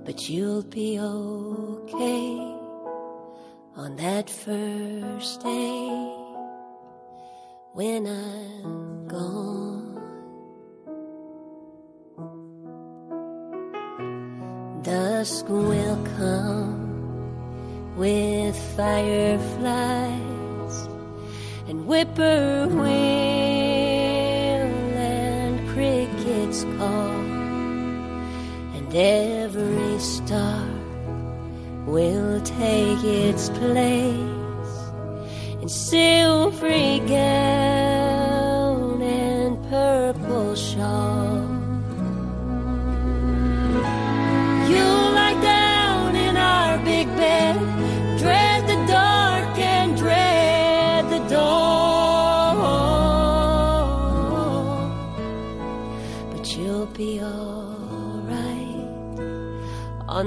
But 0.04 0.28
you'll 0.28 0.64
be 0.64 1.00
okay 1.00 2.36
on 3.74 3.96
that 3.96 4.28
first 4.28 5.40
day 5.40 5.88
when 7.72 8.06
I'm 8.06 9.08
gone. 9.08 9.96
Dusk 14.82 15.48
will 15.48 16.04
come 16.18 16.75
with 17.96 18.56
fireflies 18.76 20.16
and 21.68 21.86
whippoorwill 21.86 22.86
and 24.96 25.68
crickets 25.70 26.64
call, 26.76 27.20
and 28.76 28.94
every 28.94 29.98
star 29.98 30.68
will 31.86 32.40
take 32.42 33.02
its 33.02 33.48
place 33.50 34.12
in 35.62 35.68
silvery 35.68 37.00
gown 37.08 37.95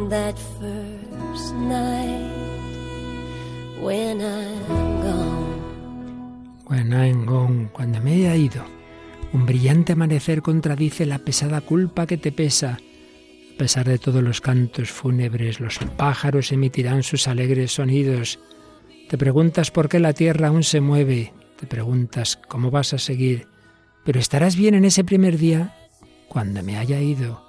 that 0.10 0.36
first 0.60 1.53
night 1.53 2.32
when 3.80 4.22
I'm 4.22 5.01
gone. 5.01 6.64
When 6.68 6.93
I'm 6.93 7.26
gone, 7.26 7.70
cuando 7.72 8.01
me 8.01 8.14
haya 8.14 8.36
ido. 8.36 8.66
Un 9.34 9.45
brillante 9.45 9.93
amanecer 9.93 10.41
contradice 10.41 11.05
la 11.05 11.20
pesada 11.20 11.62
culpa 11.62 12.07
que 12.07 12.18
te 12.18 12.32
pesa. 12.32 12.80
A 13.53 13.57
pesar 13.57 13.88
de 13.88 13.99
todos 13.99 14.24
los 14.24 14.41
cantos 14.41 14.89
fúnebres, 14.89 15.60
los 15.60 15.78
pájaros 15.97 16.51
emitirán 16.51 17.03
sus 17.03 17.28
alegres 17.28 17.74
sonidos. 17.74 18.39
Te 19.10 19.18
preguntas 19.18 19.70
por 19.70 19.89
qué 19.89 19.99
la 19.99 20.14
tierra 20.14 20.47
aún 20.47 20.64
se 20.64 20.82
mueve, 20.82 21.34
te 21.60 21.68
preguntas 21.68 22.39
cómo 22.47 22.72
vas 22.72 22.93
a 22.93 22.97
seguir, 22.97 23.47
pero 24.05 24.20
estarás 24.20 24.55
bien 24.55 24.74
en 24.76 24.86
ese 24.86 25.03
primer 25.03 25.38
día 25.38 25.76
cuando 26.28 26.64
me 26.64 26.78
haya 26.78 26.99
ido. 26.99 27.49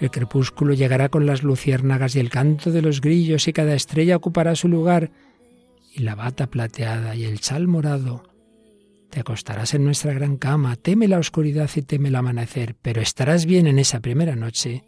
El 0.00 0.10
crepúsculo 0.10 0.72
llegará 0.72 1.10
con 1.10 1.26
las 1.26 1.42
luciérnagas 1.42 2.16
y 2.16 2.20
el 2.20 2.30
canto 2.30 2.72
de 2.72 2.80
los 2.80 3.02
grillos 3.02 3.46
y 3.48 3.52
cada 3.52 3.74
estrella 3.74 4.16
ocupará 4.16 4.56
su 4.56 4.66
lugar 4.66 5.12
y 5.94 6.00
la 6.00 6.14
bata 6.14 6.46
plateada 6.46 7.14
y 7.14 7.24
el 7.24 7.38
chal 7.40 7.68
morado. 7.68 8.22
Te 9.10 9.20
acostarás 9.20 9.74
en 9.74 9.84
nuestra 9.84 10.14
gran 10.14 10.38
cama, 10.38 10.76
teme 10.76 11.06
la 11.06 11.18
oscuridad 11.18 11.68
y 11.74 11.82
teme 11.82 12.08
el 12.08 12.16
amanecer, 12.16 12.76
pero 12.80 13.02
estarás 13.02 13.44
bien 13.44 13.66
en 13.66 13.78
esa 13.78 14.00
primera 14.00 14.36
noche 14.36 14.84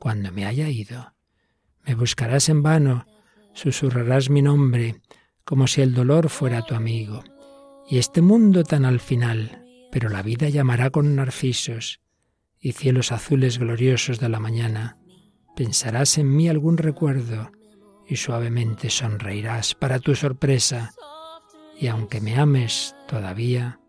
cuando 0.00 0.32
me 0.32 0.46
haya 0.46 0.68
ido. 0.68 1.14
Me 1.86 1.94
buscarás 1.94 2.48
en 2.48 2.62
vano, 2.62 3.06
susurrarás 3.52 4.30
mi 4.30 4.42
nombre, 4.42 4.96
como 5.44 5.68
si 5.68 5.80
el 5.80 5.94
dolor 5.94 6.28
fuera 6.28 6.62
tu 6.62 6.74
amigo. 6.74 7.22
Y 7.88 7.98
este 7.98 8.20
mundo 8.20 8.64
tan 8.64 8.84
al 8.84 8.98
final, 8.98 9.64
pero 9.92 10.08
la 10.08 10.22
vida 10.22 10.48
llamará 10.48 10.90
con 10.90 11.14
narcisos 11.14 12.00
y 12.64 12.72
cielos 12.72 13.12
azules 13.12 13.58
gloriosos 13.58 14.18
de 14.18 14.30
la 14.30 14.40
mañana. 14.40 14.96
Pensarás 15.54 16.16
en 16.16 16.34
mí 16.34 16.48
algún 16.48 16.78
recuerdo 16.78 17.52
y 18.08 18.16
suavemente 18.16 18.88
sonreirás 18.88 19.74
para 19.74 19.98
tu 19.98 20.14
sorpresa. 20.14 20.94
Y 21.78 21.88
aunque 21.88 22.22
me 22.22 22.36
ames 22.36 22.96
todavía, 23.06 23.80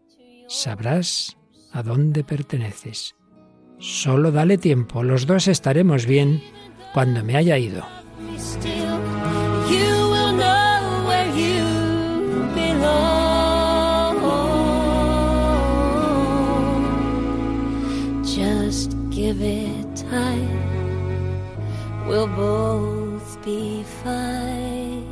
sabrás 0.50 1.38
a 1.72 1.84
dónde 1.84 2.26
perteneces. 2.26 3.16
Solo 3.80 4.34
dale 4.34 4.58
tiempo, 4.58 5.04
los 5.04 5.26
dos 5.26 5.48
estaremos 5.48 6.06
bien 6.06 6.44
cuando 6.94 7.24
me 7.24 7.38
haya 7.38 7.58
ido. 7.58 7.86
Give 19.16 19.42
it 19.42 19.96
time. 19.96 20.60
We'll 22.06 22.28
both 22.28 23.42
be 23.46 23.84
fine 24.04 25.08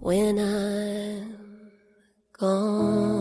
when 0.00 0.38
I'm 0.38 1.32
gone. 2.38 3.16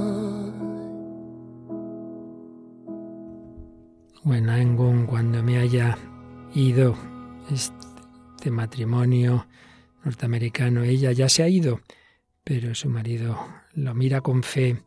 Cuando 5.08 5.42
me 5.44 5.58
haya 5.58 5.98
ido 6.54 6.96
este 7.50 8.52
matrimonio 8.52 9.48
norteamericano, 10.04 10.84
ella 10.84 11.14
ya 11.14 11.30
se 11.30 11.44
ha 11.44 11.48
ido, 11.48 11.80
pero 12.44 12.76
su 12.76 12.90
marido 12.90 13.38
lo 13.74 13.94
mira 13.94 14.22
con 14.22 14.44
fe 14.44 14.84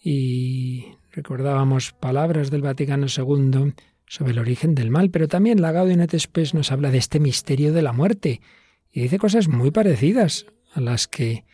y 0.00 0.97
recordábamos 1.18 1.92
palabras 1.94 2.48
del 2.52 2.62
Vaticano 2.62 3.06
II 3.08 3.74
sobre 4.06 4.30
el 4.30 4.38
origen 4.38 4.76
del 4.76 4.88
mal, 4.88 5.10
pero 5.10 5.26
también 5.26 5.60
la 5.60 5.72
Gaudium 5.72 6.00
et 6.00 6.16
Spes 6.16 6.54
nos 6.54 6.70
habla 6.70 6.92
de 6.92 6.98
este 6.98 7.18
misterio 7.18 7.72
de 7.72 7.82
la 7.82 7.92
muerte 7.92 8.40
y 8.92 9.00
dice 9.00 9.18
cosas 9.18 9.48
muy 9.48 9.72
parecidas 9.72 10.46
a 10.74 10.80
las 10.80 11.08
que 11.08 11.44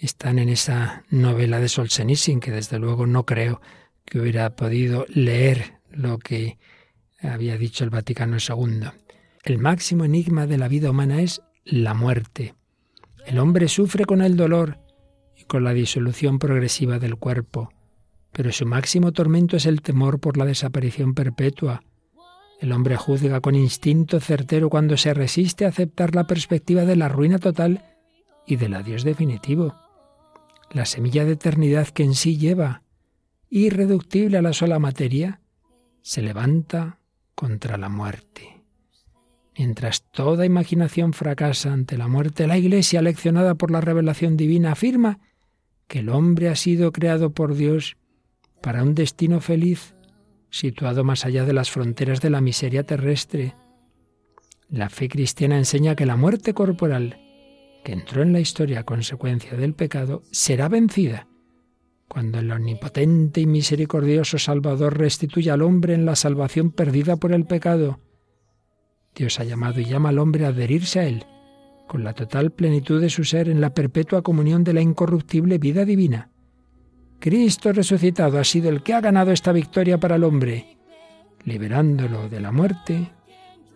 están 0.00 0.40
en 0.40 0.48
esa 0.48 1.04
novela 1.10 1.60
de 1.60 1.68
Solzhenitsyn, 1.68 2.40
que 2.40 2.50
desde 2.50 2.80
luego 2.80 3.06
no 3.06 3.24
creo 3.24 3.60
que 4.04 4.18
hubiera 4.18 4.56
podido 4.56 5.06
leer 5.08 5.74
lo 5.92 6.18
que 6.18 6.58
había 7.22 7.56
dicho 7.56 7.84
el 7.84 7.90
Vaticano 7.90 8.38
II. 8.38 8.88
El 9.44 9.58
máximo 9.58 10.04
enigma 10.04 10.48
de 10.48 10.58
la 10.58 10.66
vida 10.66 10.90
humana 10.90 11.22
es 11.22 11.40
la 11.64 11.94
muerte. 11.94 12.56
El 13.26 13.38
hombre 13.38 13.68
sufre 13.68 14.06
con 14.06 14.22
el 14.22 14.36
dolor 14.36 14.80
y 15.36 15.44
con 15.44 15.62
la 15.62 15.72
disolución 15.72 16.40
progresiva 16.40 16.98
del 16.98 17.14
cuerpo, 17.14 17.70
pero 18.34 18.50
su 18.50 18.66
máximo 18.66 19.12
tormento 19.12 19.56
es 19.56 19.64
el 19.64 19.80
temor 19.80 20.18
por 20.18 20.36
la 20.36 20.44
desaparición 20.44 21.14
perpetua. 21.14 21.84
El 22.60 22.72
hombre 22.72 22.96
juzga 22.96 23.40
con 23.40 23.54
instinto 23.54 24.18
certero 24.18 24.68
cuando 24.68 24.96
se 24.96 25.14
resiste 25.14 25.64
a 25.64 25.68
aceptar 25.68 26.16
la 26.16 26.26
perspectiva 26.26 26.84
de 26.84 26.96
la 26.96 27.08
ruina 27.08 27.38
total 27.38 27.84
y 28.44 28.56
del 28.56 28.74
adiós 28.74 29.04
definitivo. 29.04 29.76
La 30.72 30.84
semilla 30.84 31.24
de 31.24 31.32
eternidad 31.32 31.88
que 31.88 32.02
en 32.02 32.14
sí 32.14 32.36
lleva, 32.36 32.82
irreductible 33.50 34.38
a 34.38 34.42
la 34.42 34.52
sola 34.52 34.80
materia, 34.80 35.40
se 36.02 36.20
levanta 36.20 36.98
contra 37.36 37.76
la 37.76 37.88
muerte. 37.88 38.64
Mientras 39.56 40.02
toda 40.10 40.44
imaginación 40.44 41.12
fracasa 41.12 41.72
ante 41.72 41.96
la 41.96 42.08
muerte, 42.08 42.48
la 42.48 42.58
Iglesia, 42.58 43.00
leccionada 43.00 43.54
por 43.54 43.70
la 43.70 43.80
revelación 43.80 44.36
divina, 44.36 44.72
afirma 44.72 45.20
que 45.86 46.00
el 46.00 46.08
hombre 46.08 46.48
ha 46.48 46.56
sido 46.56 46.90
creado 46.90 47.30
por 47.30 47.54
Dios 47.54 47.96
para 48.64 48.82
un 48.82 48.94
destino 48.94 49.42
feliz, 49.42 49.94
situado 50.48 51.04
más 51.04 51.26
allá 51.26 51.44
de 51.44 51.52
las 51.52 51.70
fronteras 51.70 52.22
de 52.22 52.30
la 52.30 52.40
miseria 52.40 52.82
terrestre. 52.82 53.54
La 54.70 54.88
fe 54.88 55.10
cristiana 55.10 55.58
enseña 55.58 55.94
que 55.94 56.06
la 56.06 56.16
muerte 56.16 56.54
corporal, 56.54 57.20
que 57.84 57.92
entró 57.92 58.22
en 58.22 58.32
la 58.32 58.40
historia 58.40 58.80
a 58.80 58.84
consecuencia 58.84 59.54
del 59.58 59.74
pecado, 59.74 60.22
será 60.32 60.70
vencida 60.70 61.28
cuando 62.08 62.38
el 62.38 62.50
omnipotente 62.50 63.42
y 63.42 63.46
misericordioso 63.46 64.38
Salvador 64.38 64.96
restituya 64.96 65.54
al 65.54 65.62
hombre 65.62 65.92
en 65.92 66.06
la 66.06 66.16
salvación 66.16 66.70
perdida 66.70 67.16
por 67.16 67.32
el 67.32 67.44
pecado. 67.44 68.00
Dios 69.14 69.40
ha 69.40 69.44
llamado 69.44 69.80
y 69.80 69.84
llama 69.84 70.08
al 70.08 70.18
hombre 70.18 70.46
a 70.46 70.48
adherirse 70.48 71.00
a 71.00 71.06
Él, 71.06 71.26
con 71.86 72.02
la 72.02 72.14
total 72.14 72.50
plenitud 72.50 72.98
de 72.98 73.10
su 73.10 73.24
ser 73.24 73.50
en 73.50 73.60
la 73.60 73.74
perpetua 73.74 74.22
comunión 74.22 74.64
de 74.64 74.72
la 74.72 74.80
incorruptible 74.80 75.58
vida 75.58 75.84
divina. 75.84 76.30
Cristo 77.24 77.72
resucitado 77.72 78.38
ha 78.38 78.44
sido 78.44 78.68
el 78.68 78.82
que 78.82 78.92
ha 78.92 79.00
ganado 79.00 79.32
esta 79.32 79.50
victoria 79.50 79.98
para 79.98 80.16
el 80.16 80.24
hombre, 80.24 80.76
liberándolo 81.44 82.28
de 82.28 82.38
la 82.38 82.52
muerte 82.52 83.12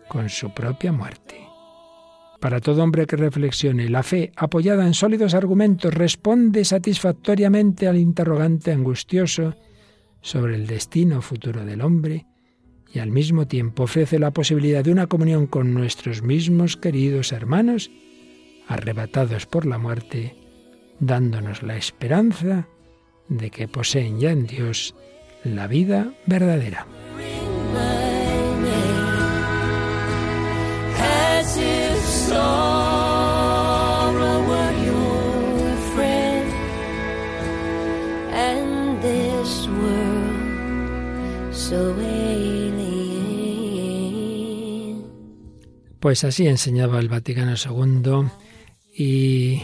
con 0.07 0.29
su 0.29 0.53
propia 0.53 0.91
muerte. 0.91 1.47
Para 2.39 2.59
todo 2.59 2.83
hombre 2.83 3.07
que 3.07 3.15
reflexione, 3.15 3.89
la 3.89 4.03
fe, 4.03 4.31
apoyada 4.35 4.85
en 4.85 4.93
sólidos 4.93 5.33
argumentos, 5.33 5.91
responde 5.91 6.63
satisfactoriamente 6.63 7.87
al 7.87 7.97
interrogante 7.97 8.71
angustioso 8.71 9.55
sobre 10.21 10.53
el 10.53 10.67
destino 10.67 11.19
futuro 11.23 11.65
del 11.65 11.81
hombre 11.81 12.27
y 12.93 12.99
al 12.99 13.09
mismo 13.09 13.47
tiempo 13.47 13.85
ofrece 13.85 14.19
la 14.19 14.29
posibilidad 14.29 14.83
de 14.83 14.91
una 14.91 15.07
comunión 15.07 15.47
con 15.47 15.73
nuestros 15.73 16.21
mismos 16.21 16.77
queridos 16.77 17.31
hermanos, 17.31 17.89
arrebatados 18.67 19.47
por 19.47 19.65
la 19.65 19.79
muerte, 19.79 20.35
dándonos 20.99 21.63
la 21.63 21.77
esperanza 21.77 22.67
de 23.29 23.49
que 23.51 23.67
poseen 23.67 24.19
ya 24.19 24.31
en 24.31 24.45
Dios 24.45 24.95
la 25.43 25.67
vida 25.67 26.13
verdadera. 26.25 26.85
Pues 45.99 46.23
así 46.23 46.47
enseñaba 46.47 46.99
el 46.99 47.09
Vaticano 47.09 47.55
II 47.55 48.29
y 48.97 49.61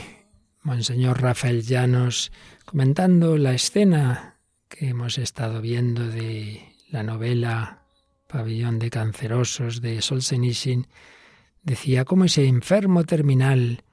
Monseñor 0.66 1.22
Rafael 1.22 1.62
Llanos 1.62 2.32
comentando 2.66 3.38
la 3.38 3.54
escena 3.54 4.40
que 4.68 4.90
hemos 4.90 5.20
estado 5.20 5.62
viendo 5.62 6.08
de 6.08 6.60
la 6.90 7.04
novela 7.04 7.84
Pabellón 8.28 8.80
de 8.80 8.90
Cancerosos 8.90 9.80
de 9.80 10.02
Solzhenitsyn, 10.02 10.88
decía 11.62 12.04
cómo 12.04 12.26
ese 12.26 12.48
enfermo 12.48 13.04
terminal, 13.04 13.84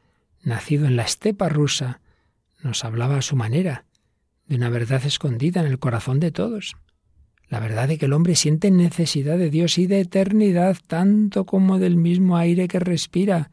nacido 0.42 0.86
en 0.86 0.96
la 0.96 1.02
estepa 1.02 1.50
rusa, 1.50 2.00
nos 2.62 2.86
hablaba 2.86 3.18
a 3.18 3.22
su 3.22 3.36
manera, 3.36 3.84
de 4.46 4.56
una 4.56 4.70
verdad 4.70 5.04
escondida 5.04 5.60
en 5.60 5.66
el 5.66 5.78
corazón 5.78 6.20
de 6.20 6.30
todos. 6.30 6.76
La 7.48 7.60
verdad 7.60 7.86
de 7.86 7.98
que 7.98 8.06
el 8.06 8.14
hombre 8.14 8.34
siente 8.34 8.70
necesidad 8.70 9.36
de 9.36 9.50
Dios 9.50 9.76
y 9.76 9.86
de 9.86 10.00
eternidad 10.00 10.78
tanto 10.86 11.44
como 11.44 11.78
del 11.78 11.96
mismo 11.96 12.38
aire 12.38 12.66
que 12.66 12.78
respira. 12.78 13.50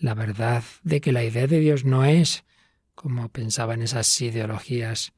La 0.00 0.14
verdad 0.14 0.64
de 0.82 1.00
que 1.00 1.12
la 1.12 1.24
idea 1.24 1.46
de 1.46 1.60
Dios 1.60 1.84
no 1.84 2.04
es, 2.04 2.44
como 2.94 3.28
pensaban 3.28 3.82
esas 3.82 4.20
ideologías 4.20 5.12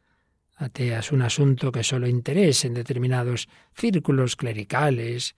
atea 0.57 1.01
es 1.01 1.13
un 1.13 1.23
asunto 1.23 1.73
que 1.73 1.85
solo 1.85 2.09
interese 2.09 2.67
en 2.67 2.75
determinados 2.75 3.49
círculos 3.75 4.37
clericales. 4.37 5.37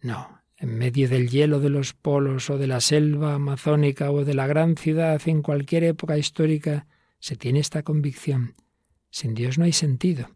No, 0.00 0.42
en 0.56 0.76
medio 0.78 1.08
del 1.08 1.28
hielo 1.28 1.60
de 1.60 1.70
los 1.70 1.92
polos 1.92 2.50
o 2.50 2.58
de 2.58 2.66
la 2.66 2.80
selva 2.80 3.34
amazónica 3.34 4.10
o 4.10 4.24
de 4.24 4.34
la 4.34 4.46
gran 4.46 4.76
ciudad 4.76 5.20
en 5.26 5.42
cualquier 5.42 5.84
época 5.84 6.18
histórica, 6.18 6.86
se 7.18 7.36
tiene 7.36 7.60
esta 7.60 7.82
convicción. 7.82 8.54
Sin 9.10 9.34
Dios 9.34 9.58
no 9.58 9.64
hay 9.64 9.72
sentido. 9.72 10.30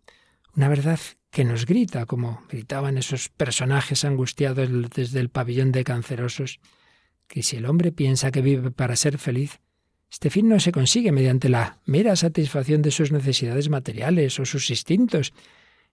Una 0.56 0.68
verdad 0.68 1.00
que 1.30 1.44
nos 1.44 1.66
grita, 1.66 2.06
como 2.06 2.42
gritaban 2.48 2.96
esos 2.98 3.28
personajes 3.28 4.04
angustiados 4.04 4.68
desde 4.90 5.20
el 5.20 5.28
pabellón 5.28 5.72
de 5.72 5.84
cancerosos, 5.84 6.60
que 7.28 7.42
si 7.42 7.56
el 7.56 7.66
hombre 7.66 7.92
piensa 7.92 8.30
que 8.30 8.42
vive 8.42 8.70
para 8.70 8.96
ser 8.96 9.18
feliz, 9.18 9.60
este 10.10 10.30
fin 10.30 10.48
no 10.48 10.58
se 10.58 10.72
consigue 10.72 11.12
mediante 11.12 11.48
la 11.48 11.78
mera 11.84 12.16
satisfacción 12.16 12.82
de 12.82 12.90
sus 12.90 13.12
necesidades 13.12 13.68
materiales 13.68 14.40
o 14.40 14.46
sus 14.46 14.70
instintos, 14.70 15.34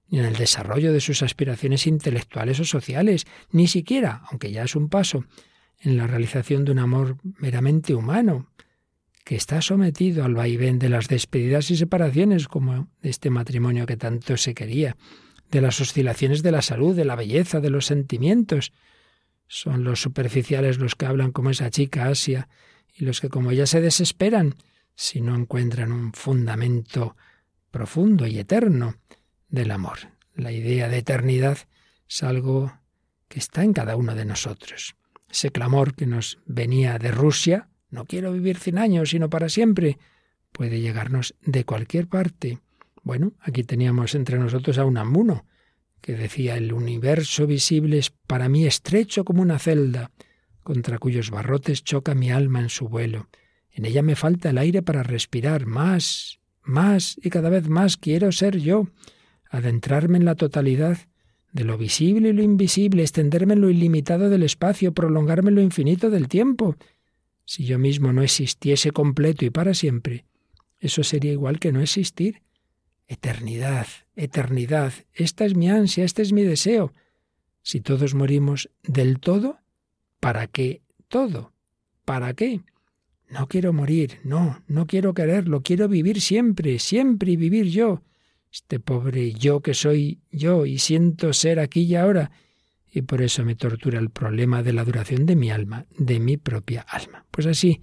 ni 0.08 0.20
en 0.20 0.26
el 0.26 0.36
desarrollo 0.36 0.94
de 0.94 1.02
sus 1.02 1.22
aspiraciones 1.22 1.86
intelectuales 1.88 2.60
o 2.60 2.64
sociales, 2.64 3.26
ni 3.52 3.68
siquiera, 3.68 4.22
aunque 4.30 4.52
ya 4.52 4.64
es 4.64 4.76
un 4.76 4.90
paso, 4.90 5.26
en 5.80 5.98
la 5.98 6.08
realización 6.08 6.64
de 6.64 6.72
un 6.72 6.80
amor 6.80 7.18
meramente 7.38 7.94
humano, 7.94 8.50
que 9.26 9.36
está 9.36 9.62
sometido 9.62 10.24
al 10.24 10.36
vaivén 10.36 10.80
de 10.80 10.88
las 10.88 11.08
despedidas 11.08 11.72
y 11.72 11.76
separaciones, 11.78 12.48
como 12.48 12.88
este 13.02 13.30
matrimonio 13.30 13.86
que 13.86 13.98
tanto 13.98 14.38
se 14.38 14.54
quería, 14.54 14.96
de 15.52 15.62
las 15.62 15.82
oscilaciones 15.82 16.44
de 16.44 16.52
la 16.52 16.62
salud, 16.62 16.96
de 16.96 17.06
la 17.06 17.16
belleza, 17.16 17.60
de 17.60 17.72
los 17.72 17.86
sentimientos. 17.86 18.72
Son 19.48 19.84
los 19.84 20.02
superficiales 20.02 20.80
los 20.80 20.96
que 20.96 21.06
hablan 21.06 21.32
como 21.32 21.50
esa 21.50 21.70
chica 21.70 22.08
Asia, 22.08 22.48
y 22.94 23.04
los 23.04 23.20
que 23.22 23.30
como 23.30 23.52
ella 23.52 23.68
se 23.68 23.82
desesperan 23.82 24.56
si 24.96 25.22
no 25.22 25.36
encuentran 25.36 25.92
un 25.92 26.14
fundamento 26.14 27.16
profundo 27.70 28.26
y 28.26 28.40
eterno 28.40 28.96
del 29.50 29.72
amor. 29.72 30.00
La 30.34 30.52
idea 30.52 30.88
de 30.88 31.00
eternidad 31.00 31.58
es 32.08 32.24
algo 32.24 32.74
que 33.28 33.40
está 33.40 33.64
en 33.64 33.74
cada 33.74 33.96
uno 33.98 34.16
de 34.16 34.26
nosotros. 34.26 34.96
Ese 35.30 35.52
clamor 35.52 35.96
que 35.96 36.06
nos 36.06 36.40
venía 36.46 36.98
de 36.98 37.12
Rusia, 37.12 37.68
no 37.90 38.06
quiero 38.06 38.32
vivir 38.32 38.58
cien 38.58 38.78
años, 38.78 39.10
sino 39.10 39.30
para 39.30 39.50
siempre, 39.50 39.98
puede 40.52 40.80
llegarnos 40.80 41.36
de 41.42 41.66
cualquier 41.66 42.08
parte. 42.08 42.60
Bueno, 43.04 43.34
aquí 43.42 43.64
teníamos 43.64 44.16
entre 44.16 44.40
nosotros 44.40 44.78
a 44.78 44.86
un 44.86 44.98
amuno, 44.98 45.46
que 46.06 46.14
decía 46.14 46.56
el 46.56 46.72
universo 46.72 47.48
visible 47.48 47.98
es 47.98 48.12
para 48.12 48.48
mí 48.48 48.68
estrecho 48.68 49.26
como 49.26 49.42
una 49.42 49.58
celda, 49.58 50.12
contra 50.62 51.00
cuyos 51.00 51.32
barrotes 51.32 51.84
choca 51.84 52.14
mi 52.14 52.30
alma 52.30 52.60
en 52.60 52.70
su 52.70 52.88
vuelo. 52.88 53.28
En 53.72 53.86
ella 53.86 54.04
me 54.04 54.16
falta 54.16 54.52
el 54.52 54.60
aire 54.60 54.84
para 54.84 55.02
respirar 55.02 55.66
más, 55.66 56.40
más 56.62 57.20
y 57.24 57.32
cada 57.32 57.50
vez 57.50 57.70
más 57.70 57.98
quiero 57.98 58.32
ser 58.32 58.60
yo, 58.60 58.88
adentrarme 59.50 60.20
en 60.20 60.26
la 60.26 60.36
totalidad 60.36 61.00
de 61.54 61.64
lo 61.64 61.76
visible 61.76 62.30
y 62.30 62.34
lo 62.34 62.44
invisible, 62.44 63.02
extenderme 63.02 63.56
en 63.56 63.62
lo 63.62 63.72
ilimitado 63.72 64.30
del 64.30 64.44
espacio, 64.44 64.94
prolongarme 64.94 65.50
en 65.50 65.56
lo 65.56 65.62
infinito 65.62 66.12
del 66.12 66.28
tiempo. 66.28 66.76
Si 67.46 67.66
yo 67.66 67.80
mismo 67.80 68.14
no 68.14 68.22
existiese 68.22 68.92
completo 68.92 69.44
y 69.44 69.50
para 69.50 69.74
siempre, 69.74 70.26
eso 70.80 71.04
sería 71.04 71.32
igual 71.32 71.58
que 71.58 71.72
no 71.72 71.82
existir. 71.82 72.44
Eternidad, 73.08 73.88
eternidad, 74.16 74.94
esta 75.14 75.46
es 75.46 75.56
mi 75.56 75.70
ansia, 75.70 76.04
este 76.04 76.22
es 76.22 76.34
mi 76.34 76.44
deseo. 76.44 76.94
Si 77.62 77.82
todos 77.82 78.14
morimos 78.14 78.70
del 78.84 79.20
todo, 79.20 79.60
¿para 80.20 80.48
qué 80.48 80.82
todo? 81.08 81.54
¿Para 82.06 82.34
qué? 82.34 82.62
No 83.30 83.48
quiero 83.48 83.74
morir, 83.74 84.20
no, 84.24 84.64
no 84.68 84.86
quiero 84.86 85.14
quererlo, 85.14 85.62
quiero 85.62 85.88
vivir 85.88 86.22
siempre, 86.22 86.80
siempre 86.80 87.32
y 87.32 87.36
vivir 87.36 87.68
yo 87.68 88.04
este 88.56 88.80
pobre 88.80 89.34
yo 89.34 89.60
que 89.60 89.74
soy 89.74 90.22
yo 90.32 90.66
y 90.66 90.78
siento 90.78 91.34
ser 91.34 91.60
aquí 91.60 91.82
y 91.82 91.96
ahora, 91.96 92.32
y 92.90 93.02
por 93.02 93.22
eso 93.22 93.44
me 93.44 93.56
tortura 93.56 94.00
el 94.00 94.10
problema 94.10 94.64
de 94.64 94.72
la 94.72 94.86
duración 94.86 95.26
de 95.26 95.36
mi 95.36 95.52
alma, 95.52 95.86
de 95.98 96.22
mi 96.22 96.38
propia 96.38 96.82
alma. 96.82 97.26
Pues 97.32 97.48
así 97.48 97.82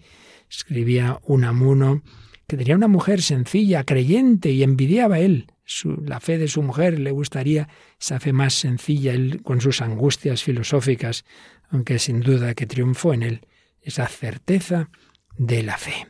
escribía 0.49 1.21
un 1.25 1.45
amuno 1.45 2.03
que 2.47 2.57
tenía 2.57 2.75
una 2.75 2.89
mujer 2.89 3.21
sencilla, 3.21 3.85
creyente, 3.85 4.51
y 4.51 4.63
envidiaba 4.63 5.19
él 5.19 5.52
la 5.85 6.21
fe 6.21 6.39
de 6.39 6.49
su 6.49 6.63
mujer, 6.63 6.99
le 6.99 7.11
gustaría 7.11 7.69
esa 8.01 8.21
fe 8.21 8.33
más 8.33 8.55
sencilla, 8.55 9.13
él 9.13 9.43
con 9.43 9.61
sus 9.61 9.81
angustias 9.81 10.43
filosóficas, 10.43 11.25
aunque 11.71 11.99
sin 11.99 12.21
duda 12.21 12.55
que 12.55 12.67
triunfó 12.67 13.15
en 13.15 13.23
él 13.23 13.47
esa 13.81 14.07
certeza 14.07 14.91
de 15.37 15.63
la 15.63 15.79
fe. 15.79 16.07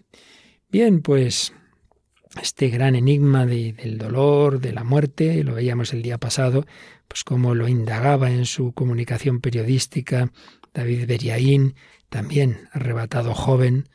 Bien, 0.70 1.02
pues 1.02 1.52
este 2.40 2.68
gran 2.68 2.94
enigma 2.94 3.46
del 3.46 3.98
dolor, 3.98 4.60
de 4.60 4.72
la 4.72 4.84
muerte, 4.84 5.44
lo 5.44 5.54
veíamos 5.54 5.92
el 5.92 6.02
día 6.02 6.18
pasado, 6.18 6.66
pues 7.08 7.24
como 7.24 7.54
lo 7.54 7.68
indagaba 7.68 8.30
en 8.30 8.46
su 8.46 8.72
comunicación 8.72 9.40
periodística 9.40 10.32
David 10.72 11.06
Beriaín, 11.06 11.74
también 12.08 12.68
arrebatado 12.72 13.34
joven, 13.34 13.88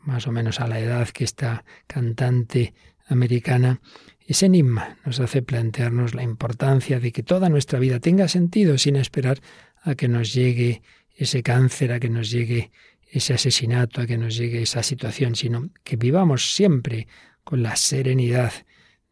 más 0.00 0.26
o 0.26 0.32
menos 0.32 0.60
a 0.60 0.66
la 0.66 0.80
edad 0.80 1.08
que 1.08 1.24
esta 1.24 1.64
cantante 1.86 2.74
americana. 3.06 3.80
Ese 4.26 4.46
enigma 4.46 4.96
nos 5.04 5.20
hace 5.20 5.42
plantearnos 5.42 6.14
la 6.14 6.22
importancia 6.22 7.00
de 7.00 7.12
que 7.12 7.22
toda 7.22 7.48
nuestra 7.48 7.78
vida 7.78 8.00
tenga 8.00 8.28
sentido 8.28 8.78
sin 8.78 8.96
esperar 8.96 9.40
a 9.82 9.94
que 9.94 10.08
nos 10.08 10.32
llegue 10.32 10.82
ese 11.14 11.42
cáncer, 11.42 11.92
a 11.92 12.00
que 12.00 12.08
nos 12.08 12.30
llegue 12.30 12.70
ese 13.10 13.34
asesinato, 13.34 14.00
a 14.00 14.06
que 14.06 14.18
nos 14.18 14.36
llegue 14.36 14.62
esa 14.62 14.82
situación, 14.82 15.36
sino 15.36 15.70
que 15.84 15.96
vivamos 15.96 16.54
siempre 16.54 17.06
con 17.44 17.62
la 17.62 17.76
serenidad 17.76 18.52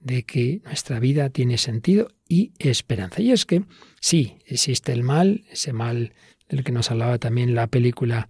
de 0.01 0.25
que 0.25 0.61
nuestra 0.65 0.99
vida 0.99 1.31
tiene 1.31 1.59
sentido 1.59 2.09
y 2.29 2.53
esperanza. 2.59 3.21
Y 3.21 3.31
es 3.31 3.47
que 3.47 3.65
sí, 4.01 4.39
existe 4.47 4.93
el 4.93 5.03
mal, 5.03 5.45
ese 5.51 5.73
mal 5.73 6.15
del 6.49 6.65
que 6.65 6.73
nos 6.73 6.91
hablaba 6.91 7.19
también 7.19 7.55
la 7.55 7.67
película 7.69 8.29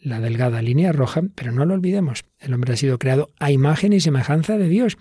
La 0.00 0.20
delgada 0.20 0.62
línea 0.62 0.92
roja, 0.92 1.22
pero 1.34 1.52
no 1.52 1.64
lo 1.64 1.74
olvidemos, 1.74 2.24
el 2.38 2.54
hombre 2.54 2.74
ha 2.74 2.76
sido 2.76 2.98
creado 2.98 3.30
a 3.38 3.50
imagen 3.50 3.92
y 3.92 4.00
semejanza 4.00 4.58
de 4.58 4.68
Dios. 4.68 4.98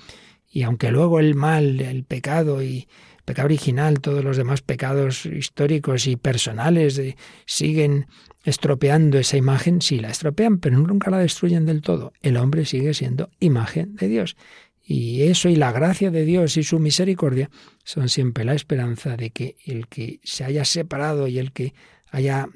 Y 0.49 0.63
aunque 0.63 0.91
luego 0.91 1.19
el 1.19 1.35
mal, 1.35 1.81
el 1.81 2.03
pecado 2.03 2.63
y 2.63 2.87
el 3.17 3.23
pecado 3.25 3.47
original, 3.47 3.99
todos 3.99 4.23
los 4.23 4.37
demás 4.37 4.61
pecados 4.61 5.25
históricos 5.25 6.07
y 6.07 6.15
personales 6.15 6.97
eh, 6.97 7.17
siguen 7.45 8.07
estropeando 8.45 9.17
esa 9.17 9.37
imagen, 9.37 9.81
sí 9.81 9.99
la 9.99 10.09
estropean, 10.09 10.59
pero 10.59 10.77
nunca 10.77 11.11
la 11.11 11.17
destruyen 11.17 11.65
del 11.65 11.81
todo. 11.81 12.13
El 12.21 12.37
hombre 12.37 12.65
sigue 12.65 12.93
siendo 12.93 13.29
imagen 13.39 13.95
de 13.95 14.07
Dios. 14.07 14.37
Y 14.87 15.23
eso 15.23 15.49
y 15.49 15.55
la 15.55 15.71
gracia 15.71 16.11
de 16.11 16.25
Dios 16.25 16.57
y 16.57 16.63
su 16.63 16.79
misericordia 16.79 17.49
son 17.83 18.07
siempre 18.07 18.45
la 18.45 18.53
esperanza 18.53 19.17
de 19.17 19.31
que 19.31 19.57
el 19.65 19.87
que 19.87 20.19
se 20.23 20.43
haya 20.43 20.63
separado 20.63 21.27
y 21.27 21.39
el 21.39 21.51
que 21.51 21.73
haya 22.11 22.47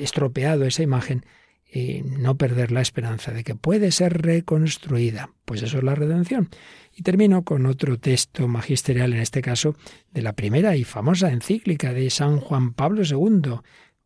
estropeado 0.00 0.64
esa 0.64 0.84
imagen, 0.84 1.26
eh, 1.74 2.02
no 2.04 2.36
perder 2.36 2.70
la 2.70 2.82
esperanza 2.82 3.32
de 3.32 3.44
que 3.44 3.54
puede 3.54 3.92
ser 3.92 4.20
reconstruida. 4.20 5.30
Pues 5.46 5.62
eso 5.62 5.78
es 5.78 5.84
la 5.84 5.94
redención. 5.94 6.50
Y 6.94 7.02
termino 7.02 7.44
con 7.44 7.64
otro 7.64 7.98
texto 7.98 8.46
magisterial, 8.46 9.14
en 9.14 9.20
este 9.20 9.40
caso, 9.40 9.74
de 10.10 10.20
la 10.20 10.34
primera 10.34 10.76
y 10.76 10.84
famosa 10.84 11.32
encíclica 11.32 11.94
de 11.94 12.10
San 12.10 12.40
Juan 12.40 12.74
Pablo 12.74 13.04
II, 13.04 13.60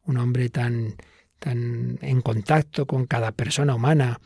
un 0.05 0.17
hombre 0.17 0.49
tan 0.49 0.95
tan 1.41 1.99
en 2.03 2.21
contacto 2.21 2.87
con 2.87 3.07
cada 3.07 3.33
persona 3.33 3.75
humana 3.75 4.21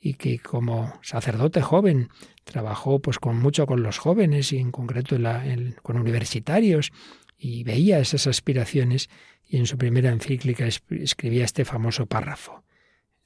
y 0.00 0.14
que 0.14 0.38
como 0.38 0.98
sacerdote 1.02 1.60
joven 1.60 2.08
trabajó 2.44 3.00
pues 3.00 3.18
con 3.18 3.36
mucho 3.36 3.66
con 3.66 3.82
los 3.82 3.98
jóvenes 3.98 4.52
y 4.52 4.58
en 4.58 4.72
concreto 4.72 5.16
con 5.82 5.98
universitarios 5.98 6.92
y 7.38 7.62
veía 7.62 7.98
esas 7.98 8.26
aspiraciones 8.26 9.10
y 9.44 9.58
en 9.58 9.66
su 9.66 9.78
primera 9.78 10.10
encíclica 10.10 10.66
escribía 10.66 11.44
este 11.44 11.64
famoso 11.64 12.06
párrafo 12.06 12.64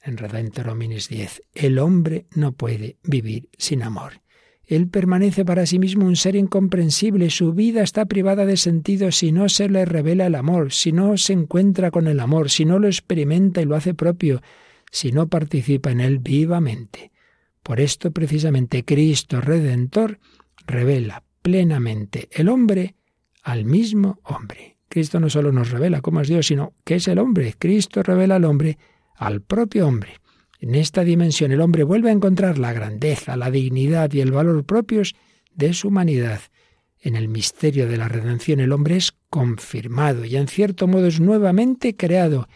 en 0.03 0.17
Redentor 0.17 0.69
Hominis 0.69 1.09
10 1.09 1.43
el 1.53 1.79
hombre 1.79 2.25
no 2.35 2.53
puede 2.53 2.97
vivir 3.03 3.49
sin 3.57 3.83
amor 3.83 4.21
él 4.71 4.87
permanece 4.87 5.43
para 5.43 5.65
sí 5.65 5.79
mismo 5.79 6.05
un 6.05 6.15
ser 6.15 6.37
incomprensible, 6.37 7.29
su 7.29 7.51
vida 7.51 7.83
está 7.83 8.05
privada 8.05 8.45
de 8.45 8.55
sentido 8.55 9.11
si 9.11 9.33
no 9.33 9.49
se 9.49 9.67
le 9.67 9.83
revela 9.83 10.27
el 10.27 10.35
amor, 10.35 10.71
si 10.71 10.93
no 10.93 11.17
se 11.17 11.33
encuentra 11.33 11.91
con 11.91 12.07
el 12.07 12.21
amor, 12.21 12.49
si 12.49 12.63
no 12.63 12.79
lo 12.79 12.87
experimenta 12.87 13.61
y 13.61 13.65
lo 13.65 13.75
hace 13.75 13.93
propio, 13.93 14.41
si 14.89 15.11
no 15.11 15.27
participa 15.27 15.91
en 15.91 15.99
él 15.99 16.19
vivamente. 16.19 17.11
Por 17.63 17.81
esto 17.81 18.11
precisamente 18.11 18.85
Cristo 18.85 19.41
Redentor 19.41 20.19
revela 20.65 21.25
plenamente 21.41 22.29
el 22.31 22.47
hombre 22.47 22.95
al 23.43 23.65
mismo 23.65 24.21
hombre. 24.23 24.77
Cristo 24.87 25.19
no 25.19 25.29
solo 25.29 25.51
nos 25.51 25.71
revela 25.71 25.99
cómo 25.99 26.21
es 26.21 26.29
Dios, 26.29 26.47
sino 26.47 26.75
que 26.85 26.95
es 26.95 27.09
el 27.09 27.19
hombre. 27.19 27.55
Cristo 27.59 28.03
revela 28.03 28.37
al 28.37 28.45
hombre 28.45 28.77
al 29.21 29.41
propio 29.41 29.87
hombre. 29.87 30.19
En 30.59 30.73
esta 30.73 31.03
dimensión 31.03 31.51
el 31.51 31.61
hombre 31.61 31.83
vuelve 31.83 32.09
a 32.09 32.13
encontrar 32.13 32.57
la 32.57 32.73
grandeza, 32.73 33.37
la 33.37 33.51
dignidad 33.51 34.11
y 34.11 34.19
el 34.19 34.31
valor 34.31 34.65
propios 34.65 35.15
de 35.53 35.73
su 35.73 35.89
humanidad. 35.89 36.41
En 36.99 37.15
el 37.15 37.27
misterio 37.27 37.87
de 37.87 37.97
la 37.97 38.07
redención 38.07 38.59
el 38.59 38.71
hombre 38.71 38.97
es 38.97 39.13
confirmado 39.29 40.25
y 40.25 40.37
en 40.37 40.47
cierto 40.47 40.87
modo 40.87 41.05
es 41.05 41.19
nuevamente 41.19 41.95
creado. 41.95 42.47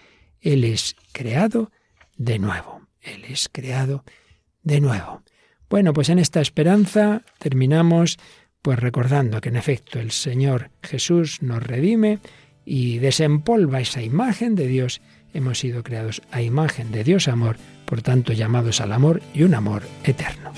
Él 0.41 0.63
es 0.63 0.95
creado 1.11 1.71
de 2.17 2.39
nuevo. 2.39 2.81
Él 2.99 3.25
es 3.29 3.47
creado 3.51 4.03
de 4.63 4.81
nuevo. 4.81 5.21
Bueno, 5.69 5.93
pues 5.93 6.09
en 6.09 6.17
esta 6.17 6.41
esperanza 6.41 7.21
terminamos 7.37 8.17
Pues 8.63 8.79
recordando 8.79 9.39
que 9.39 9.49
en 9.49 9.57
efecto 9.57 9.99
el 9.99 10.09
Señor 10.09 10.71
Jesús 10.81 11.43
nos 11.43 11.61
redime 11.61 12.17
y 12.65 12.97
desempolva 12.97 13.81
esa 13.81 14.01
imagen 14.01 14.55
de 14.55 14.65
Dios. 14.65 15.01
Hemos 15.35 15.59
sido 15.59 15.83
creados 15.83 16.21
a 16.31 16.41
imagen 16.41 16.93
de 16.93 17.03
Dios 17.03 17.27
amor, 17.27 17.57
por 17.85 18.01
tanto 18.01 18.31
llamados 18.31 18.79
al 18.79 18.93
amor 18.93 19.21
y 19.33 19.43
un 19.43 19.53
amor 19.53 19.83
eterno. 20.05 20.53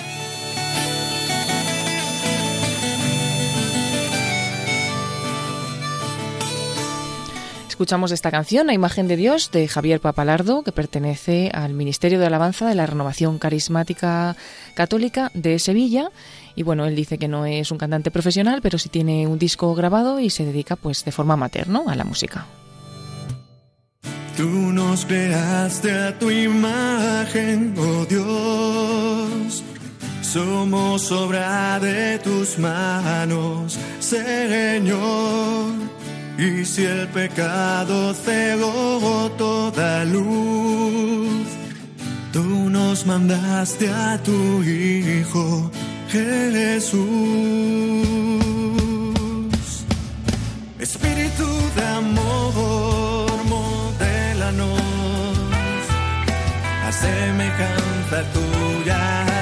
Escuchamos 7.68 8.12
esta 8.12 8.30
canción, 8.30 8.70
a 8.70 8.76
imagen 8.76 9.08
de 9.08 9.18
Dios, 9.18 9.50
de 9.50 9.68
Javier 9.68 10.00
Papalardo, 10.00 10.62
que 10.62 10.72
pertenece 10.72 11.50
al 11.56 11.74
Ministerio 11.74 12.20
de 12.20 12.28
Alabanza 12.28 12.68
de 12.68 12.76
la 12.76 12.86
Renovación 12.86 13.40
Carismática 13.40 14.36
Católica 14.76 15.32
de 15.34 15.58
Sevilla. 15.58 16.12
Y 16.56 16.62
bueno, 16.62 16.86
él 16.86 16.96
dice 16.96 17.18
que 17.18 17.28
no 17.28 17.48
es 17.48 17.72
un 17.72 17.80
cantante 17.80 18.12
profesional, 18.12 18.62
pero 18.62 18.78
sí 18.78 18.90
tiene 18.90 19.26
un 19.26 19.40
disco 19.40 19.74
grabado 19.74 20.20
y 20.20 20.30
se 20.30 20.46
dedica 20.46 20.76
pues 20.76 21.04
de 21.04 21.12
forma 21.12 21.36
materna 21.36 21.82
a 21.88 21.96
la 21.96 22.04
música. 22.04 22.46
Tú 24.38 24.72
nos 24.72 25.04
creaste 25.04 25.92
a 25.92 26.20
tu 26.20 26.30
imagen, 26.30 27.74
oh 27.76 28.06
Dios. 28.06 29.64
Somos 30.22 31.12
obra 31.12 31.80
de 31.80 32.20
tus 32.20 32.60
manos, 32.60 33.80
Señor. 34.00 35.74
Y 36.38 36.64
si 36.66 36.86
el 36.86 37.08
pecado 37.08 38.14
cegó 38.14 39.32
toda 39.40 40.06
luz, 40.06 41.48
tú 42.32 42.70
nos 42.70 43.08
mandaste 43.08 43.90
a 43.90 44.22
tu 44.22 44.62
Hijo 44.62 45.72
Jesús. 46.10 46.98
Espíritu 50.80 51.48
de 51.76 51.86
amor, 51.88 52.54
a 56.88 56.92
semejanza 56.92 58.24
tuya, 58.34 59.37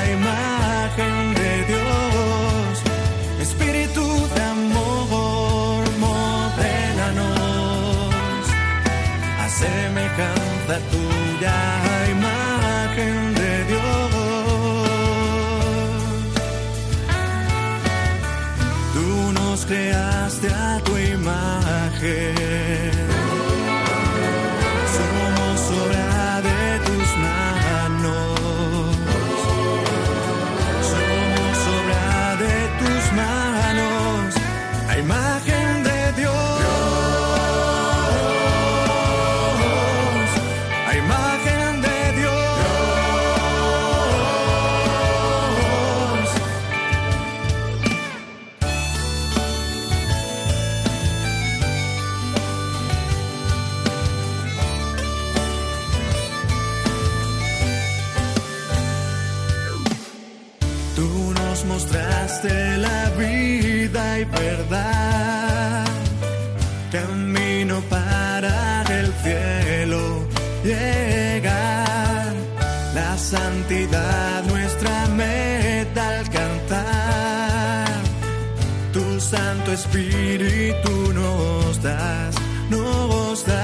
Espíritu 79.76 81.12
nos 81.14 81.78
das, 81.84 82.34
nos 82.70 83.44
das. 83.44 83.56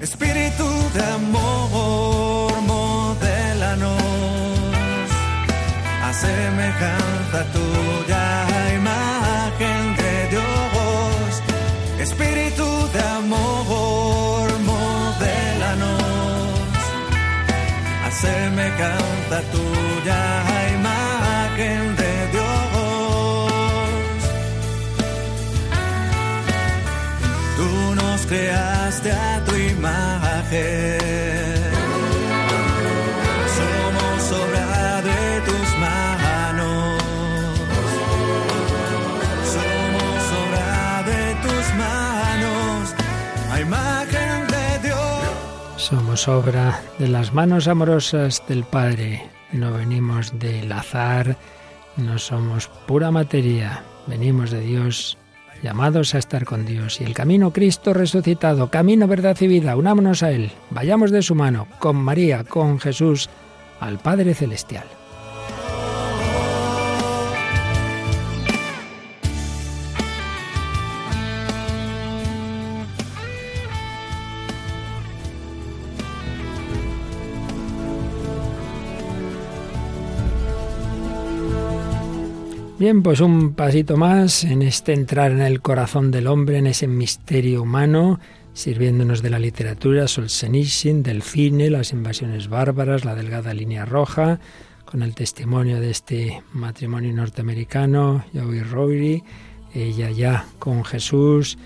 Espíritu 0.00 0.64
de 0.94 1.02
amor, 1.18 2.52
modélanos 2.62 3.90
a 6.08 6.12
semejanza 6.12 7.40
tuya, 7.56 8.26
imagen 8.78 9.96
de 9.96 10.14
Dios. 10.30 11.42
Espíritu 11.98 12.68
de 12.92 13.02
amor, 13.18 14.46
modélanos 14.72 15.90
a 18.06 18.10
semejanza 18.12 19.38
tuya, 19.50 20.22
imagen 20.78 21.87
creaste 28.28 29.10
a 29.10 29.42
tu 29.44 29.54
imagen. 29.56 30.98
Somos 33.58 34.32
obra 34.42 35.02
de 35.02 35.40
tus 35.48 35.68
manos. 35.78 37.02
Somos 39.54 40.22
obra 40.44 41.02
de 41.10 41.34
tus 41.44 41.66
manos. 41.84 42.94
A 43.50 43.60
imagen 43.60 44.46
de 44.48 44.88
Dios. 44.88 45.26
Somos 45.76 46.28
obra 46.28 46.80
de 46.98 47.08
las 47.08 47.32
manos 47.32 47.66
amorosas 47.66 48.42
del 48.46 48.64
Padre. 48.64 49.28
No 49.52 49.72
venimos 49.72 50.38
del 50.38 50.70
azar, 50.72 51.36
no 51.96 52.18
somos 52.18 52.68
pura 52.86 53.10
materia. 53.10 53.82
Venimos 54.06 54.50
de 54.50 54.60
Dios, 54.60 55.16
llamados 55.62 56.14
a 56.14 56.18
estar 56.18 56.44
con 56.44 56.66
Dios. 56.66 57.00
Y 57.00 57.04
el 57.04 57.14
camino 57.14 57.52
Cristo 57.52 57.94
resucitado, 57.94 58.70
camino, 58.70 59.06
verdad 59.06 59.36
y 59.40 59.46
vida, 59.46 59.76
unámonos 59.76 60.22
a 60.22 60.30
Él. 60.30 60.50
Vayamos 60.70 61.10
de 61.10 61.22
su 61.22 61.34
mano, 61.34 61.66
con 61.78 61.96
María, 61.96 62.44
con 62.44 62.80
Jesús, 62.80 63.28
al 63.80 63.98
Padre 63.98 64.34
Celestial. 64.34 64.97
Bien, 82.78 83.02
pues 83.02 83.18
un 83.18 83.54
pasito 83.54 83.96
más 83.96 84.44
en 84.44 84.62
este 84.62 84.92
entrar 84.92 85.32
en 85.32 85.40
el 85.40 85.60
corazón 85.60 86.12
del 86.12 86.28
hombre, 86.28 86.58
en 86.58 86.68
ese 86.68 86.86
misterio 86.86 87.62
humano, 87.62 88.20
sirviéndonos 88.54 89.20
de 89.20 89.30
la 89.30 89.40
literatura, 89.40 90.06
Solzhenitsyn, 90.06 91.02
del 91.02 91.22
cine, 91.22 91.70
las 91.70 91.92
invasiones 91.92 92.46
bárbaras, 92.46 93.04
la 93.04 93.16
delgada 93.16 93.52
línea 93.52 93.84
roja, 93.84 94.38
con 94.84 95.02
el 95.02 95.16
testimonio 95.16 95.80
de 95.80 95.90
este 95.90 96.40
matrimonio 96.52 97.12
norteamericano, 97.12 98.24
Joey 98.32 98.60
Rowery, 98.60 99.24
ella 99.74 100.12
ya 100.12 100.46
con 100.60 100.84
Jesús 100.84 101.58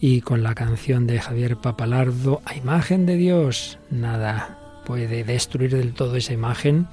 y 0.00 0.22
con 0.22 0.42
la 0.42 0.54
canción 0.54 1.06
de 1.06 1.20
Javier 1.20 1.58
Papalardo, 1.58 2.40
a 2.46 2.56
imagen 2.56 3.04
de 3.04 3.16
Dios, 3.16 3.78
nada 3.90 4.58
puede 4.86 5.24
destruir 5.24 5.76
del 5.76 5.92
todo 5.92 6.16
esa 6.16 6.32
imagen 6.32 6.88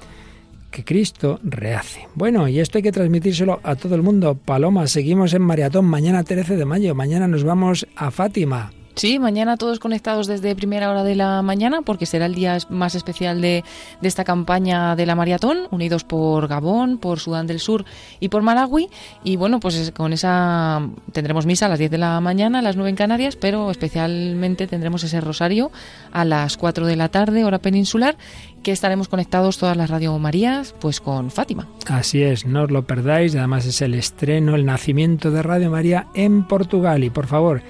que 0.70 0.84
Cristo 0.84 1.40
rehace. 1.42 2.08
Bueno, 2.14 2.48
y 2.48 2.60
esto 2.60 2.78
hay 2.78 2.82
que 2.82 2.92
transmitírselo 2.92 3.60
a 3.62 3.76
todo 3.76 3.94
el 3.94 4.02
mundo. 4.02 4.34
Paloma, 4.34 4.86
seguimos 4.86 5.34
en 5.34 5.42
Maratón 5.42 5.86
mañana 5.86 6.22
13 6.22 6.56
de 6.56 6.64
mayo. 6.64 6.94
Mañana 6.94 7.28
nos 7.28 7.44
vamos 7.44 7.86
a 7.96 8.10
Fátima. 8.10 8.75
Sí, 8.96 9.18
mañana 9.18 9.58
todos 9.58 9.78
conectados 9.78 10.26
desde 10.26 10.56
primera 10.56 10.90
hora 10.90 11.04
de 11.04 11.14
la 11.14 11.42
mañana 11.42 11.82
porque 11.82 12.06
será 12.06 12.24
el 12.24 12.34
día 12.34 12.56
más 12.70 12.94
especial 12.94 13.42
de, 13.42 13.62
de, 14.00 14.08
esta 14.08 14.24
campaña 14.24 14.96
de 14.96 15.04
la 15.04 15.14
maratón, 15.14 15.68
unidos 15.70 16.02
por 16.02 16.48
Gabón, 16.48 16.96
por 16.96 17.20
Sudán 17.20 17.46
del 17.46 17.60
Sur 17.60 17.84
y 18.20 18.30
por 18.30 18.40
Malawi. 18.40 18.88
Y 19.22 19.36
bueno, 19.36 19.60
pues 19.60 19.90
con 19.90 20.14
esa 20.14 20.88
tendremos 21.12 21.44
misa 21.44 21.66
a 21.66 21.68
las 21.68 21.78
10 21.78 21.90
de 21.90 21.98
la 21.98 22.22
mañana, 22.22 22.60
a 22.60 22.62
las 22.62 22.76
9 22.76 22.88
en 22.88 22.96
Canarias, 22.96 23.36
pero 23.36 23.70
especialmente 23.70 24.66
tendremos 24.66 25.04
ese 25.04 25.20
rosario 25.20 25.70
a 26.10 26.24
las 26.24 26.56
4 26.56 26.86
de 26.86 26.96
la 26.96 27.10
tarde, 27.10 27.44
hora 27.44 27.58
peninsular, 27.58 28.16
que 28.62 28.72
estaremos 28.72 29.08
conectados 29.08 29.58
todas 29.58 29.76
las 29.76 29.90
Radio 29.90 30.18
Marías, 30.18 30.74
pues 30.80 31.02
con 31.02 31.30
Fátima. 31.30 31.68
Así 31.86 32.22
es, 32.22 32.46
no 32.46 32.62
os 32.62 32.70
lo 32.70 32.86
perdáis, 32.86 33.36
además 33.36 33.66
es 33.66 33.82
el 33.82 33.92
estreno, 33.92 34.54
el 34.54 34.64
nacimiento 34.64 35.30
de 35.30 35.42
Radio 35.42 35.70
María 35.70 36.06
en 36.14 36.44
Portugal. 36.44 37.04
Y 37.04 37.10
por 37.10 37.26
favor, 37.26 37.62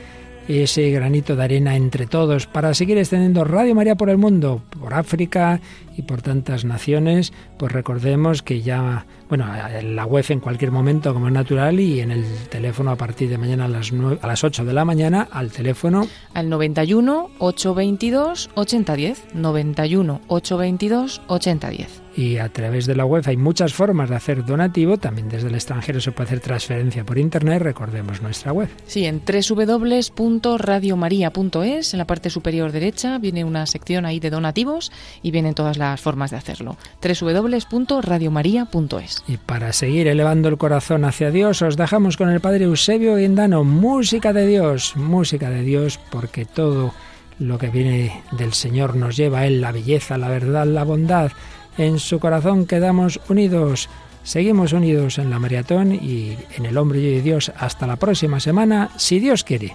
ese 0.48 0.90
granito 0.90 1.36
de 1.36 1.44
arena 1.44 1.76
entre 1.76 2.06
todos 2.06 2.46
para 2.46 2.74
seguir 2.74 2.98
extendiendo 2.98 3.44
Radio 3.44 3.74
María 3.74 3.96
por 3.96 4.10
el 4.10 4.18
mundo, 4.18 4.62
por 4.80 4.94
África 4.94 5.60
y 5.96 6.02
por 6.02 6.22
tantas 6.22 6.64
naciones, 6.64 7.32
pues 7.58 7.72
recordemos 7.72 8.42
que 8.42 8.62
ya, 8.62 9.06
bueno, 9.28 9.46
en 9.70 9.96
la 9.96 10.04
web 10.04 10.24
en 10.28 10.40
cualquier 10.40 10.70
momento 10.70 11.12
como 11.14 11.28
es 11.28 11.32
natural 11.32 11.80
y 11.80 12.00
en 12.00 12.10
el 12.10 12.24
teléfono 12.50 12.90
a 12.90 12.96
partir 12.96 13.28
de 13.28 13.38
mañana 13.38 13.64
a 13.64 13.68
las, 13.68 13.92
9, 13.92 14.18
a 14.22 14.26
las 14.26 14.44
8 14.44 14.64
de 14.64 14.72
la 14.72 14.84
mañana 14.84 15.28
al 15.30 15.50
teléfono 15.50 16.06
al 16.34 16.48
91 16.48 17.30
822 17.38 18.50
8010, 18.54 19.34
91 19.34 20.20
822 20.28 21.22
8010 21.26 22.06
y 22.16 22.38
a 22.38 22.48
través 22.48 22.86
de 22.86 22.96
la 22.96 23.04
web 23.04 23.22
hay 23.26 23.36
muchas 23.36 23.74
formas 23.74 24.08
de 24.08 24.16
hacer 24.16 24.42
donativo, 24.44 24.96
también 24.96 25.28
desde 25.28 25.48
el 25.48 25.54
extranjero 25.54 26.00
se 26.00 26.12
puede 26.12 26.28
hacer 26.28 26.40
transferencia 26.40 27.04
por 27.04 27.18
internet, 27.18 27.60
recordemos 27.62 28.22
nuestra 28.22 28.52
web. 28.52 28.70
Sí, 28.86 29.04
en 29.04 29.20
www.radiomaria.es, 29.20 31.92
en 31.92 31.98
la 31.98 32.06
parte 32.06 32.30
superior 32.30 32.72
derecha 32.72 33.18
viene 33.18 33.44
una 33.44 33.66
sección 33.66 34.06
ahí 34.06 34.18
de 34.18 34.30
donativos 34.30 34.90
y 35.22 35.30
vienen 35.30 35.52
todas 35.54 35.76
las 35.90 36.00
formas 36.00 36.30
de 36.30 36.36
hacerlo. 36.36 36.76
www.radiomaria.es. 37.02 39.24
Y 39.26 39.36
para 39.36 39.72
seguir 39.72 40.08
elevando 40.08 40.48
el 40.48 40.58
corazón 40.58 41.04
hacia 41.04 41.30
Dios, 41.30 41.62
os 41.62 41.76
dejamos 41.76 42.16
con 42.16 42.30
el 42.30 42.40
Padre 42.40 42.64
Eusebio 42.64 43.16
Guindano, 43.16 43.64
música 43.64 44.32
de 44.32 44.46
Dios, 44.46 44.96
música 44.96 45.50
de 45.50 45.62
Dios, 45.62 46.00
porque 46.10 46.44
todo 46.44 46.94
lo 47.38 47.58
que 47.58 47.68
viene 47.68 48.22
del 48.32 48.54
Señor 48.54 48.96
nos 48.96 49.16
lleva 49.16 49.40
a 49.40 49.46
Él, 49.46 49.60
la 49.60 49.72
belleza, 49.72 50.16
la 50.16 50.28
verdad, 50.28 50.66
la 50.66 50.84
bondad 50.84 51.32
en 51.78 51.98
su 51.98 52.18
corazón 52.18 52.66
quedamos 52.66 53.20
unidos. 53.28 53.88
Seguimos 54.22 54.72
unidos 54.72 55.18
en 55.18 55.30
la 55.30 55.38
maratón 55.38 55.92
y 55.92 56.36
en 56.56 56.66
el 56.66 56.78
hombre 56.78 57.00
y 57.00 57.20
Dios 57.20 57.52
hasta 57.56 57.86
la 57.86 57.96
próxima 57.96 58.40
semana, 58.40 58.90
si 58.96 59.20
Dios 59.20 59.44
quiere. 59.44 59.74